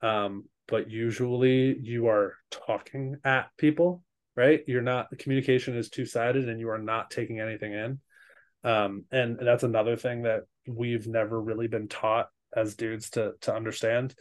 [0.00, 4.02] um but usually you are talking at people
[4.36, 8.00] right you're not communication is two-sided and you are not taking anything in
[8.64, 13.54] um and that's another thing that we've never really been taught as dudes to to
[13.54, 14.14] understand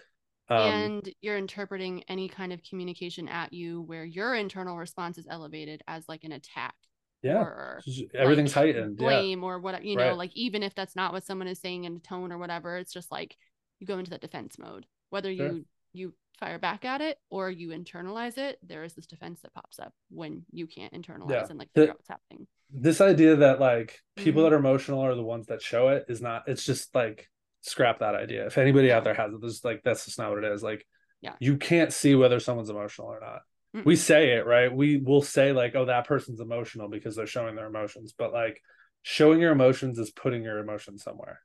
[0.49, 5.25] um and you're interpreting any kind of communication at you where your internal response is
[5.29, 6.75] elevated as like an attack
[7.21, 7.81] yeah or
[8.13, 10.17] everything's like, heightened yeah blame or what you know Right.
[10.17, 12.91] like even if that's not what someone is saying in a tone or whatever it's
[12.93, 13.37] just like
[13.79, 15.47] you go into that defense mode whether Sure.
[15.53, 19.53] you you fire back at it or you internalize it there is this defense that
[19.53, 21.45] pops up when you can't internalize Yeah.
[21.49, 24.45] and like The- figure out what's happening this idea that like people Mhm.
[24.47, 27.29] that are emotional are the ones that show it is not it's just like
[27.63, 28.47] scrap that idea.
[28.47, 30.63] If anybody out there has it there's like that's just not what it is.
[30.63, 30.85] Like
[31.21, 31.37] Yeah.
[31.39, 33.41] you can't see whether someone's emotional or not.
[33.83, 33.97] We Mm-mm.
[33.97, 34.73] say it right?
[34.73, 38.13] We will say like oh that person's emotional because they're showing their emotions.
[38.17, 38.61] But like
[39.01, 41.41] showing your emotions is putting your emotions somewhere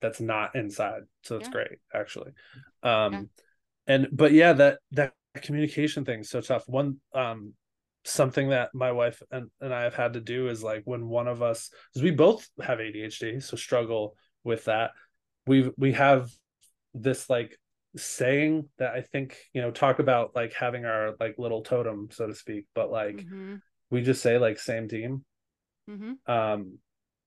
[0.00, 1.02] that's not inside.
[1.22, 1.52] So it's Yeah.
[1.52, 2.32] great actually.
[2.82, 3.22] Um Yeah.
[3.86, 6.64] and but yeah that that communication thing is so tough.
[6.68, 7.54] One um
[8.04, 11.26] something that my wife and, and i have had to do is like when one
[11.26, 14.14] of us because we both have adhd so struggle
[14.44, 14.92] with that
[15.46, 16.30] we we have
[16.94, 17.58] this like
[17.96, 22.26] saying that i think you know talk about like having our like little totem so
[22.26, 23.60] to speak but like Mhm.
[23.90, 25.24] we just say like same team
[25.88, 26.18] Mhm.
[26.26, 26.78] um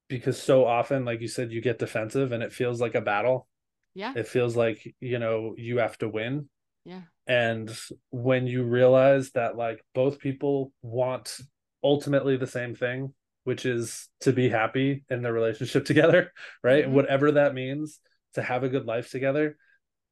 [0.07, 3.47] because so often like you said you get defensive and it feels like a battle
[3.95, 6.49] yeah it feels like you know you have to win
[6.85, 7.75] yeah and
[8.11, 11.37] when you realize that like both people want
[11.83, 13.13] ultimately the same thing
[13.45, 16.31] which is to be happy in the relationship together,
[16.63, 16.83] right?
[16.83, 16.93] Mm-hmm.
[16.93, 17.99] Whatever that means,
[18.33, 19.57] to have a good life together.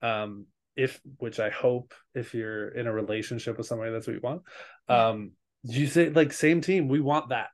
[0.01, 0.45] Um,
[0.75, 4.43] if which I hope if you're in a relationship with somebody, that's what you want.
[4.87, 5.31] Um,
[5.63, 7.47] you say like same team, we want that.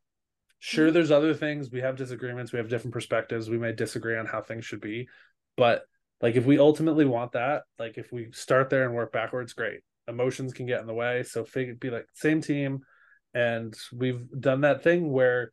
[0.60, 0.94] Sure, mm-hmm.
[0.94, 1.72] there's other things.
[1.72, 5.08] We have disagreements, we have different perspectives, we may disagree on how things should be,
[5.56, 5.84] but
[6.22, 9.82] like if we ultimately want that, like if we start there and work backwards, great.
[10.08, 11.24] Emotions can get in the way.
[11.24, 12.82] So fig- be like same team.
[13.34, 15.52] And we've done that thing where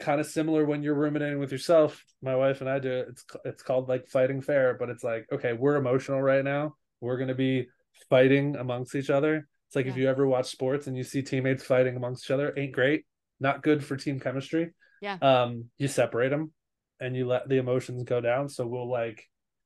[0.00, 2.04] kind of similar when you're ruminating with yourself.
[2.22, 3.08] My wife and I do it.
[3.10, 7.16] It's it's called like fighting fair, but it's like, okay, we're emotional right now we're
[7.16, 7.68] going to be
[8.08, 9.48] fighting amongst each other.
[9.68, 9.92] It's like yeah.
[9.92, 13.04] if you ever watch sports and you see teammates fighting amongst each other, ain't great,
[13.38, 14.70] not good for team chemistry.
[15.00, 15.16] Yeah.
[15.22, 16.52] Um, you separate them
[17.00, 18.48] and you let the emotions go down.
[18.48, 19.24] So we'll like,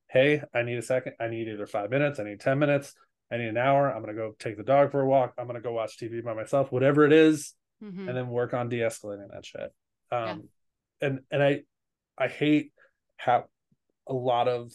[0.09, 1.13] hey, I need a second.
[1.19, 2.19] I need either five minutes.
[2.19, 2.93] I need 10 minutes.
[3.31, 3.91] I need an hour.
[3.91, 5.33] I'm going to go take the dog for a walk.
[5.37, 7.53] I'm going to go watch TV by myself, whatever it is,
[7.83, 8.07] mm-hmm.
[8.07, 9.73] and then work on de escalating that shit.
[10.11, 10.49] Um,
[11.01, 11.07] yeah.
[11.07, 11.61] and, and I,
[12.17, 12.71] I hate
[13.17, 13.45] how
[14.07, 14.71] a lot of,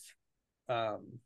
[0.69, 1.21] um,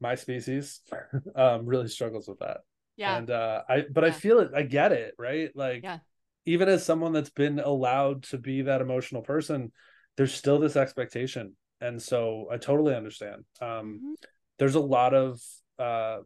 [0.00, 0.80] my species
[1.34, 2.58] um really struggles with that
[2.96, 4.10] yeah and uh i but yeah.
[4.10, 5.98] i feel it i get it right like yeah
[6.44, 9.72] even as someone that's been allowed to be that emotional person
[10.16, 14.12] there's still this expectation and so i totally understand um mm-hmm.
[14.58, 15.40] there's a lot of
[15.78, 16.18] uh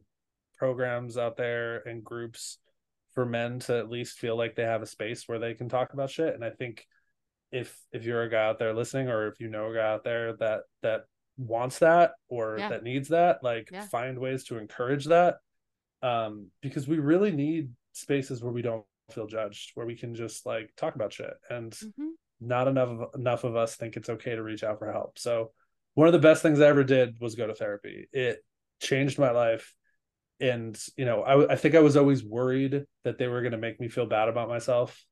[0.58, 2.58] programs out there and groups
[3.14, 5.92] for men to at least feel like they have a space where they can talk
[5.92, 6.86] about shit and i think
[7.52, 10.04] if if you're a guy out there listening or if you know a guy out
[10.04, 11.04] there that that
[11.36, 12.68] wants that or yeah.
[12.68, 13.86] that needs that like yeah.
[13.86, 15.36] find ways to encourage that
[16.02, 20.46] um because we really need spaces where we don't feel judged where we can just
[20.46, 22.08] like talk about shit and mm-hmm.
[22.40, 25.50] not enough of, enough of us think it's okay to reach out for help so
[25.94, 28.44] one of the best things i ever did was go to therapy it
[28.80, 29.74] changed my life
[30.40, 33.58] and you know I, I think i was always worried that they were going to
[33.58, 35.04] make me feel bad about myself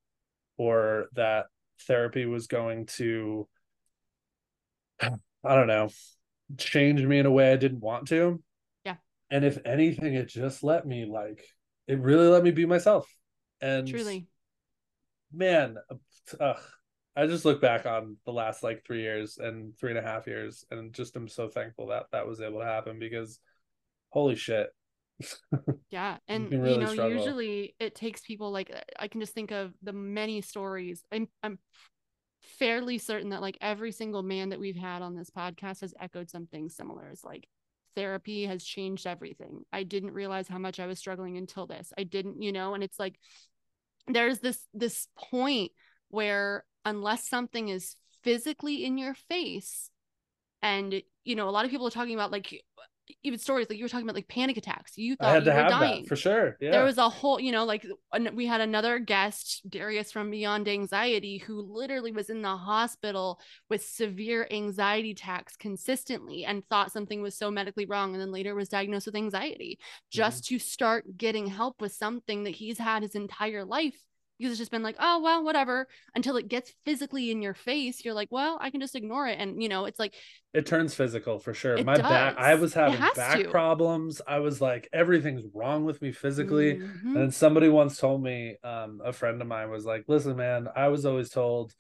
[0.56, 1.46] or that
[1.86, 3.48] therapy was going to
[5.00, 5.90] I don't know,
[6.56, 8.42] change me in a way I didn't want to.
[8.84, 8.96] Yeah.
[9.30, 11.44] And if anything, it just let me like
[11.86, 13.08] it really let me be myself.
[13.60, 14.26] And truly,
[15.32, 15.76] man,
[16.40, 16.60] ugh,
[17.16, 20.26] I just look back on the last like three years and three and a half
[20.26, 23.40] years, and just am so thankful that that was able to happen because,
[24.10, 24.68] holy shit.
[25.90, 27.16] yeah, and you, really you know, struggle.
[27.16, 31.02] usually it takes people like uh, I can just think of the many stories.
[31.12, 31.58] I'm I'm
[32.42, 36.30] fairly certain that like every single man that we've had on this podcast has echoed
[36.30, 37.08] something similar.
[37.08, 37.48] It's like
[37.94, 39.64] therapy has changed everything.
[39.72, 41.92] I didn't realize how much I was struggling until this.
[41.98, 43.18] I didn't, you know, and it's like
[44.06, 45.72] there's this this point
[46.08, 49.90] where unless something is physically in your face
[50.62, 52.62] and you know a lot of people are talking about like
[53.22, 54.96] even stories like you were talking about like panic attacks.
[54.96, 56.56] You thought you were dying for sure.
[56.60, 56.70] Yeah.
[56.70, 57.86] There was a whole, you know, like
[58.32, 63.84] we had another guest, Darius from Beyond Anxiety, who literally was in the hospital with
[63.84, 68.68] severe anxiety attacks consistently and thought something was so medically wrong, and then later was
[68.68, 69.78] diagnosed with anxiety
[70.10, 70.56] just mm-hmm.
[70.56, 74.00] to start getting help with something that he's had his entire life
[74.38, 75.88] because it's just been like, oh, well, whatever.
[76.14, 79.38] Until it gets physically in your face, you're like, well, I can just ignore it.
[79.38, 80.14] And, you know, it's like,
[80.54, 81.82] it turns physical for sure.
[81.82, 82.02] My does.
[82.02, 83.48] back, I was having back to.
[83.48, 84.20] problems.
[84.26, 86.76] I was like, everything's wrong with me physically.
[86.76, 87.16] Mm-hmm.
[87.16, 90.88] And somebody once told me, um, a friend of mine was like, listen, man, I
[90.88, 91.74] was always told,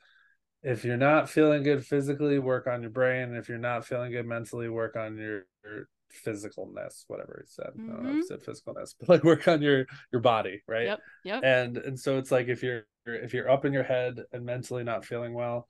[0.62, 3.34] if you're not feeling good physically, work on your brain.
[3.34, 5.88] If you're not feeling good mentally, work on your, your
[6.26, 7.72] physicalness, whatever he said.
[7.76, 7.90] Mm-hmm.
[7.90, 10.86] I don't know if he said physicalness, but like work on your your body, right?
[10.86, 11.00] Yep.
[11.24, 11.44] Yep.
[11.44, 14.84] And and so it's like if you're if you're up in your head and mentally
[14.84, 15.68] not feeling well,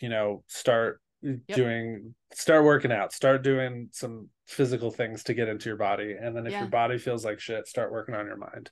[0.00, 1.40] you know, start yep.
[1.48, 6.14] doing start working out, start doing some physical things to get into your body.
[6.20, 6.60] And then if yeah.
[6.60, 8.70] your body feels like shit, start working on your mind.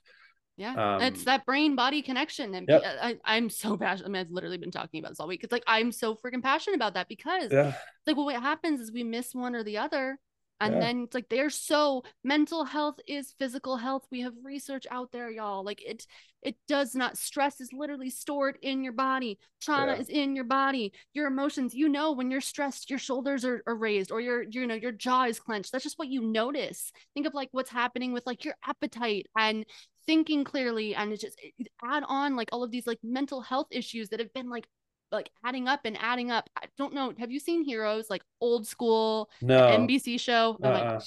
[0.57, 2.55] Yeah, um, it's that brain body connection.
[2.55, 2.81] And yep.
[2.83, 4.07] I, am so passionate.
[4.07, 5.43] I mean, I've literally been talking about this all week.
[5.43, 7.75] It's like I'm so freaking passionate about that because yeah.
[8.07, 10.17] like well, what happens is we miss one or the other
[10.59, 10.79] and yeah.
[10.79, 14.07] then it's like they're so mental health is physical health.
[14.11, 15.63] We have research out there y'all.
[15.63, 16.05] Like it
[16.41, 19.37] it does not stress is literally stored in your body.
[19.61, 19.99] Trauma yeah.
[19.99, 20.93] is in your body.
[21.13, 24.65] Your emotions you know when you're stressed your shoulders are, are raised or your you
[24.65, 25.71] know your jaw is clenched.
[25.71, 26.91] That's just what you notice.
[27.13, 29.65] Think of like what's happening with like your appetite and
[30.07, 33.67] thinking clearly and it just it, add on like all of these like mental health
[33.71, 34.67] issues that have been like
[35.11, 36.49] like adding up and adding up.
[36.55, 37.13] I don't know.
[37.19, 39.61] Have you seen Heroes, like old school no.
[39.61, 40.57] NBC show?
[40.61, 40.99] Oh uh-uh.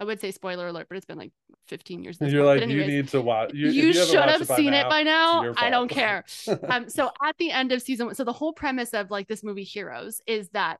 [0.00, 1.32] I would say spoiler alert, but it's been like
[1.66, 2.18] 15 years.
[2.20, 3.52] You're like, anyways, you need to watch.
[3.52, 5.42] You, you, you should have seen it by now.
[5.42, 5.66] It by now.
[5.66, 6.24] I don't care.
[6.68, 9.42] um, so at the end of season one, so the whole premise of like this
[9.42, 10.78] movie Heroes is that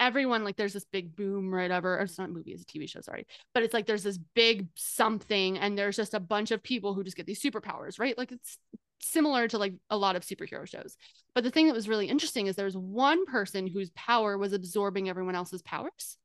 [0.00, 2.88] everyone like there's this big boom right over it's not a movie it's a tv
[2.88, 3.24] show sorry
[3.54, 7.04] but it's like there's this big something and there's just a bunch of people who
[7.04, 8.58] just get these superpowers right like it's
[9.02, 10.96] similar to like a lot of superhero shows.
[11.34, 14.52] But the thing that was really interesting is there was one person whose power was
[14.52, 16.16] absorbing everyone else's powers.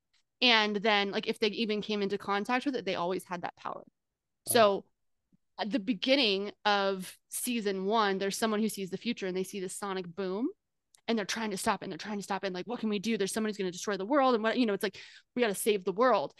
[0.41, 3.55] And then, like, if they even came into contact with it, they always had that
[3.57, 3.83] power.
[4.47, 4.85] So,
[5.59, 9.59] at the beginning of season one, there's someone who sees the future and they see
[9.59, 10.47] the sonic boom
[11.07, 12.47] and they're trying to stop it and they're trying to stop it.
[12.47, 13.17] And like, what can we do?
[13.17, 14.35] There's someone who's going to destroy the world.
[14.35, 14.99] And what, you know, it's like,
[15.35, 16.33] we got to save the world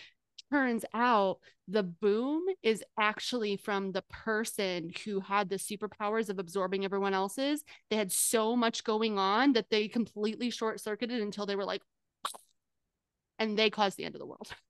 [0.52, 6.86] turns out the boom is actually from the person who had the superpowers of absorbing
[6.86, 7.64] everyone else's.
[7.90, 11.82] They had so much going on that they completely short circuited until they were like,
[13.40, 14.50] and they caused the end of the world.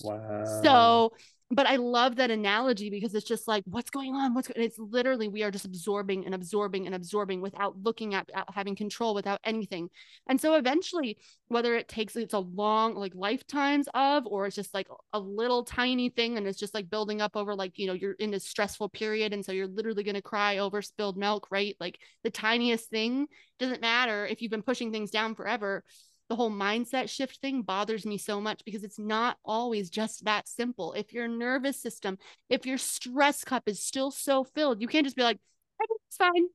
[0.00, 0.44] Wow.
[0.44, 1.12] So
[1.54, 4.32] but I love that analogy because it's just like, what's going on?
[4.32, 4.64] What's going?
[4.64, 8.74] It's literally we are just absorbing and absorbing and absorbing without looking at, at having
[8.74, 9.90] control, without anything.
[10.26, 11.18] And so eventually,
[11.48, 15.62] whether it takes it's a long like lifetimes of, or it's just like a little
[15.62, 18.40] tiny thing, and it's just like building up over like you know you're in a
[18.40, 21.76] stressful period, and so you're literally to cry over spilled milk, right?
[21.78, 23.26] Like the tiniest thing
[23.58, 25.84] doesn't matter if you've been pushing things down forever
[26.32, 30.48] the whole mindset shift thing bothers me so much because it's not always just that
[30.48, 30.94] simple.
[30.94, 32.16] If your nervous system,
[32.48, 35.38] if your stress cup is still so filled, you can't just be like,
[35.78, 36.46] it's fine,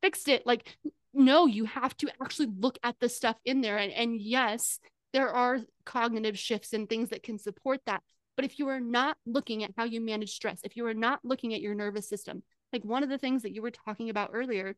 [0.00, 0.46] fixed it.
[0.46, 0.78] Like,
[1.12, 3.76] no, you have to actually look at the stuff in there.
[3.76, 4.78] And, and yes,
[5.12, 8.02] there are cognitive shifts and things that can support that.
[8.34, 11.20] But if you are not looking at how you manage stress, if you are not
[11.22, 12.42] looking at your nervous system,
[12.72, 14.74] like one of the things that you were talking about earlier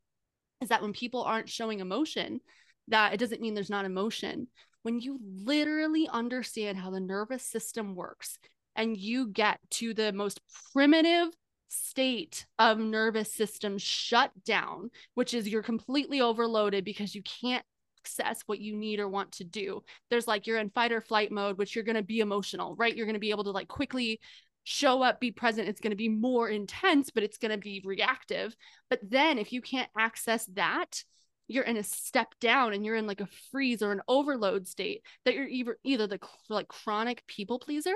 [0.60, 2.40] is that when people aren't showing emotion,
[2.88, 4.48] that it doesn't mean there's not emotion.
[4.82, 8.38] When you literally understand how the nervous system works
[8.76, 10.40] and you get to the most
[10.72, 11.28] primitive
[11.68, 17.64] state of nervous system shut down, which is you're completely overloaded because you can't
[18.04, 19.82] access what you need or want to do.
[20.10, 22.94] There's like you're in fight or flight mode, which you're going to be emotional, right?
[22.94, 24.20] You're going to be able to like quickly
[24.64, 25.68] show up, be present.
[25.68, 28.54] It's going to be more intense, but it's going to be reactive.
[28.90, 31.04] But then if you can't access that,
[31.48, 35.02] you're in a step down and you're in like a freeze or an overload state
[35.24, 36.18] that you're either either the
[36.48, 37.94] like chronic people pleaser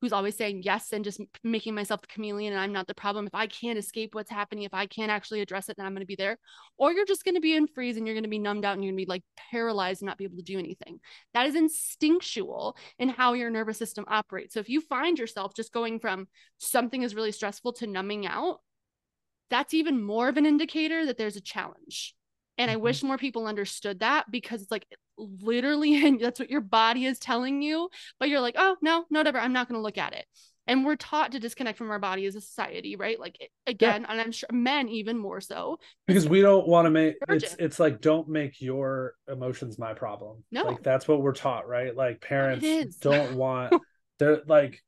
[0.00, 3.26] who's always saying yes and just making myself the chameleon and I'm not the problem.
[3.26, 6.02] If I can't escape what's happening, if I can't actually address it, then I'm going
[6.02, 6.38] to be there.
[6.76, 8.74] Or you're just going to be in freeze and you're going to be numbed out
[8.74, 11.00] and you're going to be like paralyzed and not be able to do anything.
[11.34, 14.54] That is instinctual in how your nervous system operates.
[14.54, 16.28] So if you find yourself just going from
[16.58, 18.60] something is really stressful to numbing out,
[19.50, 22.14] that's even more of an indicator that there's a challenge.
[22.58, 22.82] And I mm-hmm.
[22.82, 24.86] wish more people understood that because it's like
[25.16, 27.88] literally, and that's what your body is telling you.
[28.18, 29.38] But you're like, oh, no, no, whatever.
[29.38, 30.26] I'm not going to look at it.
[30.66, 33.18] And we're taught to disconnect from our body as a society, right?
[33.18, 34.08] Like again, yeah.
[34.10, 35.78] and I'm sure men even more so.
[36.06, 40.44] Because we don't want to make it's it's like don't make your emotions my problem.
[40.50, 41.96] No, like that's what we're taught, right?
[41.96, 43.72] Like parents don't want
[44.18, 44.82] they're like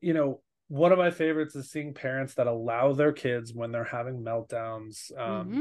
[0.00, 3.82] you know one of my favorites is seeing parents that allow their kids when they're
[3.82, 5.60] having meltdowns um, mm-hmm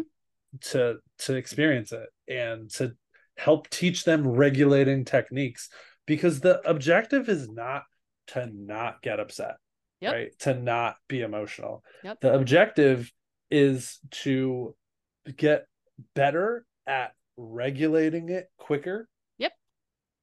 [0.62, 2.94] to to experience it and to
[3.38, 5.70] help teach them regulating techniques
[6.06, 7.84] because the objective is not
[8.28, 9.56] to not get upset
[10.00, 10.14] yep.
[10.14, 12.20] right to not be emotional yep.
[12.22, 13.12] the objective
[13.50, 14.76] is to
[15.38, 15.66] get
[16.16, 19.08] better at regulating it quicker
[19.38, 19.54] yep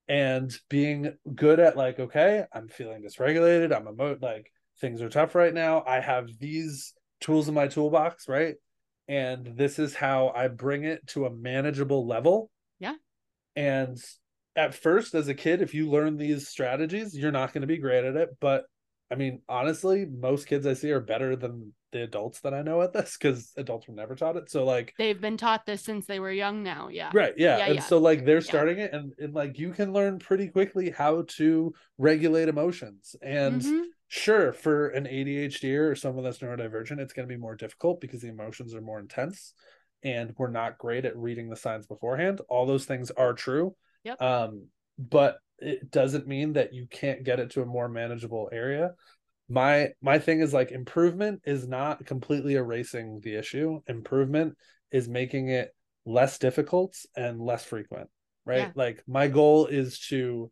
[0.08, 4.50] and being good at like okay i'm feeling dysregulated i'm emo- like
[4.80, 8.54] things are tough right now i have these tools in my toolbox right
[9.10, 12.48] and this is how I bring it to a manageable level.
[12.78, 12.94] Yeah.
[13.56, 13.98] And
[14.54, 17.78] at first, as a kid, if you learn these strategies, you're not going to be
[17.78, 18.28] great at it.
[18.40, 18.66] But
[19.10, 22.82] I mean, honestly, most kids I see are better than the adults that I know
[22.82, 24.48] at this because adults were never taught it.
[24.48, 26.86] So like they've been taught this since they were young now.
[26.86, 27.10] Yeah.
[27.12, 27.34] Right.
[27.36, 27.58] Yeah.
[27.58, 27.82] yeah and yeah.
[27.82, 28.84] so like they're starting yeah.
[28.84, 33.16] it and, and like you can learn pretty quickly how to regulate emotions.
[33.20, 37.54] And mm-hmm sure for an ADHD or someone that's neurodivergent, it's going to be more
[37.54, 39.54] difficult because the emotions are more intense
[40.02, 42.40] and we're not great at reading the signs beforehand.
[42.48, 43.76] All those things are true.
[44.02, 44.20] Yep.
[44.20, 44.66] Um,
[44.98, 48.94] but it doesn't mean that you can't get it to a more manageable area.
[49.48, 53.80] My my thing is like improvement is not completely erasing the issue.
[53.86, 54.56] Improvement
[54.90, 55.70] is making it
[56.04, 58.10] less difficult and less frequent,
[58.44, 58.58] right?
[58.58, 58.72] Yeah.
[58.74, 60.50] Like my goal is to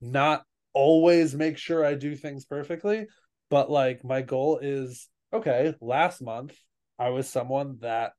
[0.00, 0.44] not
[0.74, 3.06] always make sure I do things perfectly,
[3.50, 6.56] but like my goal is okay, last month
[6.98, 8.12] I was someone that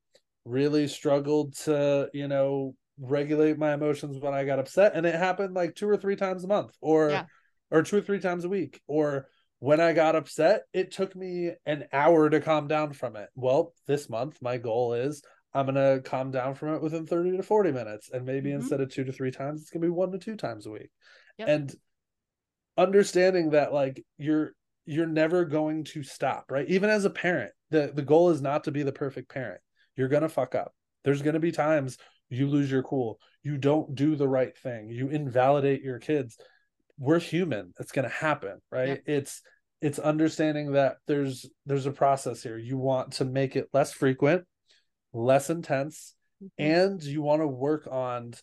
[0.44, 5.54] really struggled to, you know, regulate my emotions when I got upset and it happened
[5.54, 7.26] like two or three times a month or yeah.
[7.70, 9.28] or two or three times a week or
[9.60, 13.30] when I got upset, it took me an hour to calm down from it.
[13.36, 15.24] Well, this month my goal is
[15.54, 18.60] I'm going to calm down from it within 30 to 40 minutes and maybe mm-hmm.
[18.60, 20.72] instead of 2 to 3 times it's going to be 1 to 2 times a
[20.72, 20.90] week.
[21.38, 21.48] Yep.
[21.48, 21.76] And
[22.78, 24.54] understanding that like you're
[24.86, 26.68] you're never going to stop, right?
[26.70, 29.62] Even as a parent, the the goal is not to be the perfect parent.
[29.96, 30.74] You're going to fuck up.
[31.04, 31.98] There's going to be times
[32.30, 33.20] you lose your cool.
[33.44, 34.90] You don't do the right thing.
[34.90, 36.38] You invalidate your kids.
[36.98, 37.74] We're human.
[37.80, 38.90] It's going to happen, right?
[38.90, 39.04] Yep.
[39.06, 39.42] It's
[39.82, 42.58] it's understanding that there's there's a process here.
[42.58, 44.46] You want to make it less frequent,
[45.14, 46.64] less intense, mm-hmm.
[46.64, 48.34] and you want to work on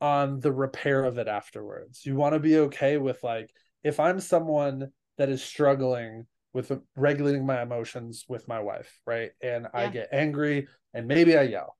[0.00, 2.04] on the repair of it afterwards.
[2.04, 3.50] You want to be okay with like
[3.86, 9.30] if I'm someone that is struggling with regulating my emotions with my wife, right?
[9.40, 9.80] And yeah.
[9.80, 11.76] I get angry and maybe I yell.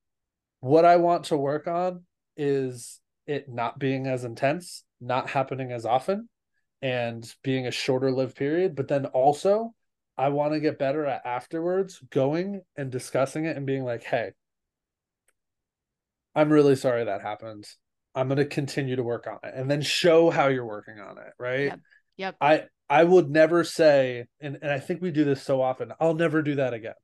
[0.61, 2.05] What I want to work on
[2.37, 6.29] is it not being as intense, not happening as often,
[6.81, 8.77] and being a shorter lived period.
[8.77, 9.75] But then also,
[10.17, 14.31] I want to get better at afterwards going and discussing it and being like, hey,
[16.37, 17.67] I'm really sorry that happened.
[18.15, 21.19] I'm going to continue to work on it and then show how you're working on
[21.19, 21.33] it.
[21.39, 21.65] Right.
[21.65, 21.81] Yep.
[22.17, 22.37] Yep.
[22.41, 26.15] I, I would never say, and, and I think we do this so often, I'll
[26.15, 26.95] never do that again.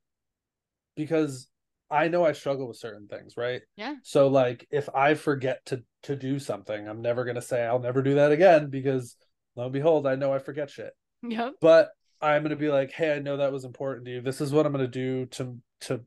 [0.95, 1.49] Because
[1.93, 3.61] I know I struggle with certain things, right?
[3.77, 3.97] Yeah.
[4.03, 8.03] So like if I forget to to do something, I'm never gonna say I'll never
[8.03, 9.15] do that again because
[9.57, 10.93] lo and behold, I know I forget shit.
[11.23, 11.55] Yep.
[11.61, 11.91] But
[12.21, 14.21] I'm gonna be like, hey, I know that was important to you.
[14.23, 16.01] This is what I'm gonna do to to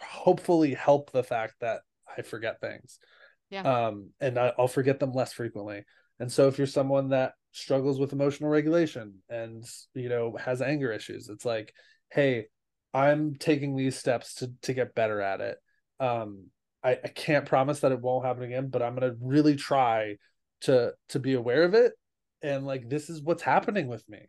[0.00, 1.80] hopefully help the fact that
[2.16, 2.98] I forget things.
[3.48, 3.62] Yeah.
[3.62, 5.84] Um, and I, I'll forget them less frequently.
[6.20, 9.64] And so if you're someone that struggles with emotional regulation and
[9.94, 11.72] you know has anger issues it's like
[12.10, 12.46] hey
[12.92, 15.58] i'm taking these steps to to get better at it
[15.98, 16.46] um
[16.84, 20.16] i, I can't promise that it won't happen again but i'm going to really try
[20.62, 21.92] to to be aware of it
[22.42, 24.20] and like this is what's happening with me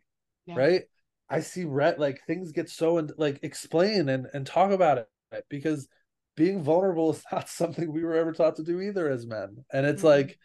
[0.46, 0.56] yeah.
[0.56, 0.82] right
[1.28, 5.08] i see red like things get so and like explain and and talk about it
[5.48, 5.88] because
[6.36, 9.86] being vulnerable is not something we were ever taught to do either as men and
[9.86, 10.08] it's mm-hmm.
[10.08, 10.38] like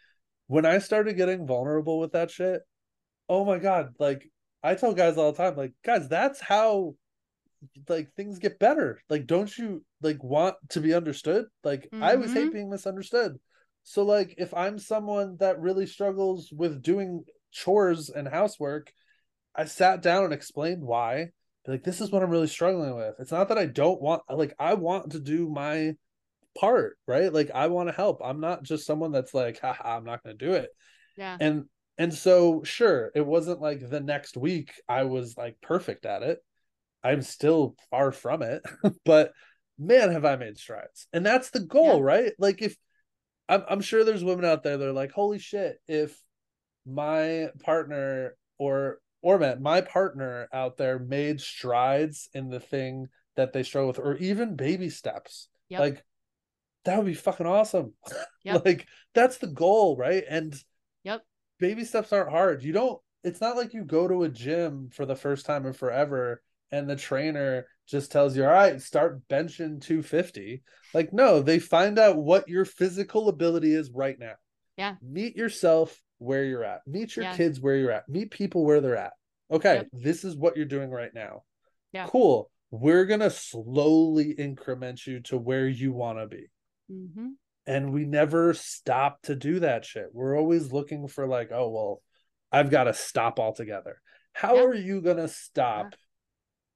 [0.46, 2.62] when I started getting vulnerable with that shit,
[3.28, 4.28] oh my god like
[4.62, 6.94] i tell guys all the time like guys that's how
[7.88, 12.02] like things get better like don't you like want to be understood like mm-hmm.
[12.02, 12.52] i always hate mm-hmm.
[12.52, 13.36] being misunderstood
[13.82, 18.92] so like if i'm someone that really struggles with doing chores and housework
[19.54, 21.26] i sat down and explained why
[21.66, 24.54] like this is what i'm really struggling with it's not that i don't want like
[24.58, 25.92] i want to do my
[26.58, 30.04] part right like i want to help i'm not just someone that's like haha i'm
[30.04, 30.70] not going to do it
[31.16, 31.66] yeah and
[31.98, 36.38] and so, sure, it wasn't like the next week I was like perfect at it.
[37.02, 38.62] I'm still far from it,
[39.04, 39.32] but
[39.78, 41.06] man, have I made strides.
[41.12, 42.02] And that's the goal, yeah.
[42.02, 42.32] right?
[42.38, 42.76] Like, if
[43.48, 46.20] I'm, I'm sure there's women out there that are like, holy shit, if
[46.84, 53.52] my partner or or man, my partner out there made strides in the thing that
[53.52, 55.80] they struggle with, or even baby steps, yep.
[55.80, 56.04] like
[56.86, 57.92] that would be fucking awesome.
[58.44, 58.64] Yep.
[58.64, 60.22] like that's the goal, right?
[60.28, 60.54] And
[61.02, 61.22] yep
[61.58, 62.62] baby steps aren't hard.
[62.62, 65.72] You don't it's not like you go to a gym for the first time in
[65.72, 70.62] forever and the trainer just tells you, all right, start benching 250.
[70.94, 74.34] Like, no, they find out what your physical ability is right now.
[74.76, 74.94] Yeah.
[75.02, 76.80] Meet yourself where you're at.
[76.86, 77.36] Meet your yeah.
[77.36, 78.08] kids where you're at.
[78.08, 79.12] Meet people where they're at.
[79.50, 79.88] Okay, yep.
[79.92, 81.42] this is what you're doing right now.
[81.92, 82.06] Yeah.
[82.08, 82.50] Cool.
[82.72, 86.48] We're going to slowly increment you to where you want to be.
[86.90, 87.28] Mm-hmm
[87.66, 92.02] and we never stop to do that shit we're always looking for like oh well
[92.52, 94.00] i've got to stop altogether
[94.32, 94.62] how yeah.
[94.62, 95.96] are you going to stop yeah.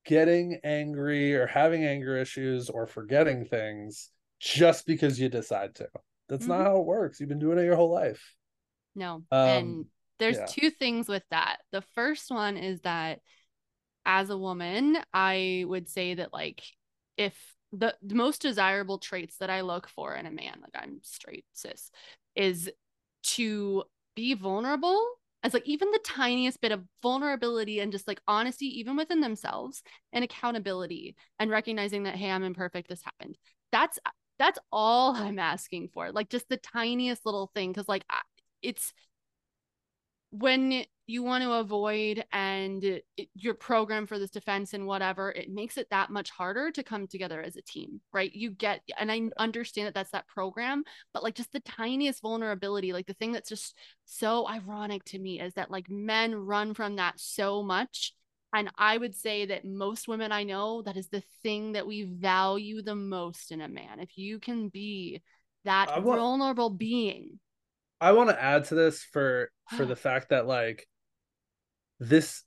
[0.07, 4.11] getting angry or having anger issues or forgetting things
[4.41, 5.87] just because you decide to
[6.29, 6.53] that's mm-hmm.
[6.53, 8.35] not how it works you've been doing it your whole life
[8.95, 9.85] no um, and
[10.19, 10.47] there's yeah.
[10.47, 13.21] two things with that the first one is that
[14.05, 16.63] as a woman i would say that like
[17.17, 17.35] if
[17.73, 21.45] the, the most desirable traits that I look for in a man, like I'm straight
[21.53, 21.91] cis,
[22.35, 22.71] is
[23.23, 23.85] to
[24.17, 25.07] be vulnerable
[25.43, 29.83] as like even the tiniest bit of vulnerability and just like honesty even within themselves
[30.13, 33.39] and accountability and recognizing that hey i'm imperfect this happened.
[33.73, 33.99] That's
[34.39, 38.05] that's all i'm asking for like just the tiniest little thing because like
[38.63, 38.93] it's
[40.31, 43.05] when you want to avoid and it,
[43.35, 47.09] your program for this defense and whatever it makes it that much harder to come
[47.09, 48.33] together as a team right?
[48.33, 52.93] You get and i understand that that's that program but like just the tiniest vulnerability
[52.93, 56.97] like the thing that's just so ironic to me is that like men run from
[56.97, 58.13] that so much
[58.55, 62.05] and i would say that most women i know that is the thing that we
[62.05, 64.01] value the most in a man.
[64.01, 65.23] If you can be
[65.65, 67.39] that want, vulnerable being
[68.01, 70.87] i want to add to this for for the fact that like
[71.99, 72.45] this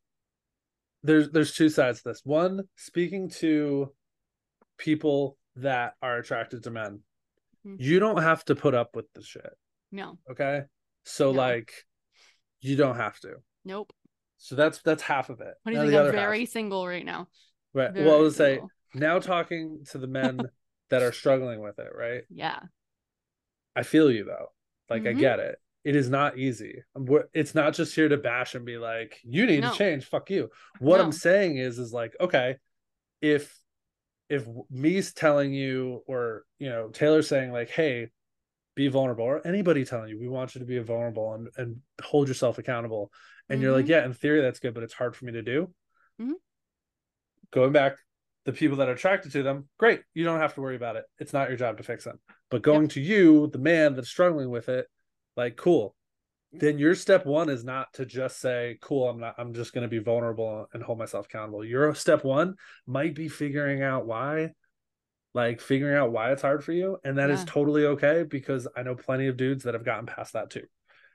[1.04, 2.22] there's there's two sides to this.
[2.24, 3.92] One, speaking to
[4.78, 7.02] people that are attracted to men,
[7.66, 7.76] mm-hmm.
[7.78, 9.52] you don't have to put up with the shit.
[9.92, 10.18] No.
[10.32, 10.62] Okay.
[11.04, 11.38] So no.
[11.38, 11.74] like
[12.62, 13.36] you don't have to.
[13.66, 13.94] Nope.
[14.38, 15.54] So that's that's half of it.
[15.64, 16.06] What do you Now think?
[16.08, 16.50] I'm very half.
[16.50, 17.28] single right now.
[17.74, 17.94] right.
[17.94, 18.62] Very Well, I would say
[18.94, 20.40] now talking to the men
[20.90, 22.24] that are struggling with it, right?
[22.30, 22.60] Yeah.
[23.76, 24.53] I feel you though.
[24.90, 25.20] Like I Mhm.
[25.20, 25.60] get it.
[25.84, 26.84] It is not easy.
[27.34, 29.72] It's not just here to bash and be like, you need No.
[29.72, 30.06] to change.
[30.06, 30.50] Fuck you.
[30.80, 31.04] What No.
[31.04, 32.58] I'm saying is, is like, okay,
[33.22, 33.58] if
[34.30, 38.10] if me's telling you, or you know, Taelor saying like, hey,
[38.76, 42.28] be vulnerable, or anybody telling you, we want you to be vulnerable and and hold
[42.30, 43.12] yourself accountable,
[43.50, 43.90] and you're like, Mhm.
[43.90, 45.74] yeah, in theory that's good, but it's hard for me to do.
[46.20, 46.34] Mm-hmm.
[47.52, 47.98] Going back,
[48.46, 50.02] the people that are attracted to them, great.
[50.14, 51.06] You don't have to worry about it.
[51.20, 52.20] It's not your job to fix them.
[52.52, 54.88] But going to you, the man that's struggling with it,
[55.38, 55.96] like cool.
[56.56, 59.82] Then your step one is not to just say, cool, I'm not, I'm just going
[59.82, 61.66] to be vulnerable and hold myself accountable.
[61.66, 62.56] Your step one
[62.86, 64.52] might be figuring out why,
[65.34, 67.00] like figuring out why it's hard for you.
[67.04, 67.46] And that is Yeah.
[67.48, 70.68] totally okay because I know plenty of dudes that have gotten past that too.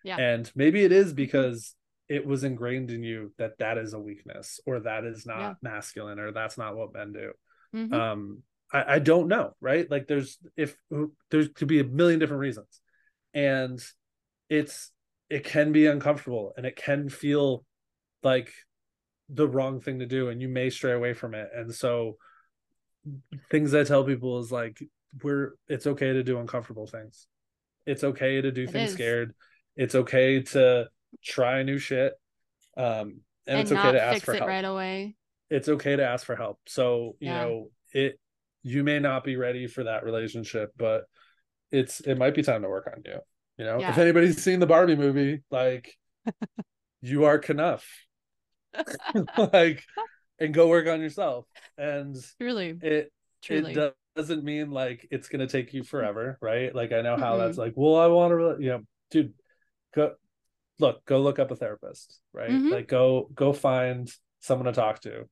[0.03, 0.17] Yeah.
[0.17, 1.77] And maybe it is because
[2.09, 5.55] it was ingrained in you that that is a weakness or that is not Yeah.
[5.63, 7.33] masculine or that's not what men do
[7.75, 7.93] Mhm.
[7.93, 10.77] um I, I don't know right like there's if
[11.31, 12.81] there's could be a million different reasons
[13.35, 13.83] and
[14.49, 14.91] it's
[15.31, 17.65] it can be uncomfortable and it can feel
[18.23, 18.53] like
[19.29, 22.17] the wrong thing to do and you may stray away from it and so
[23.51, 24.83] things i tell people is like
[25.23, 27.27] we're it's okay to do uncomfortable things
[27.87, 28.95] it's okay to do It things is.
[28.95, 29.35] scared
[29.77, 30.89] it's okay to
[31.23, 32.15] try new shit
[32.77, 35.17] um and, and it's okay to ask fix for it help right away.
[35.51, 36.59] it's okay to ask for help.
[36.67, 37.35] So, you Yeah.
[37.35, 38.19] know, it
[38.63, 41.05] you may not be ready for that relationship, but
[41.73, 43.21] it's it might be time to work on you.
[43.57, 43.91] You know, Yeah.
[43.91, 45.97] if anybody's seen the Barbie movie, like
[47.01, 47.87] you are enough.
[49.53, 49.85] like
[50.39, 51.47] and go work on yourself.
[51.77, 52.79] And Truly.
[52.81, 53.13] it
[53.43, 53.73] Truly.
[53.73, 56.75] it do- doesn't mean like it's gonna take you forever, right?
[56.75, 57.39] Like I know how Mm-mm.
[57.39, 59.35] that's like, well, I want to, you know, dude,
[59.95, 60.15] go
[60.79, 62.51] look, go look up a therapist, right?
[62.51, 62.71] Mhm.
[62.71, 64.11] Like go go find
[64.41, 65.29] someone to talk to,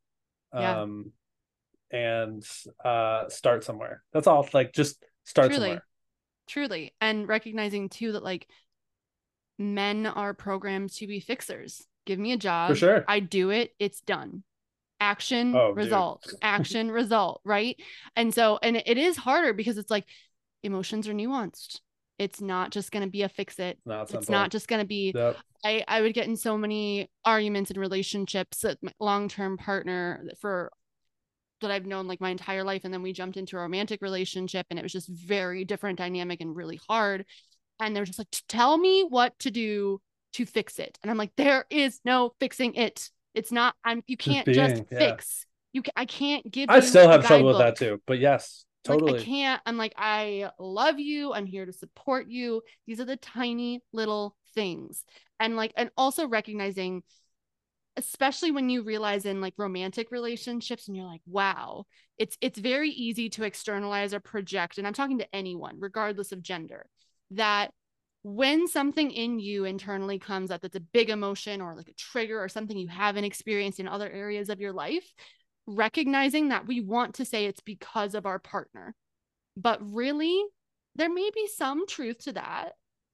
[0.54, 0.80] Yeah.
[0.82, 1.12] um,
[1.90, 2.44] and
[2.84, 4.02] uh, start somewhere.
[4.12, 4.48] That's all.
[4.52, 5.60] Like just start Truly.
[5.68, 5.84] somewhere.
[6.48, 6.94] Truly.
[7.00, 8.48] And recognizing too that like
[9.58, 11.86] men are programmed to be fixers.
[12.04, 12.76] Give me a job.
[12.76, 13.04] sure.
[13.08, 13.74] I do it.
[13.78, 14.42] It's done.
[15.00, 17.40] Action, Oh, result, action, result.
[17.44, 17.80] Right.
[18.14, 20.06] And so, and it is harder because it's like
[20.62, 21.80] emotions are nuanced.
[22.18, 23.78] It's not just going to be a fix it.
[23.84, 25.36] Not It's not just going to be Yep.
[25.64, 30.70] I, I would get in so many arguments and relationships that my long-term partner for
[31.60, 32.82] that I've known like my entire life.
[32.84, 36.40] And then we jumped into a romantic relationship and it was just very different dynamic
[36.40, 37.24] and really hard.
[37.80, 40.00] And they're just like, tell me what to do
[40.34, 40.98] to fix it.
[41.02, 43.10] And I'm like, there is no fixing it.
[43.34, 44.98] It's not, I'm you can't just being, yeah.
[44.98, 45.46] fix.
[45.72, 48.00] You I can't give I still have trouble with that too.
[48.06, 49.12] But yes, totally.
[49.12, 49.62] Like I can't.
[49.66, 51.32] I'm like, I love you.
[51.32, 52.62] I'm here to support you.
[52.86, 55.04] These are the tiny little things.
[55.38, 57.02] And like, and also recognizing,
[57.96, 61.84] especially when you realize in like romantic relationships and you're like, wow,
[62.18, 64.78] it's it's very easy to externalize or project.
[64.78, 66.86] And I'm talking to anyone, regardless of gender,
[67.32, 67.70] that
[68.22, 72.42] when something in you internally comes up that's a big emotion or like a trigger
[72.42, 75.08] or something you haven't experienced in other areas of your life,
[75.66, 78.94] recognizing that we want to say it's because of our partner.
[79.56, 80.42] But really,
[80.94, 82.72] there may be some truth to that.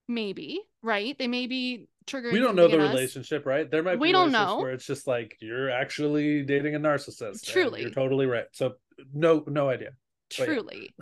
[0.09, 1.17] Maybe, right?
[1.17, 2.33] They may be triggering.
[2.33, 2.91] we don't know the us.
[2.91, 3.71] relationship, right?
[3.71, 4.59] There might be We don't know.
[4.59, 7.47] where it's just like you're actually dating a narcissist.
[7.47, 7.83] Truly.
[7.83, 8.47] you're totally right.
[8.53, 8.75] So
[9.15, 9.91] no, no idea.
[10.37, 10.55] But yeah.
[10.55, 10.95] Truly.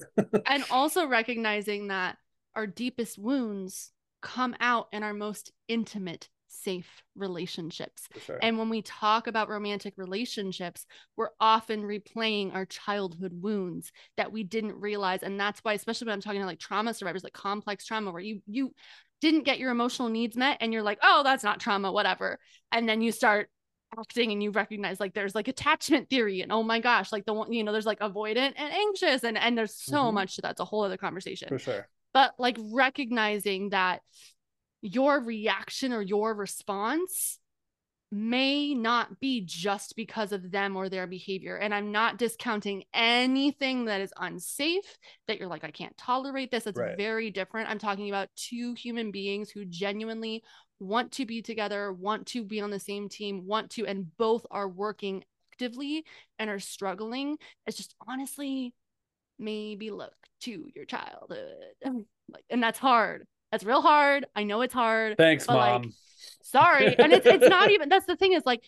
[0.47, 2.19] and also recognizing that
[2.55, 3.91] our deepest wounds
[4.23, 8.09] come out in our most intimate, safe relationships.
[8.27, 8.39] Sure.
[8.43, 10.87] And when we talk about romantic relationships,
[11.17, 15.23] we're often replaying our childhood wounds that we didn't realize.
[15.23, 18.21] And that's why, especially when I'm talking to like trauma survivors, like complex trauma, where
[18.23, 18.75] you you
[19.21, 22.39] didn't get your emotional needs met and you're like, oh, that's not trauma, whatever.
[22.73, 23.49] And then you start
[23.99, 27.35] acting and you recognize like there's like attachment theory and oh my gosh, like the
[27.35, 30.15] one, you know, there's like avoidant and anxious and and there's so Mhm.
[30.15, 30.53] much to that.
[30.53, 31.89] It's a whole other conversation For sure.
[32.15, 34.03] but like recognizing that
[34.83, 37.39] your reaction or your response
[38.13, 41.57] may not be just because of them or their behavior.
[41.57, 44.99] And I'm not discounting anything that is unsafe
[45.29, 46.67] that you're like, I can't tolerate this.
[46.67, 46.97] It's Right.
[46.97, 47.71] very different.
[47.71, 50.43] I'm talking about two human beings who genuinely
[50.81, 54.45] want to be together, want to be on the same team, want to, and both
[54.51, 56.05] are working actively
[56.39, 57.37] and are struggling.
[57.67, 58.75] It's just honestly,
[59.39, 61.55] maybe look to your childhood.
[62.33, 63.27] Like, and that's hard.
[63.53, 64.27] That's real hard.
[64.37, 65.17] I know it's hard.
[65.17, 65.93] Thanks, But, like, mom.
[66.43, 66.95] Sorry.
[66.99, 68.63] And it's it's not even that's the thing is like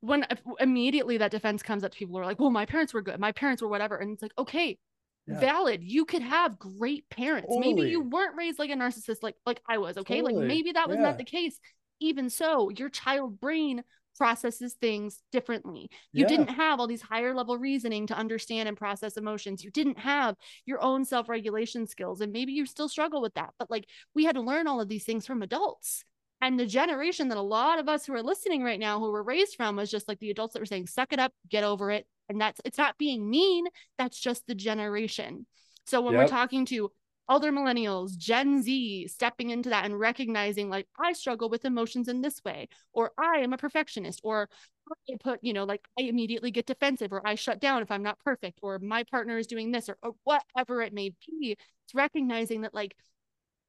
[0.00, 0.24] when
[0.60, 3.18] immediately that defense comes up, people are like, well, my parents were good.
[3.18, 3.96] My parents were whatever.
[3.96, 4.78] And it's like, okay,
[5.26, 5.40] Yeah.
[5.40, 5.82] valid.
[5.82, 7.48] You could have great parents.
[7.50, 9.98] Maybe you weren't raised like a narcissist, like like I was.
[9.98, 10.22] Okay.
[10.22, 11.02] Like maybe that was Yeah.
[11.04, 11.58] not the case.
[12.00, 13.82] Even so, your child brain
[14.18, 15.88] processes things differently.
[16.12, 16.28] You Yeah.
[16.28, 19.64] didn't have all these higher level reasoning to understand and process emotions.
[19.64, 20.36] You didn't have
[20.66, 22.20] your own self regulation skills.
[22.20, 23.54] And maybe you still struggle with that.
[23.58, 26.04] But like we had to learn all of these things from adults.
[26.40, 29.22] And the generation that a lot of us who are listening right now who were
[29.22, 31.90] raised from was just like the adults that were saying, suck it up, get over
[31.90, 32.06] it.
[32.28, 33.66] And that's it's not being mean,
[33.96, 35.46] that's just the generation.
[35.86, 36.92] So when we're talking to
[37.28, 42.22] other millennials, Gen Z, stepping into that and recognizing like I struggle with emotions in
[42.22, 44.48] this way, or I am a perfectionist, or
[44.90, 48.02] I put, you know, like I immediately get defensive, or I shut down if I'm
[48.02, 51.56] not perfect, or my partner is doing this, or, or whatever it may be.
[51.84, 52.96] It's recognizing that like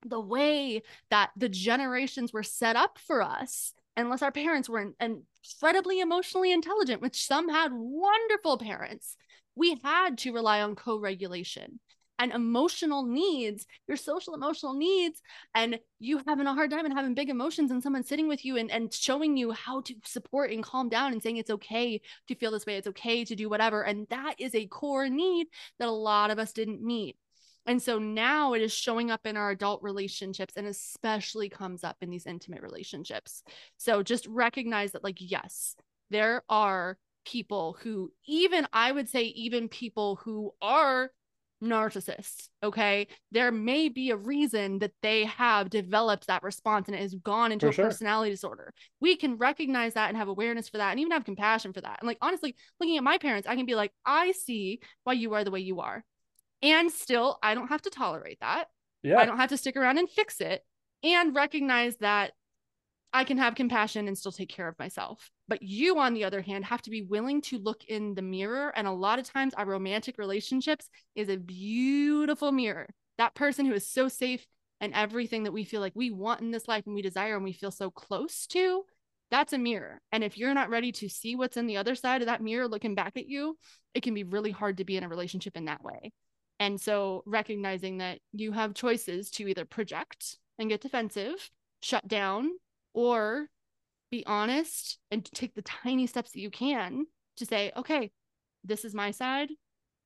[0.05, 5.23] the way that the generations were set up for us unless our parents were in-
[5.43, 9.17] incredibly emotionally intelligent which some had wonderful parents
[9.55, 11.79] we had to rely on co-regulation
[12.19, 15.21] and emotional needs your social emotional needs
[15.55, 18.57] and you having a hard time and having big emotions and someone sitting with you
[18.57, 22.35] and, and showing you how to support and calm down and saying it's okay to
[22.35, 25.47] feel this way it's okay to do whatever and that is a core need
[25.79, 27.15] that a lot of us didn't meet
[27.65, 31.97] and so now it is showing up in our adult relationships and especially comes up
[32.01, 33.43] in these intimate relationships.
[33.77, 35.75] So just recognize that, like, yes,
[36.09, 41.11] there are people who, even I would say, even people who are
[41.63, 47.01] narcissists, okay, there may be a reason that they have developed that response and it
[47.01, 47.85] has gone into For a sure.
[47.85, 48.73] personality disorder.
[49.01, 51.97] We can recognize that and have awareness for that and even have compassion for that.
[51.99, 55.33] And, like, honestly, looking at my parents, I can be like, I see why you
[55.33, 56.03] are the way you are.
[56.61, 58.65] And still, I don't have to tolerate that.
[59.03, 59.17] Yeah.
[59.17, 60.63] I don't have to stick around and fix it
[61.03, 62.33] and recognize that
[63.11, 65.31] I can have compassion and still take care of myself.
[65.47, 68.71] But you, on the other hand, have to be willing to look in the mirror.
[68.75, 72.89] And a lot of times, our romantic relationships is a beautiful mirror.
[73.17, 74.45] That person who is so safe
[74.79, 77.43] and everything that we feel like we want in this life and we desire and
[77.43, 78.83] we feel so close to,
[79.31, 80.01] that's a mirror.
[80.11, 82.67] And if you're not ready to see what's in the other side of that mirror
[82.67, 83.57] looking back at you,
[83.93, 86.11] it can be really hard to be in a relationship in that way.
[86.59, 91.49] And so recognizing that you have choices to either project and get defensive,
[91.81, 92.51] shut down,
[92.99, 93.47] or
[94.11, 97.05] be honest and take the tiny steps that you can
[97.37, 98.11] to say, okay,
[98.65, 99.49] this is my side,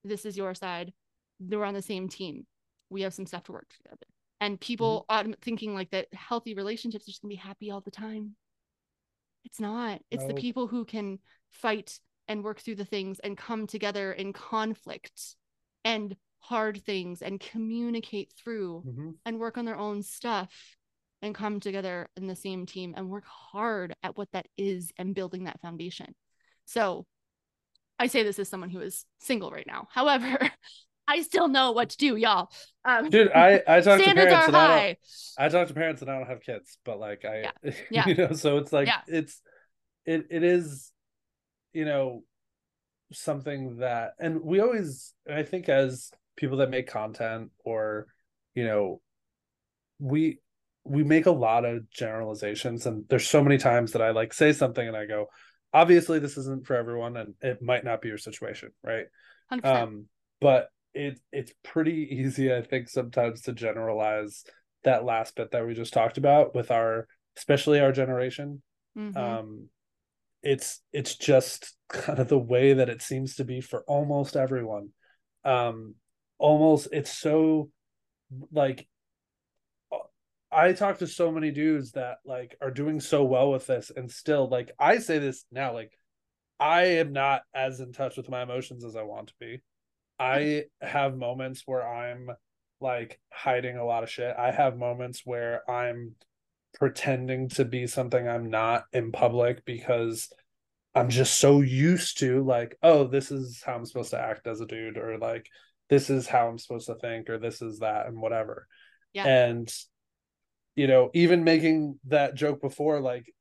[0.04, 0.94] this is your side.
[1.40, 2.46] We're on the same team.
[2.92, 4.06] We have some stuff to work together.
[4.40, 7.90] And people autom- thinking like that healthy relationships are just gonna be happy all the
[7.90, 8.36] time.
[9.44, 10.00] It's not.
[10.12, 11.18] It's the people who can
[11.50, 15.36] fight and work through the things and come together in conflict
[15.84, 19.16] and hard things and communicate through Mhm.
[19.26, 20.78] and work on their own stuff
[21.24, 25.16] and come together in the same team and work hard at what that is and
[25.16, 26.14] building that foundation.
[26.66, 27.06] So
[27.98, 29.88] I say this as someone who is single right now.
[29.92, 30.38] However,
[31.08, 32.50] I still know what to do, y'all.
[32.86, 34.98] Um, Dude, I I talk to parents are and I don't, high.
[35.38, 37.52] I talk to parents and I don't have kids, but like I,
[37.90, 38.08] Yeah.
[38.08, 39.02] you know, so it's like Yeah.
[39.08, 39.42] it's
[40.06, 40.92] it it is,
[41.72, 42.24] you know,
[43.14, 48.08] something that, and we always, I think, as people that make content or,
[48.56, 49.02] you know,
[50.00, 50.40] we
[50.86, 54.52] we make a lot of generalizations, and there's so many times that I like say
[54.54, 55.28] something and I go,
[55.74, 59.06] obviously this isn't for everyone, and it might not be your situation, right?
[59.52, 59.66] 100%.
[59.66, 60.06] um
[60.42, 64.44] but it it's pretty easy i think sometimes to generalize
[64.84, 67.08] that last bit that we just talked about with our
[67.38, 68.62] especially our generation
[68.98, 69.16] Mhm.
[69.18, 69.70] um
[70.44, 74.90] it's it's just kind of the way that it seems to be for almost everyone
[75.46, 75.96] um
[76.38, 77.70] almost it's so
[78.52, 78.88] like
[80.54, 84.12] i talk to so many dudes that like are doing so well with this and
[84.12, 85.92] still like i say this now like
[86.60, 89.62] i am not as in touch with my emotions as i want to be.
[90.20, 90.88] I hmm.
[90.88, 92.30] have moments where i'm
[92.80, 94.36] like hiding a lot of shit.
[94.38, 96.16] I have moments where i'm
[96.74, 100.34] pretending to be something i'm not in public because
[100.96, 104.60] i'm just so used to like oh this is how i'm supposed to act as
[104.60, 105.48] a dude or like
[105.90, 108.68] this is how i'm supposed to think or this is that and whatever.
[109.14, 109.28] Yeah.
[109.28, 109.72] and
[110.76, 113.32] you know even making that joke before like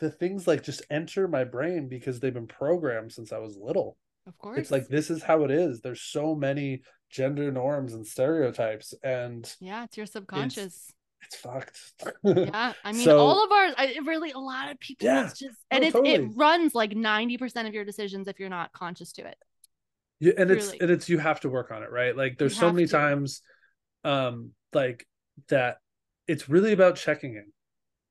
[0.00, 3.96] the things like just enter my brain because they've been programmed since i was little
[4.26, 4.58] of course.
[4.58, 9.54] it's like this is how it is there's so many gender norms and stereotypes and
[9.60, 10.92] yeah, it's your subconscious.
[11.22, 11.78] it's fucked
[12.22, 13.74] yeah, I mean, So- all of ours.
[13.78, 15.06] I, really, a lot of people.
[15.06, 15.24] Yeah.
[15.24, 16.14] It's just, No, and it totally.
[16.14, 19.36] it runs like ninety percent of your decisions if you're not conscious to it.
[20.20, 22.14] Yeah, and it's and it's you have to work on it, right?
[22.16, 22.92] Like there's so many to.
[22.92, 23.42] times
[24.04, 25.06] um like
[25.48, 25.78] that
[26.28, 27.52] it's really about checking in.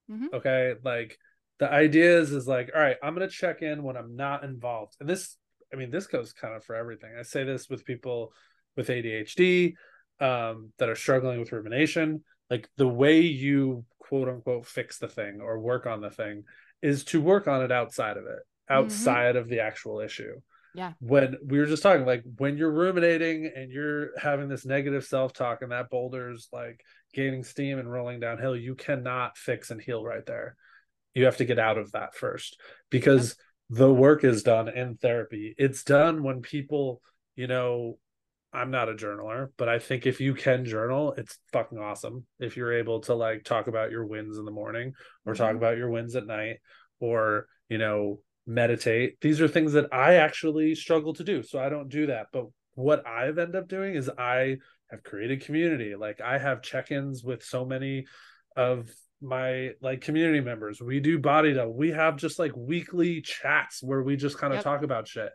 [0.10, 0.34] Mhm.
[0.34, 0.73] Okay?
[0.84, 1.18] Like
[1.60, 4.44] the idea is is like, all right, I'm going to check in when I'm not
[4.44, 4.95] involved.
[4.99, 5.38] And this
[5.72, 7.11] I mean, this goes kind of for everything.
[7.18, 8.34] I say this with people
[8.76, 9.73] with ADHD
[10.19, 15.41] um that are struggling with rumination, like the way you quote unquote fix the thing
[15.41, 16.44] or work on the thing
[16.81, 18.39] is to work on it outside of it,
[18.69, 18.84] Mm-hmm.
[18.84, 20.35] outside of the actual issue.
[20.76, 20.94] Yeah.
[20.99, 25.34] When we were just talking, like when you're ruminating and you're having this negative self
[25.34, 26.81] talk and that boulder's like
[27.13, 30.55] gaining steam and rolling downhill, you cannot fix and heal right there.
[31.13, 32.59] You have to get out of that first
[32.89, 33.35] because
[33.69, 35.55] the work is done in therapy.
[35.57, 37.01] It's done when people,
[37.35, 37.97] you know,
[38.53, 42.25] I'm not a journaler, but I think if you can journal, it's fucking awesome.
[42.39, 44.93] If you're able to like talk about your wins in the morning
[45.25, 45.57] or talk Mhm.
[45.57, 46.59] about your wins at night
[46.99, 49.19] or, you know, meditate.
[49.19, 51.43] These are things that I actually struggle to do.
[51.43, 52.27] So I don't do that.
[52.31, 54.57] But what I've ended up doing is I
[54.89, 55.95] have created community.
[55.95, 58.05] Like I have check-ins with so many
[58.55, 58.89] of
[59.22, 60.81] my like community members.
[60.81, 61.73] We do body double.
[61.73, 64.64] We have just like weekly chats where we just kind of Yep.
[64.64, 65.31] talk about shit.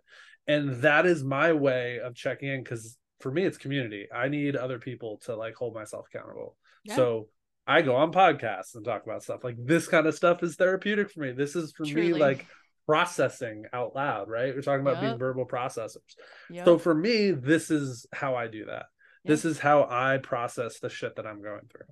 [0.47, 4.09] And that is my way of checking in because for me it's community.
[4.15, 6.57] I need other people to like hold myself accountable.
[6.85, 6.97] Yeah.
[6.97, 7.29] So
[7.67, 11.11] I go on podcasts and talk about stuff like this kind of stuff is therapeutic
[11.11, 11.33] for me.
[11.33, 12.47] This is for me like
[12.87, 14.55] processing out loud, right?
[14.55, 16.17] We're talking about being verbal processors.
[16.51, 16.65] Yep.
[16.65, 18.87] So for me, this is how I do that.
[19.25, 21.87] This is how I process the shit that I'm going through.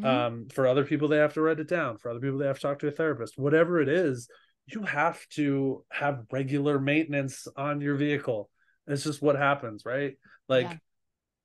[0.00, 0.04] Mhm.
[0.04, 1.98] Um, for other people, they have to write it down.
[1.98, 3.38] For other people, they have to talk to a therapist.
[3.38, 4.28] Whatever it is,
[4.66, 8.50] you have to have regular maintenance on your vehicle.
[8.86, 10.16] It's just what happens, right?
[10.48, 10.76] Like Yeah.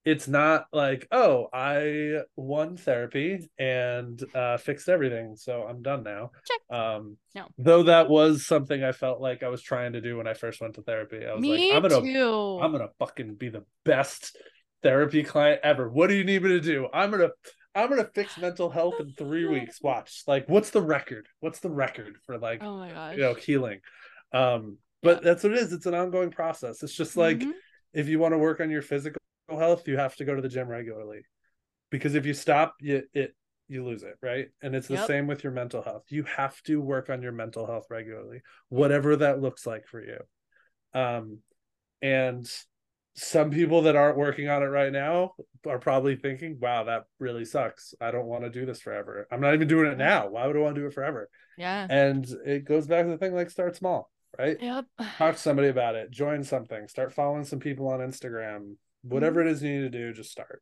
[0.06, 6.32] it's not like, oh, I won therapy and uh fixed everything, so I'm done now.
[6.46, 6.62] Check.
[6.76, 7.48] Um No.
[7.60, 10.62] though that was something I felt like I was trying to do when I first
[10.62, 11.26] went to therapy.
[11.26, 12.60] I was Me like, I'm gonna too.
[12.62, 14.36] I'm gonna fucking be the best
[14.84, 15.90] therapy client ever.
[15.90, 16.88] What do you need me to do?
[16.94, 17.30] I'm gonna
[17.74, 19.82] I'm gonna fix mental health in three weeks.
[19.82, 20.24] Watch.
[20.28, 21.28] Like, what's the record?
[21.40, 23.16] What's the record for like oh my gosh.
[23.16, 23.80] you know healing?
[24.34, 25.74] Um, but that's what it is.
[25.74, 26.84] It's an ongoing process.
[26.84, 27.54] It's just like Mhm.
[27.94, 30.50] if you want to work on your physical health, you have to go to the
[30.50, 31.24] gym regularly.
[31.90, 33.36] Because if you stop, you it
[33.68, 34.50] you lose it, right?
[34.62, 35.08] And it's the Yep.
[35.08, 36.04] same with your mental health.
[36.10, 40.20] You have to work on your mental health regularly, whatever that looks like for you.
[40.94, 41.40] Um,
[42.02, 42.46] and
[43.14, 45.34] some people that aren't working on it right now
[45.68, 47.94] are probably thinking, wow, that really sucks.
[48.00, 49.28] I don't want to do this forever.
[49.32, 50.30] I'm not even doing it now.
[50.30, 51.30] Why would I want to do it forever?
[51.58, 51.86] yeah.
[51.90, 54.10] And it goes back to the thing like start small,
[54.40, 54.58] right?
[54.62, 54.86] Yep.
[55.18, 58.76] Talk to somebody about it, join something, start following some people on Instagram.
[59.04, 59.50] Whatever Mm-hmm.
[59.50, 60.62] it is you need to do, just start.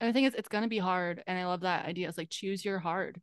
[0.00, 2.08] And I think it's it's gonna be hard, and I love that idea.
[2.08, 3.20] It's like choose your hard.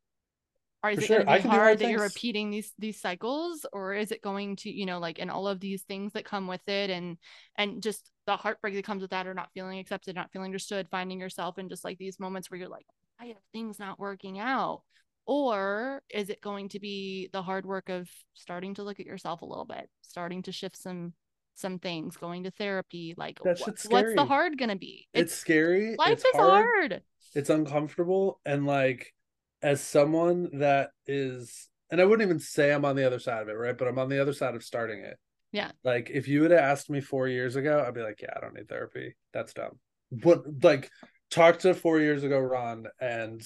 [0.82, 1.24] Or is For it sure.
[1.26, 4.72] gonna be hard hard that you're repeating these these cycles, or is it going to
[4.72, 7.18] you know like and all of these things that come with it, and
[7.58, 10.88] and just the heartbreak that comes with that, or not feeling accepted, not feeling understood,
[10.90, 12.86] finding yourself in just like these moments where you're like,
[13.18, 14.84] why are things not working out?
[15.26, 19.42] Or is it going to be the hard work of starting to look at yourself
[19.42, 21.14] a little bit, starting to shift some
[21.56, 23.14] some things, going to therapy?
[23.18, 23.84] Like, That wha- what's
[24.16, 25.08] the hard gonna be?
[25.14, 25.96] It's, scary.
[25.98, 27.02] life it's is hard.
[27.36, 28.40] It's uncomfortable.
[28.46, 29.14] And like
[29.62, 33.50] as someone that is and I wouldn't even say I'm on the other side of
[33.50, 33.76] it, right?
[33.78, 35.18] But I'm on the other side of starting it.
[35.52, 35.72] Yeah.
[35.84, 38.40] Like if you would have asked me four years ago, I'd be like, Yeah, I
[38.40, 39.16] don't need therapy.
[39.34, 39.80] That's dumb.
[40.12, 40.92] But like
[41.32, 43.42] talk to four years ago, Ron, and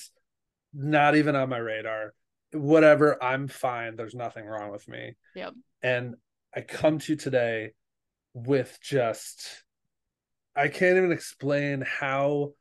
[0.73, 2.14] not even on my radar.
[2.52, 3.95] Whatever, I'm fine.
[3.95, 5.15] There's nothing wrong with me.
[5.35, 5.53] Yep.
[5.81, 6.15] And
[6.56, 7.72] I come to you today
[8.34, 9.64] with just
[10.56, 12.53] I can't even explain how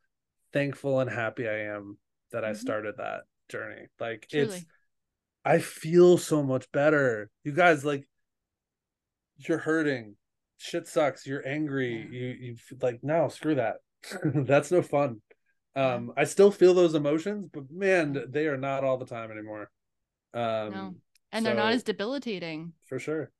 [0.53, 1.97] thankful and happy I am
[2.31, 2.57] that I Mhm.
[2.57, 3.21] started that
[3.53, 3.85] journey.
[3.99, 4.57] Like Truly.
[4.57, 4.65] it's
[5.45, 7.29] I feel so much better.
[7.43, 8.03] You guys like
[9.37, 10.15] you're hurting.
[10.57, 11.25] Shit sucks.
[11.25, 11.95] You're angry.
[12.11, 12.19] Yeah.
[12.19, 13.75] You you like no, screw that.
[14.51, 15.21] That's no fun.
[15.75, 15.93] Yeah.
[15.95, 19.69] Um I still feel those emotions, but man, they are not all the time anymore.
[20.33, 20.95] Um No.
[21.31, 22.73] And they're not as debilitating.
[22.89, 23.31] for sure.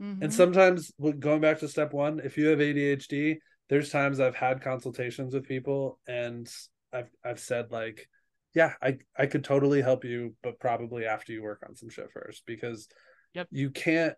[0.00, 0.22] Mhm.
[0.22, 3.36] And sometimes going back to step one, if you have ADHD,
[3.68, 6.44] there's times I've had consultations with people and
[6.92, 8.08] I've I've said like,
[8.54, 12.10] yeah, I I could totally help you, but probably after you work on some shit
[12.12, 12.88] first because
[13.34, 13.48] Yep.
[13.50, 14.14] you can't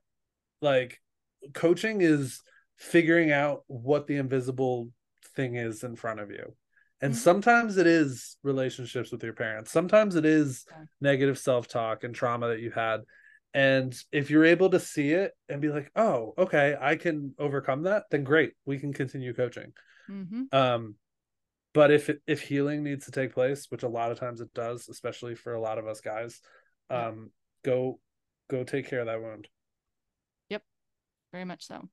[0.61, 1.01] like
[1.53, 2.43] coaching is
[2.77, 4.91] figuring out what the invisible
[5.37, 6.57] thing is in front of you.
[7.01, 7.19] And Mhm.
[7.19, 9.71] sometimes it is relationships with your parents.
[9.71, 10.85] Sometimes it is Yeah.
[11.01, 13.03] negative self-talk and trauma that you've had.
[13.53, 17.83] And if you're able to see it and be like, "Oh, okay, I can overcome
[17.83, 19.73] that," then great, we can continue coaching.
[20.09, 20.53] Mhm.
[20.53, 20.97] Um,
[21.75, 24.55] but if it, if healing needs to take place, which a lot of times it
[24.55, 26.41] does, especially for a lot of us guys,
[26.89, 27.31] um,
[27.65, 27.99] go
[28.49, 29.49] go take care of that wound.
[30.51, 30.63] Yep.
[31.33, 31.89] Very much so.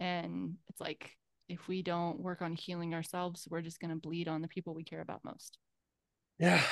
[0.00, 1.12] And it's like
[1.48, 4.84] if we don't work on healing ourselves, we're just gonna bleed on the people we
[4.84, 5.58] care about most.
[6.38, 6.62] Yeah,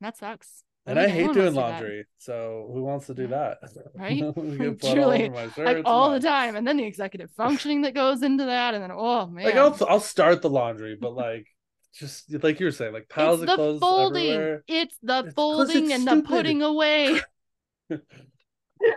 [0.00, 0.64] that sucks.
[0.86, 3.58] And I I hate doing do laundry, so who wants to do that?
[3.94, 4.22] Right?
[4.22, 4.32] All
[4.94, 5.30] Truly.
[5.34, 6.56] shirts Like all the time.
[6.56, 8.74] And then the executive functioning that goes into that.
[8.74, 9.44] And then oh man.
[9.44, 11.46] Like I'll I'll start the laundry, but like
[11.94, 14.30] just like you were saying, like piles it's of the clothes folding.
[14.30, 14.64] everywhere.
[14.68, 16.24] It's the It's folding it's and stupid.
[16.24, 17.20] the putting away.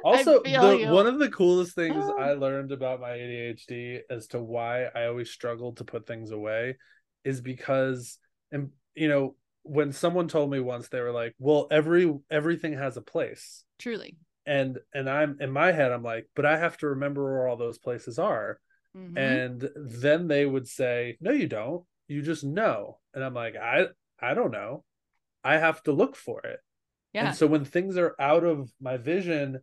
[0.05, 4.85] also the, one of the coolest things i learned about my adhd as to why
[4.95, 6.77] i always struggled to put things away
[7.25, 8.17] is because
[8.51, 12.97] and you know when someone told me once they were like well every everything has
[12.97, 13.63] a place.
[13.79, 14.17] Truly.
[14.45, 17.57] And and i'm in my head i'm like but i have to remember where all
[17.57, 18.59] those places are.
[18.95, 19.17] Mm-hmm.
[19.17, 21.83] and then they would say no you don't.
[22.07, 22.99] You just know.
[23.13, 23.85] And i'm like i
[24.19, 24.83] i don't know.
[25.43, 26.59] I have to look for it.
[27.13, 27.27] Yeah.
[27.27, 29.59] and so when things are out of my vision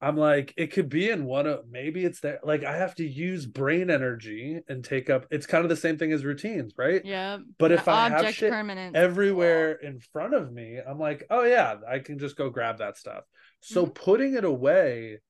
[0.00, 2.40] I'm like, it could be in one of maybe it's there.
[2.42, 5.26] Like I have to use brain energy and take up.
[5.30, 7.02] It's kind of the same thing as routines, right?
[7.04, 7.38] Yeah.
[7.58, 8.96] But if I have shit permanence.
[8.96, 12.98] everywhere in front of me, I'm like, oh yeah, I can just go grab that
[12.98, 13.24] stuff.
[13.60, 13.92] So mm-hmm.
[13.92, 15.20] putting it away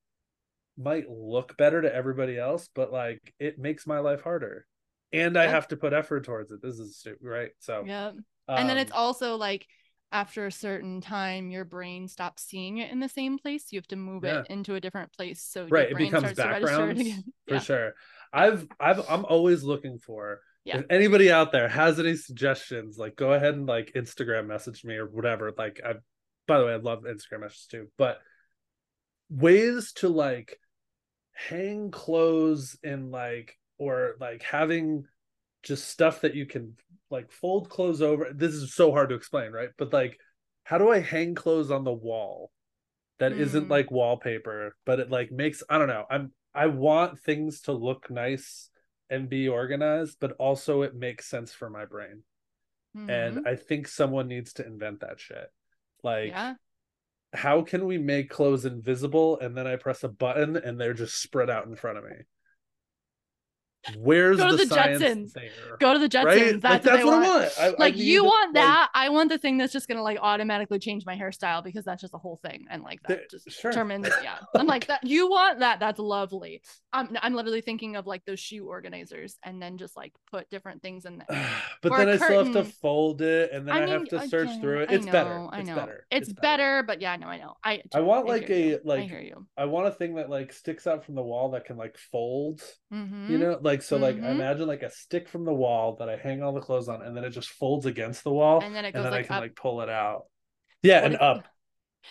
[0.76, 4.66] might look better to everybody else, but like it makes my life harder,
[5.12, 6.60] and I have to put effort towards it.
[6.62, 7.50] This is stupid, right?
[7.60, 8.08] So yeah.
[8.08, 9.66] Um, and then it's um, also like
[10.14, 13.86] after a certain time your brain stops seeing it in the same place you have
[13.88, 14.40] to move yeah.
[14.40, 17.02] it into a different place so right it becomes background
[17.48, 17.92] for sure
[18.32, 20.78] i've i've i'm always looking for yeah.
[20.78, 24.94] if anybody out there has any suggestions like go ahead and like instagram message me
[24.94, 25.94] or whatever like i
[26.46, 28.18] by the way i love instagram messages too but
[29.28, 30.60] ways to like
[31.32, 35.04] hang clothes and like or like having
[35.64, 36.76] just stuff that you can
[37.14, 38.28] like fold clothes over.
[38.34, 39.70] This is so hard to explain, right?
[39.78, 40.18] But like,
[40.64, 42.50] how do I hang clothes on the wall
[43.18, 43.54] that mm.
[43.54, 46.04] not like wallpaper, but it like makes I don't know.
[46.10, 48.70] I'm I want things to look nice
[49.08, 52.22] and be organized, but also it makes sense for my brain.
[52.96, 53.10] Mm-hmm.
[53.10, 55.50] And I think someone needs to invent that shit.
[56.02, 56.54] Like yeah.
[57.32, 61.20] how can we make clothes invisible and then I press a button and they're just
[61.20, 62.16] spread out in front of me?
[63.98, 65.32] Where's go to the, the Jetsons?
[65.32, 65.50] There?
[65.78, 66.24] Go to the Jetsons.
[66.24, 66.60] Right?
[66.60, 67.52] That's, like, what, that's what, I want.
[67.58, 68.88] I, like I you want that.
[68.94, 72.00] Like, I want the thing that's just gonna like automatically change my hairstyle because that's
[72.00, 73.70] just a whole thing, and like that just sure.
[73.70, 74.08] determines.
[74.24, 75.04] Yeah, I'm like that.
[75.04, 75.80] You want that?
[75.80, 76.62] That's lovely.
[76.92, 80.82] I'm I'm literally thinking of like those shoe organizers, and then just like put different
[80.82, 81.50] things in there.
[81.82, 84.28] but then I still have to fold it, and then I, mean, I have to
[84.28, 84.90] search again, through it.
[84.92, 85.46] It's know, better.
[85.50, 85.74] I know.
[85.74, 86.06] Better.
[86.10, 86.42] It's, it's better.
[86.42, 86.82] better.
[86.86, 87.54] but yeah, no, I know.
[87.62, 88.80] I I want like a you.
[88.84, 89.46] like I hear you.
[89.58, 92.62] I want a thing that like sticks out from the wall that can like fold.
[92.92, 93.30] Mm-hmm.
[93.30, 94.24] You know, like so, like mm-hmm.
[94.24, 97.02] imagine imagine like a stick from the wall that I hang all the clothes on,
[97.02, 99.24] and then it just folds against the wall, and then it goes and then like
[99.24, 99.42] I can up.
[99.42, 100.24] like pull it out.
[100.82, 101.44] Yeah, what and if, up.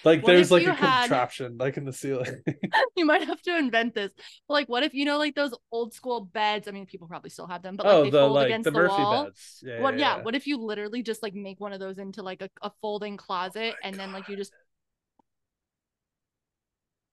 [0.03, 1.02] Like there's like a had...
[1.02, 2.41] contraption like in the ceiling.
[2.95, 4.11] you might have to invent this.
[4.48, 6.68] But like, what if you know like those old school beds?
[6.68, 8.65] I mean, people probably still have them, but like oh, they the, fold like, against
[8.65, 9.23] the, the Murphy wall.
[9.26, 9.64] Beds.
[9.64, 9.99] Yeah, what?
[9.99, 12.49] Yeah, yeah, What if you literally just like make one of those into like a,
[12.61, 14.02] a folding closet, oh and God.
[14.02, 14.52] then like you just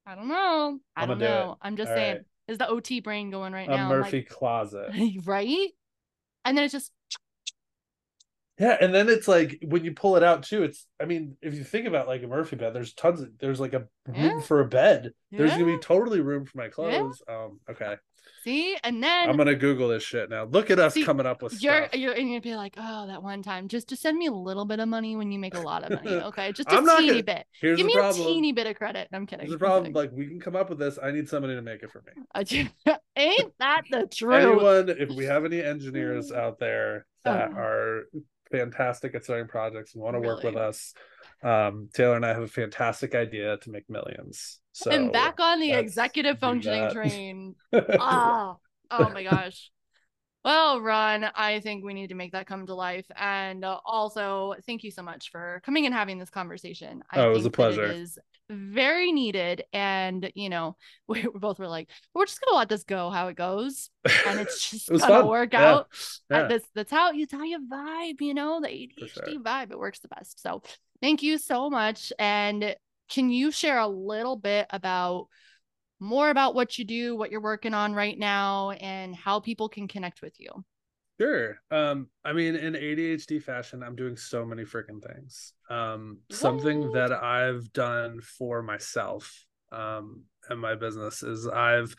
[0.06, 0.80] I don't know.
[0.96, 1.58] I I'm don't know.
[1.60, 2.16] I'm just All saying.
[2.16, 3.74] Right is the OT brain going right now?
[3.74, 3.88] a now?
[3.88, 4.90] Murphy like, closet.
[5.24, 5.68] right?
[6.44, 6.92] And then it's just
[8.58, 11.54] yeah, and then it's like when you pull it out too, it's I mean, if
[11.54, 14.40] you think about like a Murphy bed, there's tons of there's like a room yeah.
[14.40, 15.12] for a bed.
[15.30, 17.22] There's gonna be totally room for my clothes.
[17.26, 17.44] Yeah.
[17.44, 17.96] Um, okay.
[18.42, 20.44] See, and then I'm gonna Google this shit now.
[20.44, 21.94] Look at us see, coming up with you're stuff.
[21.94, 24.64] you're and you'd be like, oh, that one time, just to send me a little
[24.64, 26.52] bit of money when you make a lot of money, okay?
[26.52, 27.46] Just a teeny gonna, bit.
[27.60, 28.22] Here's Give me problem.
[28.22, 29.08] a teeny bit of credit.
[29.12, 29.44] I'm kidding.
[29.44, 29.92] Here's the problem.
[29.92, 30.98] Like we can come up with this.
[31.02, 32.12] I need somebody to make it for me.
[33.16, 34.34] Ain't that the truth?
[34.34, 37.58] Anyone, if we have any engineers out there that oh.
[37.58, 38.02] are
[38.50, 40.34] fantastic at starting projects and want to really?
[40.34, 40.94] work with us,
[41.42, 44.59] um, Taelor and I have a fantastic idea to make millions.
[44.72, 47.54] So and back on the executive functioning train.
[47.72, 48.56] ah.
[48.90, 49.70] Oh my gosh.
[50.44, 53.04] Well, Ron, I think we need to make that come to life.
[53.14, 57.02] And uh, also, thank you so much for coming and having this conversation.
[57.10, 57.84] I oh, it was a pleasure.
[57.84, 58.18] It is
[58.48, 59.64] very needed.
[59.74, 60.76] And, you know,
[61.08, 63.90] we, we both were like, we're just going to let this go how it goes.
[64.26, 65.72] And it's just it going to work yeah.
[65.72, 65.88] out.
[66.30, 66.46] Yeah.
[66.48, 69.40] That's, that's how you, how you vibe, you know, the ADHD sure.
[69.40, 69.72] vibe.
[69.72, 70.40] It works the best.
[70.42, 70.62] So
[71.02, 72.14] thank you so much.
[72.18, 72.74] And
[73.10, 75.26] can you share a little bit about
[76.00, 79.86] more about what you do, what you're working on right now, and how people can
[79.86, 80.50] connect with you.
[81.20, 81.60] Sure.
[81.70, 85.52] Um, I mean, in ADHD fashion, I'm doing so many freaking things.
[85.68, 91.94] Um, something that I've done for myself um, and my business is I've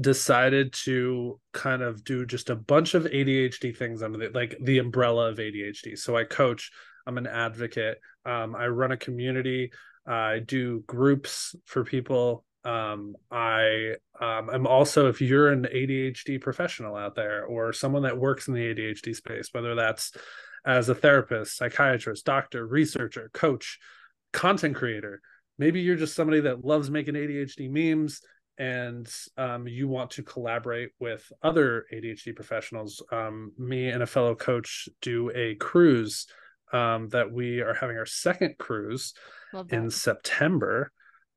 [0.00, 4.78] decided to kind of do just a bunch of ADHD things under the like the
[4.78, 5.98] umbrella of ADHD.
[5.98, 6.70] So I coach,
[7.06, 9.72] I'm an advocate, um, I run a community,
[10.06, 16.96] I do groups for people um, I um, am also, if you're an ADHD professional
[16.96, 20.12] out there or someone that works in the ADHD space, whether that's
[20.64, 23.78] as a therapist, psychiatrist, doctor, researcher, coach,
[24.32, 25.20] content creator,
[25.58, 28.22] maybe you're just somebody that loves making ADHD memes
[28.56, 33.02] and um, you want to collaborate with other ADHD professionals.
[33.12, 36.26] Um, me and a fellow coach do a cruise
[36.74, 39.14] um, that we are having our second cruise
[39.70, 40.90] in September.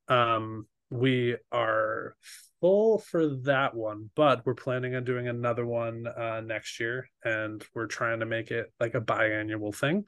[0.08, 2.16] Um, we are
[2.60, 7.64] full for that one, but we're planning on doing another one uh, next year, and
[7.76, 10.06] we're trying to make it like a biannual thing,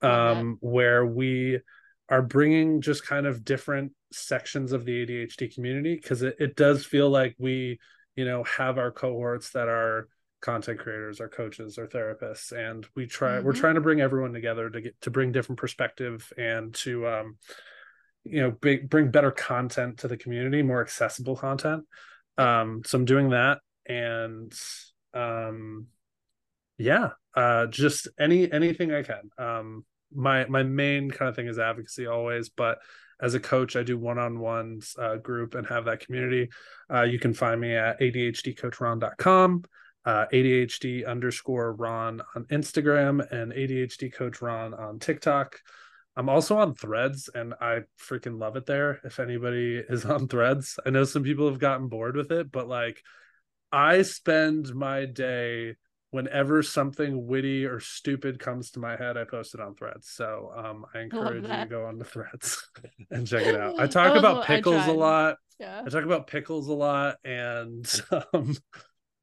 [0.00, 1.60] um, where we
[2.08, 6.86] are bringing just kind of different sections of the ADHD community because it, it does
[6.86, 7.78] feel like we,
[8.16, 10.08] you know, have our cohorts that are
[10.44, 13.46] content creators, our coaches, our therapists, and we try mm-hmm.
[13.46, 17.36] we're trying to bring everyone together to get to bring different perspective and to um,
[18.24, 21.84] you know bring, bring better content to the community, more accessible content.
[22.36, 24.52] Um, so I'm doing that, and
[25.14, 25.86] um,
[26.76, 29.30] yeah, uh, just any anything I can.
[29.38, 29.84] Um,
[30.14, 32.78] my my main kind of thing is advocacy always, but
[33.20, 36.50] as a coach, I do one-on-ones uh, group and have that community.
[36.92, 39.64] Uh, you can find me at adhdcoachron.com,
[40.04, 45.60] uh, ADHD underscore Ron on Instagram, and ADHD Coach Ron on TikTok.
[46.16, 49.00] I'm also on Threads, and I freaking love it there.
[49.04, 52.68] If anybody is on Threads, I know some people have gotten bored with it, but
[52.68, 53.02] like,
[53.72, 55.74] I spend my day
[56.14, 60.10] whenever something witty or stupid comes to my head, I post it on Threads.
[60.10, 62.70] So um, I encourage you to go on the Threads
[63.10, 63.80] and check it out.
[63.80, 65.38] I talk about pickles a lot.
[65.58, 65.82] Yeah.
[65.84, 67.84] I talk about pickles a lot, and
[68.32, 68.56] um,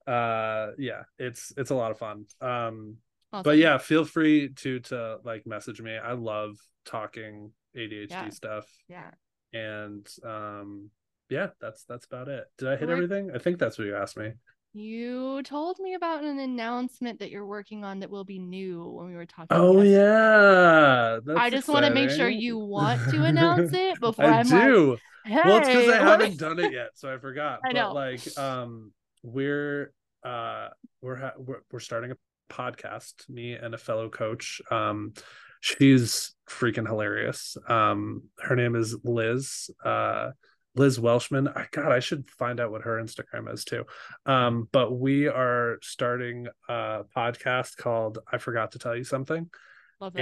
[0.08, 2.26] uh, yeah, it's it's a lot of fun.
[2.42, 2.98] Um,
[3.32, 3.44] awesome.
[3.44, 5.98] but yeah, feel free to to like message me.
[5.98, 6.56] I love
[6.86, 8.30] talking ADHD yeah.
[8.30, 8.66] stuff.
[8.88, 9.12] Yeah.
[9.54, 10.90] And um,
[11.30, 12.46] yeah, that's that's about it.
[12.58, 13.32] Did I hit everything?
[13.34, 14.34] I think that's what you asked me.
[14.74, 19.08] You told me about an announcement that you're working on that will be new when
[19.08, 19.48] we were talking.
[19.50, 24.40] Oh yeah, I just want to make sure you want to announce it before I
[24.40, 24.92] I'm do.
[24.92, 25.42] Like, hey.
[25.44, 27.60] Well, it's because I haven't done it yet, so I forgot.
[27.66, 27.94] I know.
[27.94, 28.94] But like, um,
[29.24, 29.94] we're
[30.24, 30.70] uh,
[31.02, 33.30] we're ha- we're we're starting a podcast.
[33.30, 34.62] Me and a fellow coach.
[34.70, 35.14] Um,
[35.62, 37.58] she's freaking hilarious.
[37.68, 39.70] Um, her name is Liz.
[39.84, 40.32] Uh
[40.76, 41.48] Liz Welshman.
[41.50, 43.86] I, God, I should find out what her Instagram is too.
[44.26, 49.50] Um, but we are starting a podcast called I Forgot to Tell You Something.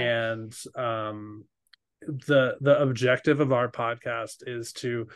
[0.00, 1.44] And um,
[2.02, 5.08] the the objective of our podcast is to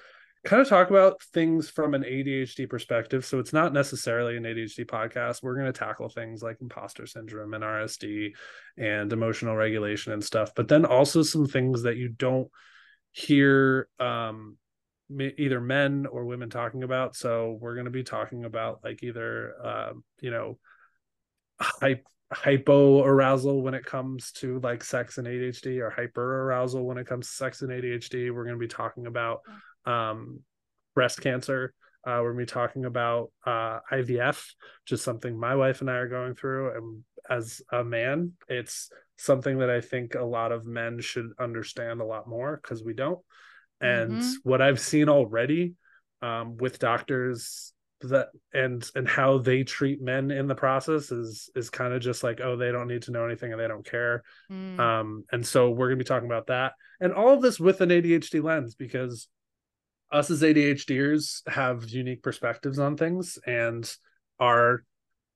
[0.45, 3.25] kind of talk about things from an ADHD perspective.
[3.25, 5.43] So it's not necessarily an ADHD podcast.
[5.43, 8.33] We're going to tackle things like imposter syndrome and RSD
[8.77, 12.49] and emotional regulation and stuff, but then also some things that you don't
[13.13, 14.59] hear um,
[15.11, 17.17] either men or women talking about.
[17.17, 20.59] So we're going to be talking about like either uh, you know
[21.61, 26.99] hype hypo arousal when it comes to like sex and ADHD or hyper arousal when
[26.99, 28.35] it comes to sex and ADHD.
[28.35, 29.41] We're going to be talking about
[29.87, 30.41] um,
[30.95, 31.73] breast cancer.
[32.07, 34.37] Uh, we're going to be talking about uh, IVF,
[34.85, 36.77] which is something my wife and I are going through.
[36.77, 42.01] And as a man, it's something that I think a lot of men should understand
[42.01, 43.21] a lot more because we don't.
[43.81, 44.33] And mm-hmm.
[44.43, 45.75] what I've seen already
[46.21, 47.73] um, with doctors
[48.09, 52.23] that and and how they treat men in the process is is kind of just
[52.23, 54.79] like oh they don't need to know anything and they don't care mm.
[54.79, 57.81] um and so we're going to be talking about that and all of this with
[57.81, 59.29] an ADHD lens because
[60.15, 63.93] us as ADHDers have unique perspectives on things and
[64.39, 64.85] are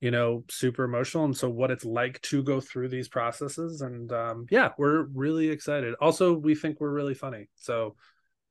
[0.01, 4.13] you know super emotional and so what it's like to go through these processes and
[4.13, 7.97] um yeah we're really excited also we think we're really funny so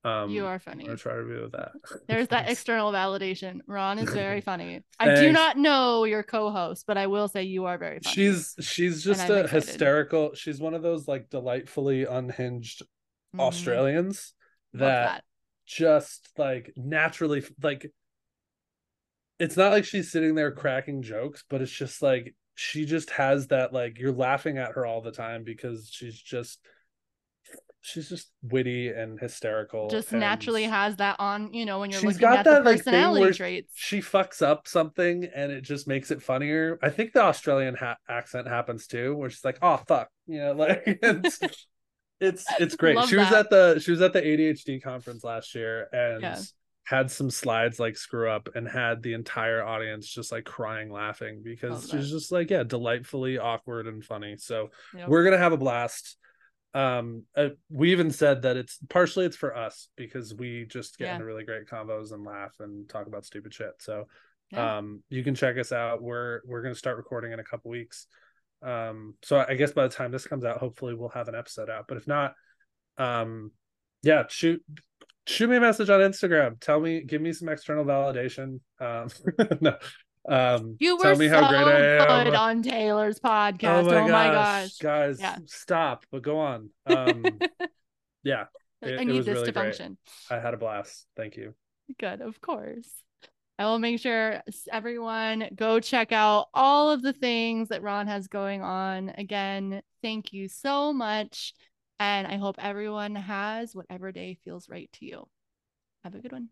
[0.03, 0.83] um, you are funny.
[0.83, 1.71] I'm gonna try to be with that.
[2.07, 3.59] There's that external validation.
[3.67, 4.83] Ron is very funny.
[4.99, 8.13] I do not know your co-host, but I will say you are very funny.
[8.13, 10.33] She's she's just a hysterical.
[10.33, 13.41] She's one of those like delightfully unhinged mm-hmm.
[13.41, 14.33] Australians
[14.73, 15.23] that, that
[15.68, 17.91] just like naturally like
[19.39, 23.48] it's not like she's sitting there cracking jokes, but it's just like she just has
[23.48, 26.60] that like you're laughing at her all the time because she's just
[27.81, 29.89] she's just witty and hysterical.
[29.89, 32.64] Just and naturally has that on, you know, when you're looking at she's got that,
[32.64, 33.73] the personality like, traits.
[33.76, 36.80] She fucks up something and it just makes it funnier.
[36.81, 40.53] I think the Australian ha- accent happens too, where she's like, "Oh fuck," you know,
[40.53, 40.99] like
[42.19, 42.95] it's it's great.
[42.95, 43.31] Love she that.
[43.31, 46.39] was at the she was at the ADHD conference last year and yeah.
[46.84, 51.41] had some slides like screw up and had the entire audience just like crying laughing
[51.44, 54.35] because she's just like yeah, delightfully awkward and funny.
[54.38, 55.07] So yep.
[55.07, 56.18] we're gonna have a blast
[56.73, 61.06] um uh, we even said that it's partially it's for us because we just get
[61.06, 61.14] yeah.
[61.14, 64.06] into really great combos and laugh and talk about stupid shit so
[64.52, 64.77] yeah.
[64.77, 67.72] um you can check us out we're we're going to start recording in a couple
[67.72, 68.07] weeks
[68.63, 71.69] um so i guess by the time this comes out hopefully we'll have an episode
[71.69, 72.34] out but if not
[72.97, 73.51] um
[74.03, 74.63] yeah shoot
[75.27, 79.07] shoot me a message on instagram tell me give me some external validation um
[79.61, 79.77] no
[80.29, 82.25] um, you were tell me so how great I am.
[82.25, 83.63] good on Taelor's podcast.
[83.63, 85.38] Oh my, oh gosh, my gosh, guys, yeah.
[85.45, 86.05] stop!
[86.11, 86.69] But go on.
[86.85, 87.23] Um,
[88.23, 88.45] yeah,
[88.81, 89.63] It- I need this really to great.
[89.77, 89.97] function.
[90.29, 91.05] I had a blast.
[91.15, 91.53] Thank you.
[91.97, 92.89] Good, of course.
[93.59, 98.27] I will make sure everyone go check out all of the things that Ron has
[98.27, 99.09] going on.
[99.17, 101.53] Again, thank you so much.
[101.99, 105.27] And I hope everyone has whatever day feels right to you.
[106.03, 106.49] Have a good one.